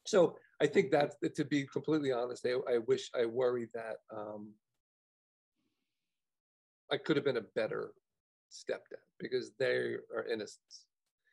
So 0.06 0.36
I 0.62 0.67
think 0.67 0.91
that 0.91 1.13
to 1.36 1.45
be 1.45 1.65
completely 1.65 2.12
honest. 2.12 2.45
I, 2.45 2.73
I 2.73 2.77
wish 2.79 3.10
I 3.15 3.25
worry 3.25 3.69
that 3.73 3.97
um, 4.15 4.51
I 6.93 6.97
could 6.97 7.15
have 7.15 7.25
been 7.25 7.38
a 7.38 7.49
better 7.56 7.91
stepdad 8.51 9.01
because 9.19 9.51
they 9.58 9.95
are 10.15 10.27
innocents. 10.32 10.86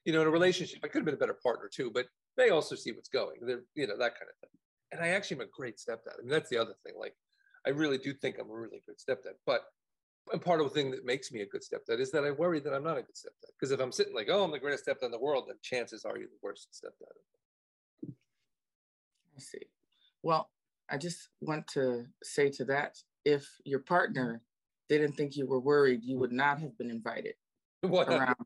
You 0.06 0.14
know, 0.14 0.22
in 0.22 0.26
a 0.26 0.30
relationship, 0.30 0.80
I 0.82 0.88
could 0.88 1.00
have 1.00 1.04
been 1.04 1.14
a 1.14 1.18
better 1.18 1.36
partner 1.42 1.68
too, 1.72 1.90
but 1.92 2.06
they 2.38 2.48
also 2.48 2.74
see 2.74 2.92
what's 2.92 3.10
going. 3.10 3.36
They're, 3.42 3.64
you 3.74 3.86
know, 3.86 3.98
that 3.98 4.14
kind 4.14 4.30
of 4.30 4.36
thing. 4.40 4.50
And 4.92 5.02
I 5.02 5.08
actually 5.08 5.36
am 5.36 5.42
a 5.42 5.50
great 5.54 5.76
stepdad. 5.76 6.18
I 6.18 6.22
mean, 6.22 6.30
that's 6.30 6.48
the 6.48 6.56
other 6.56 6.74
thing. 6.84 6.94
Like, 6.98 7.14
I 7.66 7.70
really 7.70 7.98
do 7.98 8.14
think 8.14 8.36
I'm 8.40 8.50
a 8.50 8.54
really 8.54 8.82
good 8.86 8.96
stepdad. 8.96 9.34
But 9.44 9.62
and 10.32 10.40
part 10.40 10.60
of 10.60 10.68
the 10.68 10.74
thing 10.74 10.90
that 10.92 11.04
makes 11.04 11.30
me 11.30 11.42
a 11.42 11.46
good 11.46 11.62
stepdad 11.62 12.00
is 12.00 12.10
that 12.12 12.24
I 12.24 12.30
worry 12.30 12.60
that 12.60 12.72
I'm 12.72 12.84
not 12.84 12.96
a 12.96 13.02
good 13.02 13.14
stepdad. 13.14 13.50
Because 13.58 13.72
if 13.72 13.80
I'm 13.80 13.92
sitting 13.92 14.14
like, 14.14 14.28
oh, 14.30 14.42
I'm 14.44 14.50
the 14.50 14.58
greatest 14.58 14.86
stepdad 14.86 15.04
in 15.04 15.10
the 15.10 15.18
world, 15.18 15.44
then 15.48 15.56
chances 15.62 16.04
are 16.04 16.16
you're 16.16 16.28
the 16.28 16.38
worst 16.42 16.68
stepdad. 16.72 18.10
I 19.36 19.40
see. 19.40 19.66
Well, 20.22 20.50
I 20.88 20.96
just 20.96 21.28
want 21.40 21.66
to 21.68 22.06
say 22.22 22.50
to 22.50 22.64
that 22.66 22.96
if 23.24 23.46
your 23.64 23.80
partner 23.80 24.42
didn't 24.98 25.16
think 25.16 25.36
you 25.36 25.46
were 25.46 25.60
worried, 25.60 26.04
you 26.04 26.18
would 26.18 26.32
not 26.32 26.60
have 26.60 26.76
been 26.78 26.90
invited 26.90 27.34
around. 27.84 28.36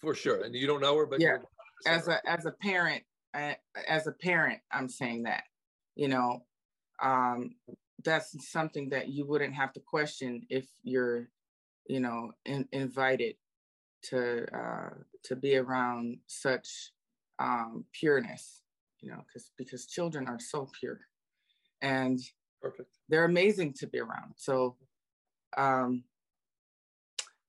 For 0.00 0.14
sure, 0.14 0.42
and 0.42 0.54
you 0.54 0.66
don't 0.66 0.80
know 0.80 0.96
her, 0.96 1.06
but 1.06 1.20
yeah, 1.20 1.38
as 1.86 2.08
a 2.08 2.20
as 2.28 2.46
a 2.46 2.52
parent, 2.52 3.02
as 3.34 4.06
a 4.06 4.12
parent, 4.12 4.60
I'm 4.72 4.88
saying 4.88 5.24
that, 5.24 5.44
you 5.94 6.08
know, 6.08 6.44
um, 7.02 7.54
that's 8.04 8.34
something 8.50 8.88
that 8.90 9.08
you 9.08 9.26
wouldn't 9.26 9.54
have 9.54 9.72
to 9.74 9.80
question 9.80 10.46
if 10.50 10.66
you're, 10.82 11.28
you 11.86 12.00
know, 12.00 12.32
in, 12.44 12.68
invited 12.72 13.36
to 14.04 14.44
uh, 14.56 14.90
to 15.24 15.36
be 15.36 15.56
around 15.56 16.18
such 16.26 16.92
um, 17.38 17.84
pureness, 17.92 18.62
you 19.00 19.10
know, 19.10 19.22
because 19.26 19.52
because 19.56 19.86
children 19.86 20.28
are 20.28 20.40
so 20.40 20.68
pure. 20.78 21.00
and 21.80 22.20
Perfect. 22.60 22.90
they're 23.08 23.24
amazing 23.24 23.72
to 23.74 23.86
be 23.86 23.98
around. 23.98 24.34
So, 24.36 24.76
um, 25.56 26.04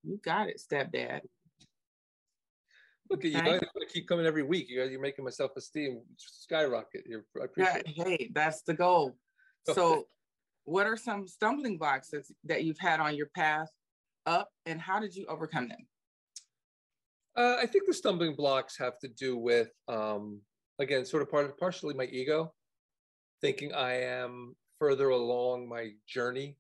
you 0.04 0.20
got 0.24 0.50
it, 0.50 0.62
stepdad. 0.62 1.22
Look 3.10 3.26
at 3.26 3.32
you. 3.32 3.40
I 3.40 3.60
keep 3.92 4.08
coming 4.08 4.26
every 4.26 4.44
week. 4.44 4.70
You 4.70 4.82
guys, 4.82 4.92
you're 4.92 5.02
making 5.02 5.26
my 5.26 5.32
self-esteem 5.32 6.02
skyrocket. 6.18 7.04
You're, 7.08 7.26
I 7.42 7.46
appreciate 7.46 7.84
Yeah, 7.96 8.04
hey, 8.04 8.32
that's 8.34 8.62
the 8.64 8.74
goal. 8.74 9.16
So, 9.74 10.08
what 10.66 10.88
are 10.88 10.98
some 10.98 11.26
stumbling 11.26 11.78
blocks 11.78 12.10
that's, 12.12 12.30
that 12.44 12.66
you've 12.66 12.80
had 12.80 13.00
on 13.00 13.16
your 13.16 13.28
path 13.34 13.70
up, 14.26 14.50
and 14.66 14.82
how 14.82 15.00
did 15.00 15.16
you 15.16 15.26
overcome 15.28 15.70
them? 15.70 15.88
Uh, 17.38 17.56
I 17.62 17.66
think 17.66 17.86
the 17.88 17.94
stumbling 17.94 18.36
blocks 18.36 18.78
have 18.78 19.00
to 19.00 19.08
do 19.08 19.38
with, 19.38 19.70
um, 19.88 20.42
again, 20.80 21.06
sort 21.06 21.24
of 21.24 21.32
part 21.32 21.58
partially 21.58 21.94
my 21.94 22.04
ego, 22.06 22.54
thinking 23.40 23.74
I 23.74 24.02
am 24.02 24.54
further 24.80 25.12
along 25.12 25.70
my 25.70 25.92
journey 26.06 26.58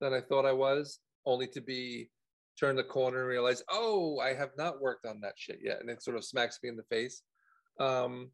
than 0.00 0.12
I 0.12 0.20
thought 0.20 0.46
I 0.46 0.52
was, 0.52 1.00
only 1.24 1.46
to 1.48 1.60
be 1.60 2.10
turn 2.58 2.76
the 2.76 2.84
corner 2.84 3.20
and 3.20 3.28
realize, 3.28 3.62
oh, 3.70 4.18
I 4.18 4.32
have 4.34 4.50
not 4.56 4.80
worked 4.80 5.06
on 5.06 5.20
that 5.20 5.34
shit 5.36 5.58
yet, 5.62 5.80
and 5.80 5.90
it 5.90 6.02
sort 6.02 6.16
of 6.16 6.24
smacks 6.24 6.58
me 6.62 6.68
in 6.68 6.76
the 6.76 6.82
face. 6.84 7.22
Um, 7.78 8.30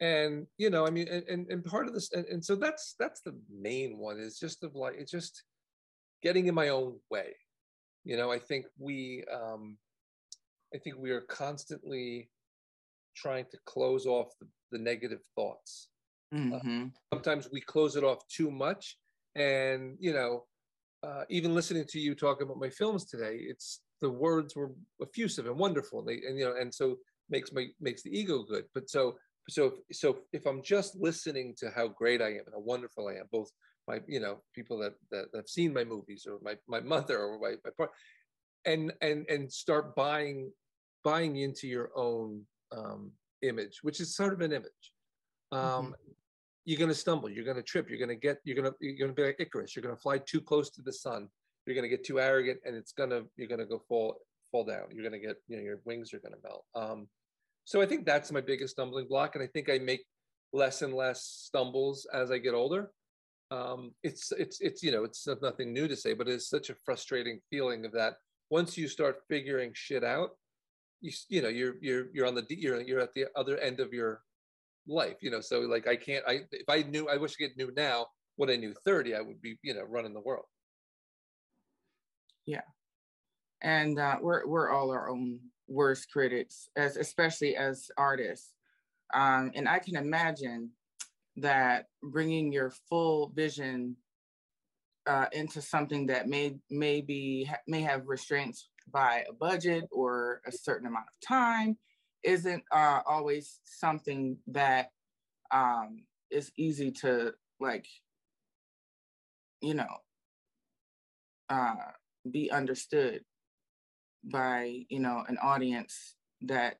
and 0.00 0.46
you 0.58 0.70
know, 0.70 0.86
I 0.86 0.90
mean, 0.90 1.08
and 1.08 1.46
and, 1.48 1.64
part 1.64 1.86
of 1.86 1.94
this, 1.94 2.12
and, 2.12 2.26
and 2.26 2.44
so 2.44 2.56
that's 2.56 2.94
that's 2.98 3.20
the 3.20 3.38
main 3.50 3.96
one 3.98 4.18
is 4.18 4.38
just 4.38 4.64
of 4.64 4.74
like 4.74 4.94
it's 4.98 5.12
just 5.12 5.44
getting 6.22 6.46
in 6.46 6.54
my 6.54 6.70
own 6.70 6.98
way. 7.10 7.36
You 8.04 8.16
know, 8.16 8.30
I 8.30 8.38
think 8.38 8.66
we. 8.78 9.24
Um, 9.32 9.78
I 10.74 10.78
think 10.78 10.96
we 10.98 11.12
are 11.12 11.20
constantly 11.20 12.28
trying 13.14 13.44
to 13.52 13.58
close 13.64 14.06
off 14.06 14.32
the, 14.40 14.48
the 14.72 14.78
negative 14.78 15.20
thoughts. 15.36 15.88
Mhm. 16.32 16.92
Sometimes 17.12 17.48
we 17.52 17.60
close 17.60 17.94
it 17.94 18.02
off 18.02 18.26
too 18.26 18.50
much. 18.50 18.98
And, 19.36 19.96
you 20.00 20.12
know, 20.12 20.46
uh, 21.04 21.24
even 21.28 21.54
listening 21.54 21.84
to 21.88 22.00
you 22.00 22.14
talk 22.14 22.40
about 22.40 22.58
my 22.58 22.70
films 22.70 23.04
today, 23.04 23.36
it's 23.40 23.80
the 24.00 24.10
words 24.10 24.56
were 24.56 24.72
effusive 25.00 25.46
and 25.46 25.58
wonderful. 25.58 26.00
And, 26.00 26.08
they, 26.08 26.26
and 26.26 26.38
you 26.38 26.46
know, 26.46 26.54
and 26.58 26.72
so 26.72 26.96
makes 27.28 27.52
my 27.52 27.66
makes 27.80 28.02
the 28.02 28.16
ego 28.18 28.42
good. 28.42 28.64
But 28.74 28.88
so 28.88 29.16
so 29.48 29.74
so 29.92 30.18
if 30.32 30.46
I'm 30.46 30.62
just 30.62 30.96
listening 30.96 31.54
to 31.58 31.70
how 31.70 31.88
great 31.88 32.22
I 32.22 32.28
am 32.28 32.44
and 32.46 32.54
how 32.54 32.60
wonderful 32.60 33.08
I 33.08 33.14
am, 33.14 33.26
both 33.30 33.50
my 33.86 34.00
you 34.06 34.20
know 34.20 34.38
people 34.54 34.78
that 34.78 34.94
that 35.10 35.26
have 35.34 35.48
seen 35.48 35.74
my 35.74 35.84
movies 35.84 36.26
or 36.28 36.38
my 36.42 36.56
my 36.66 36.80
mother 36.80 37.18
or 37.18 37.38
my 37.38 37.54
my 37.64 37.70
part, 37.76 37.90
and 38.64 38.92
and 39.02 39.26
and 39.28 39.52
start 39.52 39.94
buying 39.94 40.50
buying 41.02 41.36
into 41.36 41.68
your 41.68 41.90
own 41.94 42.42
um, 42.72 43.12
image, 43.42 43.80
which 43.82 44.00
is 44.00 44.16
sort 44.16 44.32
of 44.32 44.40
an 44.40 44.52
image. 44.52 44.92
Um, 45.52 45.94
You're 46.64 46.78
going 46.78 46.90
to 46.90 46.94
stumble. 46.94 47.28
You're 47.28 47.44
going 47.44 47.56
to 47.56 47.62
trip. 47.62 47.88
You're 47.88 47.98
going 47.98 48.08
to 48.08 48.16
get. 48.16 48.38
You're 48.44 48.56
going 48.56 48.70
to. 48.70 48.76
You're 48.80 48.96
going 48.96 49.10
to 49.10 49.14
be 49.14 49.26
like 49.26 49.36
Icarus. 49.38 49.74
You're 49.74 49.82
going 49.82 49.94
to 49.94 50.00
fly 50.00 50.18
too 50.18 50.40
close 50.40 50.70
to 50.70 50.82
the 50.82 50.92
sun. 50.92 51.28
You're 51.66 51.74
going 51.74 51.88
to 51.88 51.94
get 51.94 52.04
too 52.04 52.20
arrogant, 52.20 52.60
and 52.64 52.74
it's 52.74 52.92
going 52.92 53.10
to. 53.10 53.24
You're 53.36 53.48
going 53.48 53.60
to 53.60 53.66
go 53.66 53.82
fall 53.88 54.16
fall 54.50 54.64
down. 54.64 54.84
You're 54.90 55.08
going 55.08 55.20
to 55.20 55.26
get. 55.26 55.36
You 55.48 55.56
know, 55.56 55.62
your 55.62 55.80
wings 55.84 56.14
are 56.14 56.20
going 56.20 56.34
to 56.34 56.40
melt. 56.42 56.64
Um, 56.74 57.08
so 57.64 57.80
I 57.80 57.86
think 57.86 58.06
that's 58.06 58.32
my 58.32 58.40
biggest 58.40 58.74
stumbling 58.74 59.06
block, 59.08 59.34
and 59.34 59.44
I 59.44 59.46
think 59.46 59.70
I 59.70 59.78
make 59.78 60.04
less 60.52 60.82
and 60.82 60.94
less 60.94 61.24
stumbles 61.24 62.06
as 62.12 62.30
I 62.30 62.38
get 62.38 62.54
older. 62.54 62.90
Um, 63.50 63.92
it's 64.02 64.32
it's 64.32 64.60
it's 64.60 64.82
you 64.82 64.90
know 64.90 65.04
it's 65.04 65.26
nothing 65.42 65.72
new 65.72 65.86
to 65.88 65.96
say, 65.96 66.14
but 66.14 66.28
it's 66.28 66.48
such 66.48 66.70
a 66.70 66.74
frustrating 66.84 67.40
feeling 67.50 67.84
of 67.84 67.92
that 67.92 68.14
once 68.50 68.76
you 68.76 68.88
start 68.88 69.22
figuring 69.28 69.72
shit 69.74 70.04
out, 70.04 70.30
you 71.00 71.12
you 71.28 71.42
know 71.42 71.48
you're 71.48 71.74
you're 71.80 72.06
you're 72.12 72.26
on 72.26 72.34
the 72.34 72.46
you're 72.48 72.80
you're 72.80 73.00
at 73.00 73.14
the 73.14 73.26
other 73.36 73.58
end 73.58 73.80
of 73.80 73.92
your 73.92 74.20
life. 74.86 75.16
You 75.20 75.30
know, 75.30 75.40
so 75.40 75.60
like 75.60 75.86
I 75.86 75.96
can't 75.96 76.24
I 76.26 76.40
if 76.52 76.68
I 76.68 76.82
knew 76.82 77.08
I 77.08 77.16
wish 77.16 77.34
I 77.40 77.44
could 77.44 77.56
knew 77.56 77.72
now 77.76 78.06
what 78.36 78.50
I 78.50 78.56
knew 78.56 78.74
30, 78.84 79.14
I 79.14 79.20
would 79.20 79.40
be 79.40 79.58
you 79.62 79.74
know 79.74 79.82
running 79.82 80.14
the 80.14 80.20
world. 80.20 80.46
Yeah. 82.46 82.62
And 83.62 83.98
uh, 83.98 84.16
we're 84.20 84.46
we're 84.46 84.70
all 84.70 84.90
our 84.90 85.08
own 85.08 85.40
worst 85.68 86.10
critics, 86.10 86.68
as 86.76 86.96
especially 86.96 87.56
as 87.56 87.90
artists. 87.96 88.52
Um, 89.12 89.52
and 89.54 89.68
I 89.68 89.78
can 89.78 89.96
imagine 89.96 90.70
that 91.36 91.86
bringing 92.02 92.52
your 92.52 92.72
full 92.88 93.32
vision 93.34 93.96
uh, 95.06 95.26
into 95.32 95.60
something 95.60 96.06
that 96.06 96.28
may 96.28 96.56
maybe 96.70 97.44
ha- 97.44 97.58
may 97.66 97.82
have 97.82 98.06
restraints 98.06 98.70
by 98.90 99.24
a 99.28 99.32
budget 99.32 99.84
or 99.90 100.40
a 100.46 100.52
certain 100.52 100.86
amount 100.86 101.06
of 101.06 101.26
time 101.26 101.76
isn't 102.24 102.64
uh, 102.72 103.00
always 103.06 103.60
something 103.64 104.38
that 104.48 104.90
um, 105.52 106.04
is 106.30 106.50
easy 106.56 106.90
to 106.90 107.34
like, 107.60 107.86
you 109.60 109.74
know, 109.74 109.96
uh, 111.50 111.74
be 112.30 112.50
understood 112.50 113.24
by 114.24 114.84
you 114.88 115.00
know 115.00 115.24
an 115.28 115.38
audience 115.42 116.16
that 116.42 116.78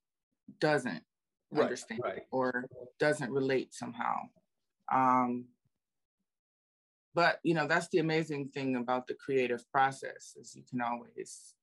doesn't 0.60 1.02
Right, 1.52 1.64
understand 1.64 2.00
right. 2.02 2.22
or 2.32 2.66
doesn't 2.98 3.30
relate 3.30 3.72
somehow 3.74 4.16
um 4.92 5.44
but 7.14 7.38
you 7.44 7.54
know 7.54 7.66
that's 7.66 7.88
the 7.88 7.98
amazing 7.98 8.48
thing 8.48 8.76
about 8.76 9.06
the 9.06 9.14
creative 9.14 9.70
process 9.70 10.34
is 10.40 10.56
you 10.56 10.62
can 10.68 10.80
always 10.80 11.54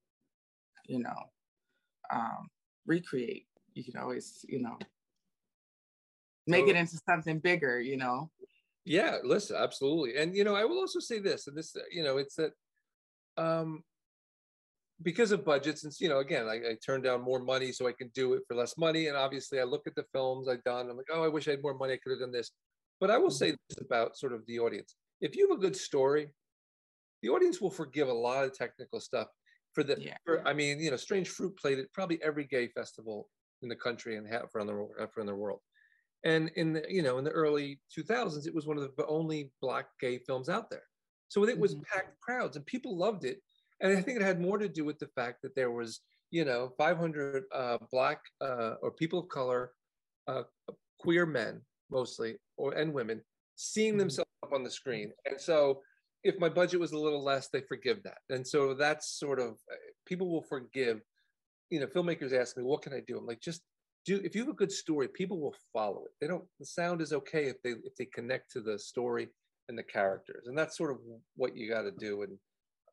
you 0.87 0.99
know 0.99 1.17
um 2.13 2.47
recreate 2.85 3.47
you 3.73 3.83
can 3.83 3.97
always 3.97 4.45
you 4.47 4.61
know 4.61 4.77
make 6.47 6.67
it 6.67 6.75
into 6.75 6.99
something 7.07 7.39
bigger 7.39 7.79
you 7.79 7.97
know 7.97 8.29
Yeah, 8.83 9.17
listen, 9.23 9.55
absolutely. 9.57 10.17
And 10.17 10.35
you 10.35 10.43
know, 10.43 10.55
I 10.55 10.65
will 10.65 10.79
also 10.79 10.99
say 10.99 11.19
this, 11.19 11.45
and 11.45 11.55
this, 11.55 11.75
uh, 11.75 11.81
you 11.91 12.03
know, 12.03 12.17
it's 12.17 12.35
that 12.35 12.51
um 13.37 13.83
because 15.03 15.31
of 15.31 15.45
budgets, 15.45 15.83
and 15.83 15.93
you 15.99 16.09
know, 16.09 16.19
again, 16.19 16.47
I, 16.47 16.55
I 16.55 16.77
turn 16.83 17.01
down 17.01 17.21
more 17.21 17.39
money 17.39 17.71
so 17.71 17.87
I 17.87 17.91
can 17.93 18.09
do 18.13 18.33
it 18.33 18.43
for 18.47 18.55
less 18.55 18.77
money. 18.77 19.07
And 19.07 19.17
obviously 19.17 19.59
I 19.59 19.63
look 19.63 19.85
at 19.87 19.95
the 19.95 20.05
films 20.11 20.47
I've 20.47 20.63
done, 20.63 20.89
I'm 20.89 20.97
like, 20.97 21.07
oh, 21.11 21.23
I 21.23 21.27
wish 21.27 21.47
I 21.47 21.51
had 21.51 21.61
more 21.61 21.77
money, 21.77 21.93
I 21.93 21.97
could 21.97 22.11
have 22.11 22.19
done 22.19 22.31
this. 22.31 22.51
But 22.99 23.09
I 23.11 23.17
will 23.17 23.31
say 23.31 23.51
this 23.51 23.79
about 23.81 24.17
sort 24.17 24.33
of 24.33 24.45
the 24.47 24.59
audience. 24.59 24.95
If 25.21 25.35
you 25.35 25.47
have 25.47 25.57
a 25.57 25.61
good 25.61 25.75
story, 25.75 26.33
the 27.21 27.29
audience 27.29 27.61
will 27.61 27.71
forgive 27.71 28.09
a 28.09 28.13
lot 28.13 28.45
of 28.45 28.53
technical 28.53 28.99
stuff 28.99 29.27
for 29.73 29.83
the 29.83 29.95
Yeah. 29.99 30.17
for, 30.25 30.47
I 30.47 30.53
mean, 30.53 30.79
you 30.79 30.89
know, 30.91 30.97
Strange 30.97 31.29
Fruit 31.29 31.55
played 31.57 31.79
at 31.79 31.91
probably 31.93 32.21
every 32.23 32.45
gay 32.45 32.67
festival 32.67 33.29
in 33.63 33.69
the 33.69 33.75
country 33.75 34.17
and 34.17 34.27
half 34.27 34.53
around 34.55 34.67
the 34.67 34.73
world, 34.73 34.93
around 34.97 35.27
the 35.27 35.35
world. 35.35 35.61
And 36.23 36.49
in 36.55 36.73
the 36.73 36.85
you 36.89 37.01
know 37.01 37.17
in 37.17 37.23
the 37.25 37.31
early 37.31 37.81
2000s, 37.93 38.47
it 38.47 38.53
was 38.55 38.67
one 38.67 38.77
of 38.77 38.95
the 38.95 39.07
only 39.07 39.53
black 39.61 39.87
gay 39.99 40.19
films 40.19 40.49
out 40.49 40.69
there. 40.69 40.85
So 41.29 41.45
it 41.45 41.59
was 41.59 41.75
Mhm. 41.75 41.83
packed 41.93 42.19
crowds, 42.21 42.57
and 42.57 42.65
people 42.65 42.97
loved 42.97 43.25
it. 43.25 43.41
And 43.81 43.97
I 43.97 44.01
think 44.01 44.17
it 44.17 44.23
had 44.23 44.41
more 44.41 44.57
to 44.59 44.69
do 44.69 44.85
with 44.85 44.99
the 44.99 45.07
fact 45.09 45.41
that 45.43 45.55
there 45.55 45.71
was 45.71 46.01
you 46.31 46.45
know 46.45 46.69
500 46.77 47.45
uh, 47.53 47.79
black 47.91 48.21
uh, 48.41 48.75
or 48.81 48.91
people 48.93 49.19
of 49.19 49.29
color, 49.29 49.73
uh, 50.27 50.43
queer 50.99 51.25
men 51.25 51.65
mostly, 51.89 52.37
or 52.57 52.73
and 52.73 52.93
women 52.93 53.23
seeing 53.55 53.97
Mhm. 53.97 53.97
themselves 53.97 54.29
up 54.43 54.53
on 54.53 54.63
the 54.63 54.69
screen. 54.71 55.11
And 55.25 55.39
so 55.39 55.81
if 56.23 56.37
my 56.39 56.49
budget 56.49 56.79
was 56.79 56.91
a 56.91 56.99
little 56.99 57.23
less, 57.23 57.49
they 57.49 57.61
forgive 57.61 58.03
that. 58.03 58.19
And 58.29 58.47
so 58.47 58.73
that's 58.73 59.17
sort 59.19 59.39
of 59.39 59.59
uh, 59.71 59.75
people 60.05 60.31
will 60.31 60.43
forgive. 60.43 61.01
You 61.71 61.79
know, 61.79 61.87
filmmakers 61.87 62.33
ask 62.33 62.55
me, 62.57 62.63
"What 62.63 62.83
can 62.83 62.93
I 62.93 62.99
do?" 62.99 63.17
I'm 63.17 63.25
like, 63.25 63.41
just 63.41 63.63
do. 64.05 64.19
If 64.23 64.35
you 64.35 64.41
have 64.41 64.49
a 64.49 64.53
good 64.53 64.71
story, 64.71 65.07
people 65.07 65.39
will 65.39 65.55
follow 65.73 66.05
it. 66.05 66.11
They 66.19 66.27
don't. 66.27 66.45
The 66.59 66.65
sound 66.65 67.01
is 67.01 67.13
okay 67.13 67.45
if 67.45 67.61
they 67.63 67.71
if 67.71 67.95
they 67.97 68.05
connect 68.05 68.51
to 68.51 68.61
the 68.61 68.77
story 68.77 69.29
and 69.69 69.77
the 69.77 69.83
characters, 69.83 70.47
and 70.47 70.57
that's 70.57 70.77
sort 70.77 70.91
of 70.91 70.97
what 71.35 71.55
you 71.55 71.69
got 71.69 71.83
to 71.83 71.91
do. 71.91 72.23
And 72.23 72.37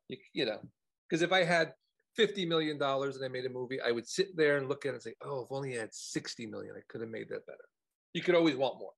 you 0.07 0.17
you 0.33 0.45
know, 0.45 0.59
because 1.07 1.21
if 1.21 1.31
I 1.31 1.43
had 1.43 1.73
fifty 2.15 2.45
million 2.45 2.77
dollars 2.77 3.15
and 3.15 3.25
I 3.25 3.27
made 3.27 3.45
a 3.45 3.49
movie, 3.49 3.81
I 3.81 3.91
would 3.91 4.07
sit 4.07 4.35
there 4.35 4.57
and 4.57 4.69
look 4.69 4.85
at 4.85 4.89
it 4.89 4.93
and 4.93 5.01
say, 5.01 5.13
"Oh, 5.21 5.41
if 5.41 5.51
only 5.51 5.77
I 5.77 5.81
had 5.81 5.93
sixty 5.93 6.45
million, 6.45 6.73
I 6.77 6.81
could 6.87 7.01
have 7.01 7.09
made 7.09 7.29
that 7.29 7.45
better." 7.45 7.67
You 8.13 8.21
could 8.21 8.35
always 8.35 8.55
want 8.55 8.79
more. 8.79 8.93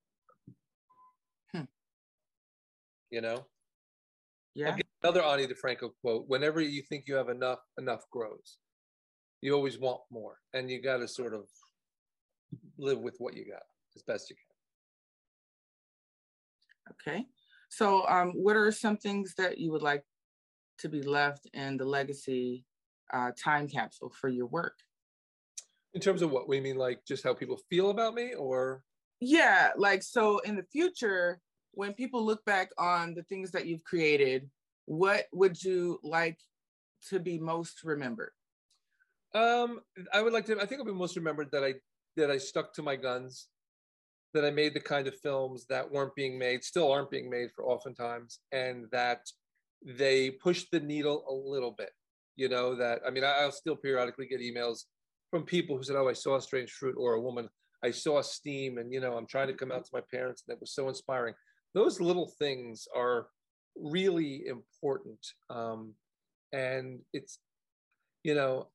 Hmm. 1.53 1.65
You 3.09 3.21
know. 3.21 3.45
yeah 4.53 4.77
another 5.03 5.23
Ani 5.23 5.47
DiFranco 5.47 5.91
quote: 6.01 6.25
"Whenever 6.27 6.61
you 6.61 6.83
think 6.83 7.05
you 7.07 7.15
have 7.15 7.29
enough, 7.29 7.59
enough 7.77 8.03
grows. 8.11 8.57
You 9.41 9.53
always 9.53 9.79
want 9.79 10.01
more, 10.11 10.39
and 10.53 10.69
you 10.69 10.81
got 10.81 10.97
to 10.97 11.07
sort 11.07 11.33
of 11.33 11.47
live 12.77 12.99
with 12.99 13.15
what 13.19 13.35
you 13.35 13.45
got 13.45 13.63
as 13.95 14.03
best 14.03 14.29
you 14.29 14.35
can." 14.35 14.45
Okay. 16.91 17.25
So, 17.69 18.05
um, 18.07 18.31
what 18.31 18.55
are 18.55 18.71
some 18.71 18.97
things 18.97 19.33
that 19.35 19.57
you 19.57 19.71
would 19.71 19.81
like 19.81 20.03
to 20.79 20.89
be 20.89 21.01
left 21.01 21.47
in 21.53 21.77
the 21.77 21.85
legacy 21.85 22.65
uh, 23.13 23.31
time 23.37 23.67
capsule 23.67 24.09
for 24.09 24.29
your 24.29 24.47
work? 24.47 24.77
In 25.93 26.01
terms 26.01 26.21
of 26.21 26.31
what 26.31 26.47
we 26.47 26.61
mean, 26.61 26.77
like 26.77 27.05
just 27.05 27.23
how 27.23 27.33
people 27.33 27.57
feel 27.69 27.89
about 27.89 28.13
me, 28.13 28.33
or 28.33 28.83
Yeah, 29.19 29.71
like 29.77 30.03
so 30.03 30.39
in 30.39 30.55
the 30.55 30.63
future, 30.63 31.39
when 31.71 31.93
people 31.93 32.25
look 32.25 32.43
back 32.45 32.71
on 32.77 33.13
the 33.13 33.23
things 33.23 33.51
that 33.51 33.65
you've 33.67 33.83
created, 33.83 34.49
what 34.85 35.25
would 35.31 35.61
you 35.63 35.99
like 36.03 36.39
to 37.09 37.19
be 37.19 37.37
most 37.39 37.83
remembered? 37.83 38.31
Um, 39.33 39.79
I 40.13 40.21
would 40.21 40.33
like 40.33 40.45
to. 40.45 40.59
I 40.59 40.65
think 40.65 40.79
I'll 40.79 40.85
be 40.85 40.93
most 40.93 41.15
remembered 41.15 41.49
that 41.51 41.63
I 41.63 41.75
that 42.17 42.31
I 42.31 42.37
stuck 42.37 42.73
to 42.73 42.83
my 42.83 42.95
guns, 42.95 43.47
that 44.33 44.45
I 44.45 44.51
made 44.51 44.73
the 44.73 44.79
kind 44.79 45.07
of 45.07 45.19
films 45.19 45.65
that 45.69 45.89
weren't 45.89 46.15
being 46.15 46.37
made, 46.37 46.63
still 46.63 46.91
aren't 46.91 47.11
being 47.11 47.29
made 47.29 47.49
for 47.55 47.65
oftentimes, 47.65 48.39
and 48.51 48.85
that 48.91 49.21
they 49.85 50.31
pushed 50.31 50.67
the 50.71 50.79
needle 50.79 51.25
a 51.29 51.33
little 51.33 51.71
bit. 51.71 51.91
You 52.35 52.49
know, 52.49 52.75
that 52.75 53.01
I 53.05 53.09
mean, 53.09 53.23
I'll 53.23 53.51
still 53.51 53.75
periodically 53.75 54.27
get 54.27 54.41
emails 54.41 54.85
from 55.29 55.43
people 55.43 55.77
who 55.77 55.83
said, 55.83 55.95
Oh, 55.95 56.09
I 56.09 56.13
saw 56.13 56.39
strange 56.39 56.71
fruit, 56.71 56.95
or 56.97 57.13
a 57.13 57.21
woman, 57.21 57.49
I 57.83 57.91
saw 57.91 58.21
steam, 58.21 58.77
and 58.77 58.93
you 58.93 58.99
know, 58.99 59.17
I'm 59.17 59.27
trying 59.27 59.47
to 59.47 59.53
come 59.53 59.71
out 59.71 59.85
to 59.85 59.91
my 59.93 60.01
parents, 60.11 60.43
and 60.45 60.53
that 60.53 60.61
was 60.61 60.73
so 60.73 60.89
inspiring. 60.89 61.33
Those 61.73 62.01
little 62.01 62.27
things 62.37 62.87
are 62.95 63.27
really 63.75 64.45
important. 64.47 65.19
Um, 65.49 65.93
and 66.51 66.99
it's, 67.13 67.39
you 68.23 68.35
know, 68.35 68.67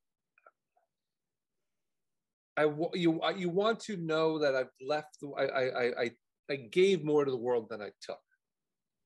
I 2.57 2.65
you 2.95 3.21
you 3.37 3.49
want 3.49 3.81
to 3.81 3.97
know 3.97 4.39
that 4.39 4.55
I've 4.55 4.71
left. 4.81 5.19
I 5.39 5.45
I 5.45 6.03
I 6.03 6.11
I 6.51 6.57
gave 6.57 7.05
more 7.05 7.25
to 7.25 7.31
the 7.31 7.37
world 7.37 7.69
than 7.71 7.83
I 7.83 7.91
took. 8.01 8.19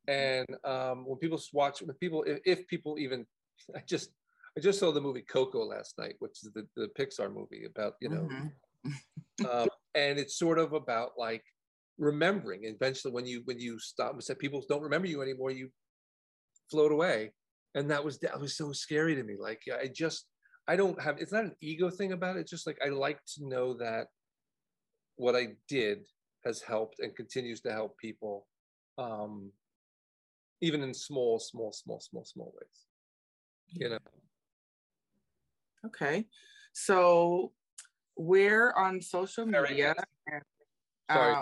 And 0.09 0.47
um, 0.65 1.05
when 1.07 1.19
people 1.19 1.41
watch, 1.53 1.83
when 1.83 1.95
people, 1.97 2.25
if, 2.25 2.41
if, 2.45 2.67
people 2.67 2.99
even, 2.99 3.27
I 3.77 3.81
just 3.87 4.11
I 4.57 4.61
just 4.61 4.81
saw 4.81 4.91
the 4.91 5.01
movie 5.01 5.23
Coco 5.23 5.65
last 5.65 5.97
night, 5.99 6.17
which 6.19 6.39
is 6.43 6.51
the 6.55 6.67
the 6.77 6.89
Pixar 6.99 7.33
movie 7.33 7.67
about 7.67 7.95
you 8.01 8.09
know, 8.09 8.29
mm-hmm. 8.29 9.47
um, 9.51 9.69
and 9.95 10.19
it's 10.19 10.39
sort 10.39 10.59
of 10.59 10.73
about 10.73 11.13
like 11.17 11.45
remembering. 11.99 12.65
Eventually, 12.65 13.13
when 13.13 13.27
you 13.27 13.43
when 13.45 13.61
you 13.61 13.79
stop 13.79 14.13
and 14.13 14.23
said 14.23 14.39
people 14.39 14.65
don't 14.69 14.83
remember 14.83 15.07
you 15.07 15.23
anymore, 15.23 15.53
you 15.53 15.71
float 16.71 16.91
away, 16.91 17.33
and 17.75 17.91
that 17.91 18.05
was 18.05 18.19
that 18.21 18.41
was 18.41 18.57
so 18.57 18.73
scary 18.73 19.15
to 19.15 19.23
me. 19.23 19.37
Like 19.39 19.63
I 19.73 19.87
just 19.87 20.27
I 20.71 20.77
don't 20.77 21.01
have 21.03 21.19
it's 21.19 21.33
not 21.33 21.43
an 21.43 21.57
ego 21.61 21.91
thing 21.91 22.13
about 22.13 22.37
it. 22.37 22.41
It's 22.43 22.51
just 22.51 22.65
like 22.65 22.79
I 22.85 22.91
like 22.91 23.19
to 23.35 23.45
know 23.45 23.75
that 23.79 24.07
what 25.17 25.35
I 25.35 25.57
did 25.67 26.05
has 26.45 26.63
helped 26.63 27.01
and 27.01 27.15
continues 27.17 27.61
to 27.63 27.73
help 27.73 27.99
people, 27.99 28.47
um, 28.97 29.51
even 30.61 30.85
in 30.85 30.95
small, 30.95 31.41
small, 31.41 31.73
small, 31.73 31.99
small, 31.99 32.25
small 32.25 32.55
ways. 32.55 32.87
You 33.71 33.89
know. 33.89 33.99
Okay, 35.87 36.27
so 36.73 37.51
we're 38.17 38.73
on 38.75 39.01
social 39.01 39.47
media. 39.47 39.97
Uh, 41.09 41.13
sorry. 41.13 41.35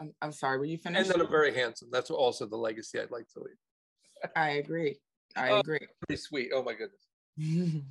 I'm, 0.00 0.12
I'm 0.20 0.32
sorry. 0.32 0.58
Were 0.58 0.64
you 0.64 0.78
finished? 0.78 1.08
And 1.08 1.20
then 1.20 1.24
I'm 1.24 1.30
very 1.30 1.54
handsome. 1.54 1.88
That's 1.92 2.10
also 2.10 2.46
the 2.46 2.56
legacy 2.56 2.98
I'd 2.98 3.12
like 3.12 3.28
to 3.34 3.44
leave. 3.44 4.32
I 4.34 4.50
agree. 4.54 4.98
I 5.36 5.50
oh, 5.50 5.60
agree. 5.60 5.86
Pretty 6.08 6.20
sweet. 6.20 6.50
Oh 6.52 6.64
my 6.64 6.72
goodness. 6.72 7.06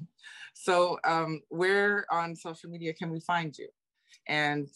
so 0.54 0.98
um, 1.04 1.42
where 1.50 2.06
on 2.12 2.36
social 2.36 2.70
media 2.70 2.94
can 2.94 3.12
we 3.12 3.20
find 3.20 3.58
you? 3.58 3.70
And 4.28 4.68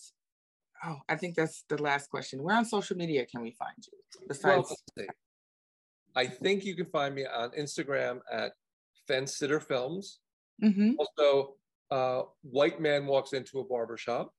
oh, 0.86 0.98
I 1.10 1.16
think 1.16 1.36
that's 1.36 1.64
the 1.70 1.82
last 1.82 2.10
question. 2.10 2.44
Where 2.44 2.56
on 2.56 2.66
social 2.66 2.98
media 2.98 3.26
can 3.26 3.42
we 3.42 3.52
find 3.52 3.78
you? 3.78 4.26
Besides, 4.28 4.76
well, 4.96 5.08
I 6.16 6.26
think 6.28 6.66
you 6.66 6.76
can 6.76 6.86
find 6.88 7.14
me 7.14 7.26
on 7.26 7.52
Instagram 7.52 8.20
at 8.32 8.54
Fence 9.08 9.38
Sitter 9.38 9.60
Films. 9.60 10.20
Mm-hmm. 10.64 10.94
Also, 10.98 11.56
uh, 11.92 12.24
White 12.42 12.82
Man 12.82 13.06
Walks 13.06 13.34
Into 13.34 13.60
a 13.60 13.64
Barbershop. 13.64 14.34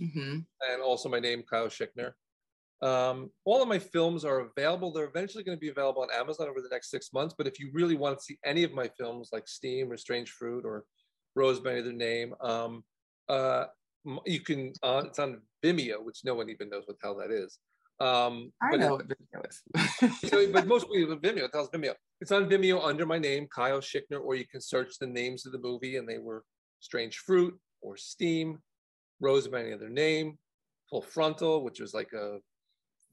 Mm-hmm. 0.00 0.38
And 0.70 0.82
also 0.82 1.08
my 1.08 1.20
name, 1.20 1.42
Kyle 1.48 1.68
Schickner. 1.68 2.12
Um, 2.82 3.30
all 3.44 3.62
of 3.62 3.68
my 3.68 3.78
films 3.78 4.24
are 4.24 4.40
available. 4.40 4.92
They're 4.92 5.04
eventually 5.04 5.44
going 5.44 5.56
to 5.56 5.60
be 5.60 5.68
available 5.68 6.02
on 6.02 6.08
Amazon 6.12 6.48
over 6.48 6.60
the 6.60 6.68
next 6.68 6.90
six 6.90 7.12
months. 7.12 7.34
But 7.36 7.46
if 7.46 7.60
you 7.60 7.70
really 7.72 7.94
want 7.94 8.18
to 8.18 8.24
see 8.24 8.38
any 8.44 8.64
of 8.64 8.72
my 8.72 8.88
films, 8.98 9.28
like 9.32 9.46
Steam 9.46 9.90
or 9.90 9.96
Strange 9.96 10.30
Fruit 10.30 10.64
or 10.64 10.84
Rose 11.36 11.60
by 11.60 11.72
Another 11.72 11.92
Name, 11.92 12.34
um, 12.40 12.82
uh, 13.28 13.66
you 14.26 14.40
can. 14.40 14.72
Uh, 14.82 15.04
it's 15.06 15.20
on 15.20 15.40
Vimeo, 15.64 16.02
which 16.04 16.22
no 16.24 16.34
one 16.34 16.50
even 16.50 16.68
knows 16.68 16.82
what 16.86 16.98
the 17.00 17.06
hell 17.06 17.16
that 17.18 17.30
is. 17.30 17.58
Um, 18.00 18.52
I 18.60 18.76
know 18.76 18.96
it, 18.96 19.06
what 19.06 19.08
Vimeo 19.08 20.10
is. 20.12 20.28
so, 20.28 20.50
but 20.50 20.66
most 20.66 20.86
people 20.92 21.16
Vimeo. 21.16 21.44
It 21.44 21.52
tells 21.52 21.70
Vimeo. 21.70 21.94
It's 22.20 22.32
on 22.32 22.50
Vimeo 22.50 22.84
under 22.84 23.06
my 23.06 23.18
name, 23.18 23.46
Kyle 23.54 23.80
Schickner, 23.80 24.20
or 24.20 24.34
you 24.34 24.44
can 24.44 24.60
search 24.60 24.98
the 24.98 25.06
names 25.06 25.46
of 25.46 25.52
the 25.52 25.58
movie, 25.58 25.98
and 25.98 26.08
they 26.08 26.18
were 26.18 26.42
Strange 26.80 27.18
Fruit 27.18 27.56
or 27.80 27.96
Steam, 27.96 28.58
Rose 29.20 29.46
by 29.46 29.60
Another 29.60 29.88
Name, 29.88 30.36
Full 30.90 31.02
Frontal, 31.02 31.62
which 31.62 31.78
was 31.78 31.94
like 31.94 32.12
a 32.12 32.38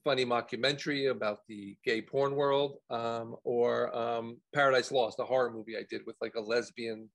funny 0.03 0.25
mockumentary 0.25 1.11
about 1.11 1.39
the 1.47 1.75
gay 1.83 2.01
porn 2.01 2.35
world, 2.35 2.77
um, 2.89 3.35
or 3.43 3.95
um, 3.95 4.37
Paradise 4.53 4.91
Lost, 4.91 5.19
a 5.19 5.23
horror 5.23 5.51
movie 5.51 5.77
I 5.77 5.83
did 5.89 6.01
with 6.05 6.15
like 6.21 6.35
a 6.35 6.41
lesbian 6.41 7.09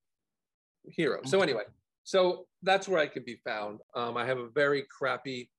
hero. 0.84 1.20
So 1.24 1.38
mm-hmm. 1.38 1.42
anyway, 1.44 1.62
so 2.04 2.46
that's 2.62 2.88
where 2.88 3.00
I 3.00 3.06
can 3.06 3.24
be 3.24 3.38
found. 3.44 3.80
Um, 3.94 4.16
I 4.16 4.26
have 4.26 4.38
a 4.38 4.48
very 4.48 4.84
crappy 4.90 5.50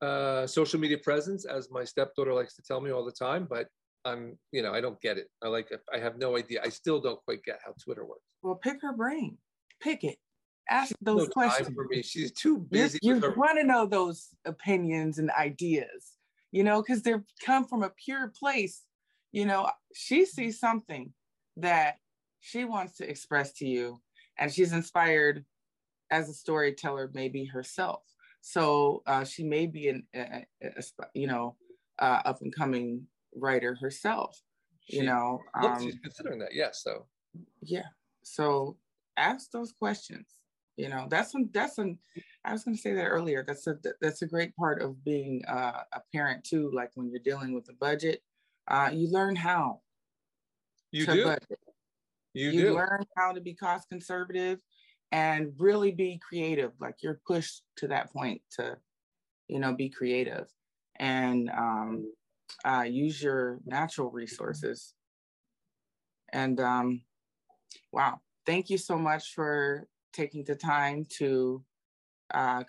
uh, 0.00 0.46
social 0.46 0.80
media 0.80 0.98
presence, 0.98 1.44
as 1.44 1.70
my 1.70 1.84
stepdaughter 1.84 2.34
likes 2.34 2.54
to 2.56 2.62
tell 2.62 2.80
me 2.80 2.90
all 2.90 3.04
the 3.04 3.12
time, 3.12 3.46
but 3.48 3.68
I'm, 4.04 4.38
you 4.52 4.62
know, 4.62 4.72
I 4.72 4.80
don't 4.80 5.00
get 5.00 5.18
it. 5.18 5.28
I 5.42 5.48
like, 5.48 5.68
I 5.92 5.98
have 5.98 6.18
no 6.18 6.36
idea. 6.36 6.60
I 6.64 6.68
still 6.68 7.00
don't 7.00 7.22
quite 7.24 7.42
get 7.44 7.60
how 7.64 7.74
Twitter 7.82 8.04
works. 8.04 8.22
Well, 8.42 8.54
pick 8.54 8.78
her 8.82 8.92
brain. 8.92 9.36
Pick 9.80 10.04
it. 10.04 10.16
Ask 10.68 10.94
those 11.00 11.22
no 11.22 11.26
questions. 11.28 11.74
for 11.74 11.86
me. 11.88 12.02
She's 12.02 12.32
too 12.32 12.58
busy. 12.58 12.98
You, 13.02 13.16
you 13.16 13.34
want 13.36 13.58
to 13.58 13.64
know 13.64 13.86
those 13.86 14.28
opinions 14.44 15.18
and 15.18 15.30
ideas 15.30 16.15
you 16.52 16.64
know, 16.64 16.82
because 16.82 17.02
they've 17.02 17.24
come 17.44 17.64
from 17.64 17.82
a 17.82 17.90
pure 17.90 18.32
place. 18.38 18.82
You 19.32 19.46
know, 19.46 19.70
she 19.94 20.24
sees 20.24 20.58
something 20.58 21.12
that 21.56 21.96
she 22.40 22.64
wants 22.64 22.96
to 22.98 23.08
express 23.08 23.52
to 23.54 23.66
you, 23.66 24.00
and 24.38 24.52
she's 24.52 24.72
inspired 24.72 25.44
as 26.10 26.28
a 26.28 26.34
storyteller, 26.34 27.10
maybe 27.12 27.44
herself. 27.44 28.02
So 28.40 29.02
uh, 29.06 29.24
she 29.24 29.42
may 29.42 29.66
be 29.66 29.88
an, 29.88 30.06
a, 30.14 30.46
a, 30.62 30.82
you 31.14 31.26
know, 31.26 31.56
uh, 31.98 32.20
up 32.24 32.42
and 32.42 32.54
coming 32.54 33.06
writer 33.34 33.74
herself. 33.74 34.40
She, 34.88 34.98
you 34.98 35.02
know, 35.02 35.40
um, 35.60 35.82
she's 35.82 35.98
considering 36.00 36.38
that. 36.38 36.54
Yes. 36.54 36.82
So. 36.84 37.06
Yeah. 37.60 37.86
So 38.22 38.76
ask 39.16 39.50
those 39.50 39.72
questions. 39.72 40.35
You 40.76 40.90
know, 40.90 41.06
that's 41.08 41.32
some 41.32 41.48
that's 41.52 41.76
some 41.76 41.98
I 42.44 42.52
was 42.52 42.64
going 42.64 42.76
to 42.76 42.80
say 42.80 42.92
that 42.94 43.06
earlier. 43.06 43.42
That's 43.46 43.66
a 43.66 43.76
that's 44.00 44.22
a 44.22 44.26
great 44.26 44.54
part 44.56 44.82
of 44.82 45.02
being 45.04 45.44
uh, 45.46 45.82
a 45.92 46.00
parent 46.12 46.44
too. 46.44 46.70
Like 46.72 46.90
when 46.94 47.10
you're 47.10 47.20
dealing 47.20 47.54
with 47.54 47.68
a 47.70 47.74
budget, 47.74 48.22
uh, 48.68 48.90
you 48.92 49.10
learn 49.10 49.36
how. 49.36 49.80
You 50.92 51.06
do. 51.06 51.24
Budget. 51.24 51.58
You, 52.34 52.50
you 52.50 52.60
do. 52.60 52.74
learn 52.74 53.04
how 53.16 53.32
to 53.32 53.40
be 53.40 53.54
cost 53.54 53.88
conservative 53.88 54.58
and 55.10 55.52
really 55.58 55.90
be 55.90 56.18
creative. 56.18 56.72
Like 56.78 56.96
you're 57.02 57.20
pushed 57.26 57.62
to 57.78 57.88
that 57.88 58.12
point 58.12 58.42
to, 58.58 58.76
you 59.48 59.58
know, 59.58 59.72
be 59.72 59.88
creative 59.88 60.46
and 60.98 61.50
um, 61.50 62.12
uh, 62.64 62.82
use 62.82 63.22
your 63.22 63.58
natural 63.64 64.10
resources. 64.10 64.94
And 66.32 66.60
um, 66.60 67.02
wow, 67.92 68.20
thank 68.44 68.68
you 68.68 68.78
so 68.78 68.98
much 68.98 69.34
for 69.34 69.88
taking 70.16 70.44
the 70.44 70.54
time 70.54 71.06
to 71.18 71.62
uh, 72.32 72.64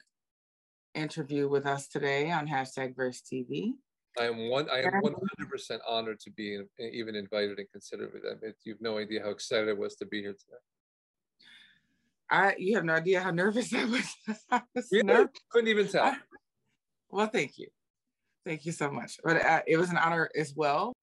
interview 0.94 1.48
with 1.48 1.66
us 1.66 1.88
today 1.88 2.30
on 2.30 2.46
hashtag 2.46 2.96
Verse 2.96 3.22
TV. 3.22 3.74
I 4.20 4.26
am 4.26 4.50
one. 4.50 4.70
I 4.70 4.80
am 4.80 5.00
one 5.02 5.14
hundred 5.14 5.50
percent 5.50 5.82
honored 5.88 6.20
to 6.22 6.32
be 6.32 6.60
even 6.80 7.16
invited 7.16 7.60
and 7.60 7.72
considered. 7.72 8.12
I 8.26 8.34
mean, 8.44 8.54
you 8.64 8.74
have 8.74 8.82
no 8.82 8.98
idea 8.98 9.22
how 9.24 9.30
excited 9.30 9.70
I 9.70 9.74
was 9.74 9.96
to 9.98 10.06
be 10.06 10.22
here 10.22 10.34
today. 10.34 10.58
I 12.30 12.56
you 12.58 12.76
have 12.76 12.84
no 12.84 12.94
idea 12.94 13.22
how 13.22 13.32
nervous 13.32 13.74
I 13.74 13.86
was. 13.86 14.16
I 14.52 14.62
was 14.76 14.90
really? 14.92 15.06
nervous. 15.06 15.32
Couldn't 15.52 15.70
even 15.70 15.88
tell. 15.88 16.06
I, 16.06 16.18
well, 17.12 17.28
thank 17.28 17.58
you, 17.60 17.68
thank 18.44 18.66
you 18.66 18.72
so 18.72 18.92
much. 18.92 19.20
But 19.24 19.46
uh, 19.46 19.62
it 19.68 19.78
was 19.78 19.92
an 19.92 19.98
honor 19.98 20.30
as 20.36 20.54
well. 20.56 20.94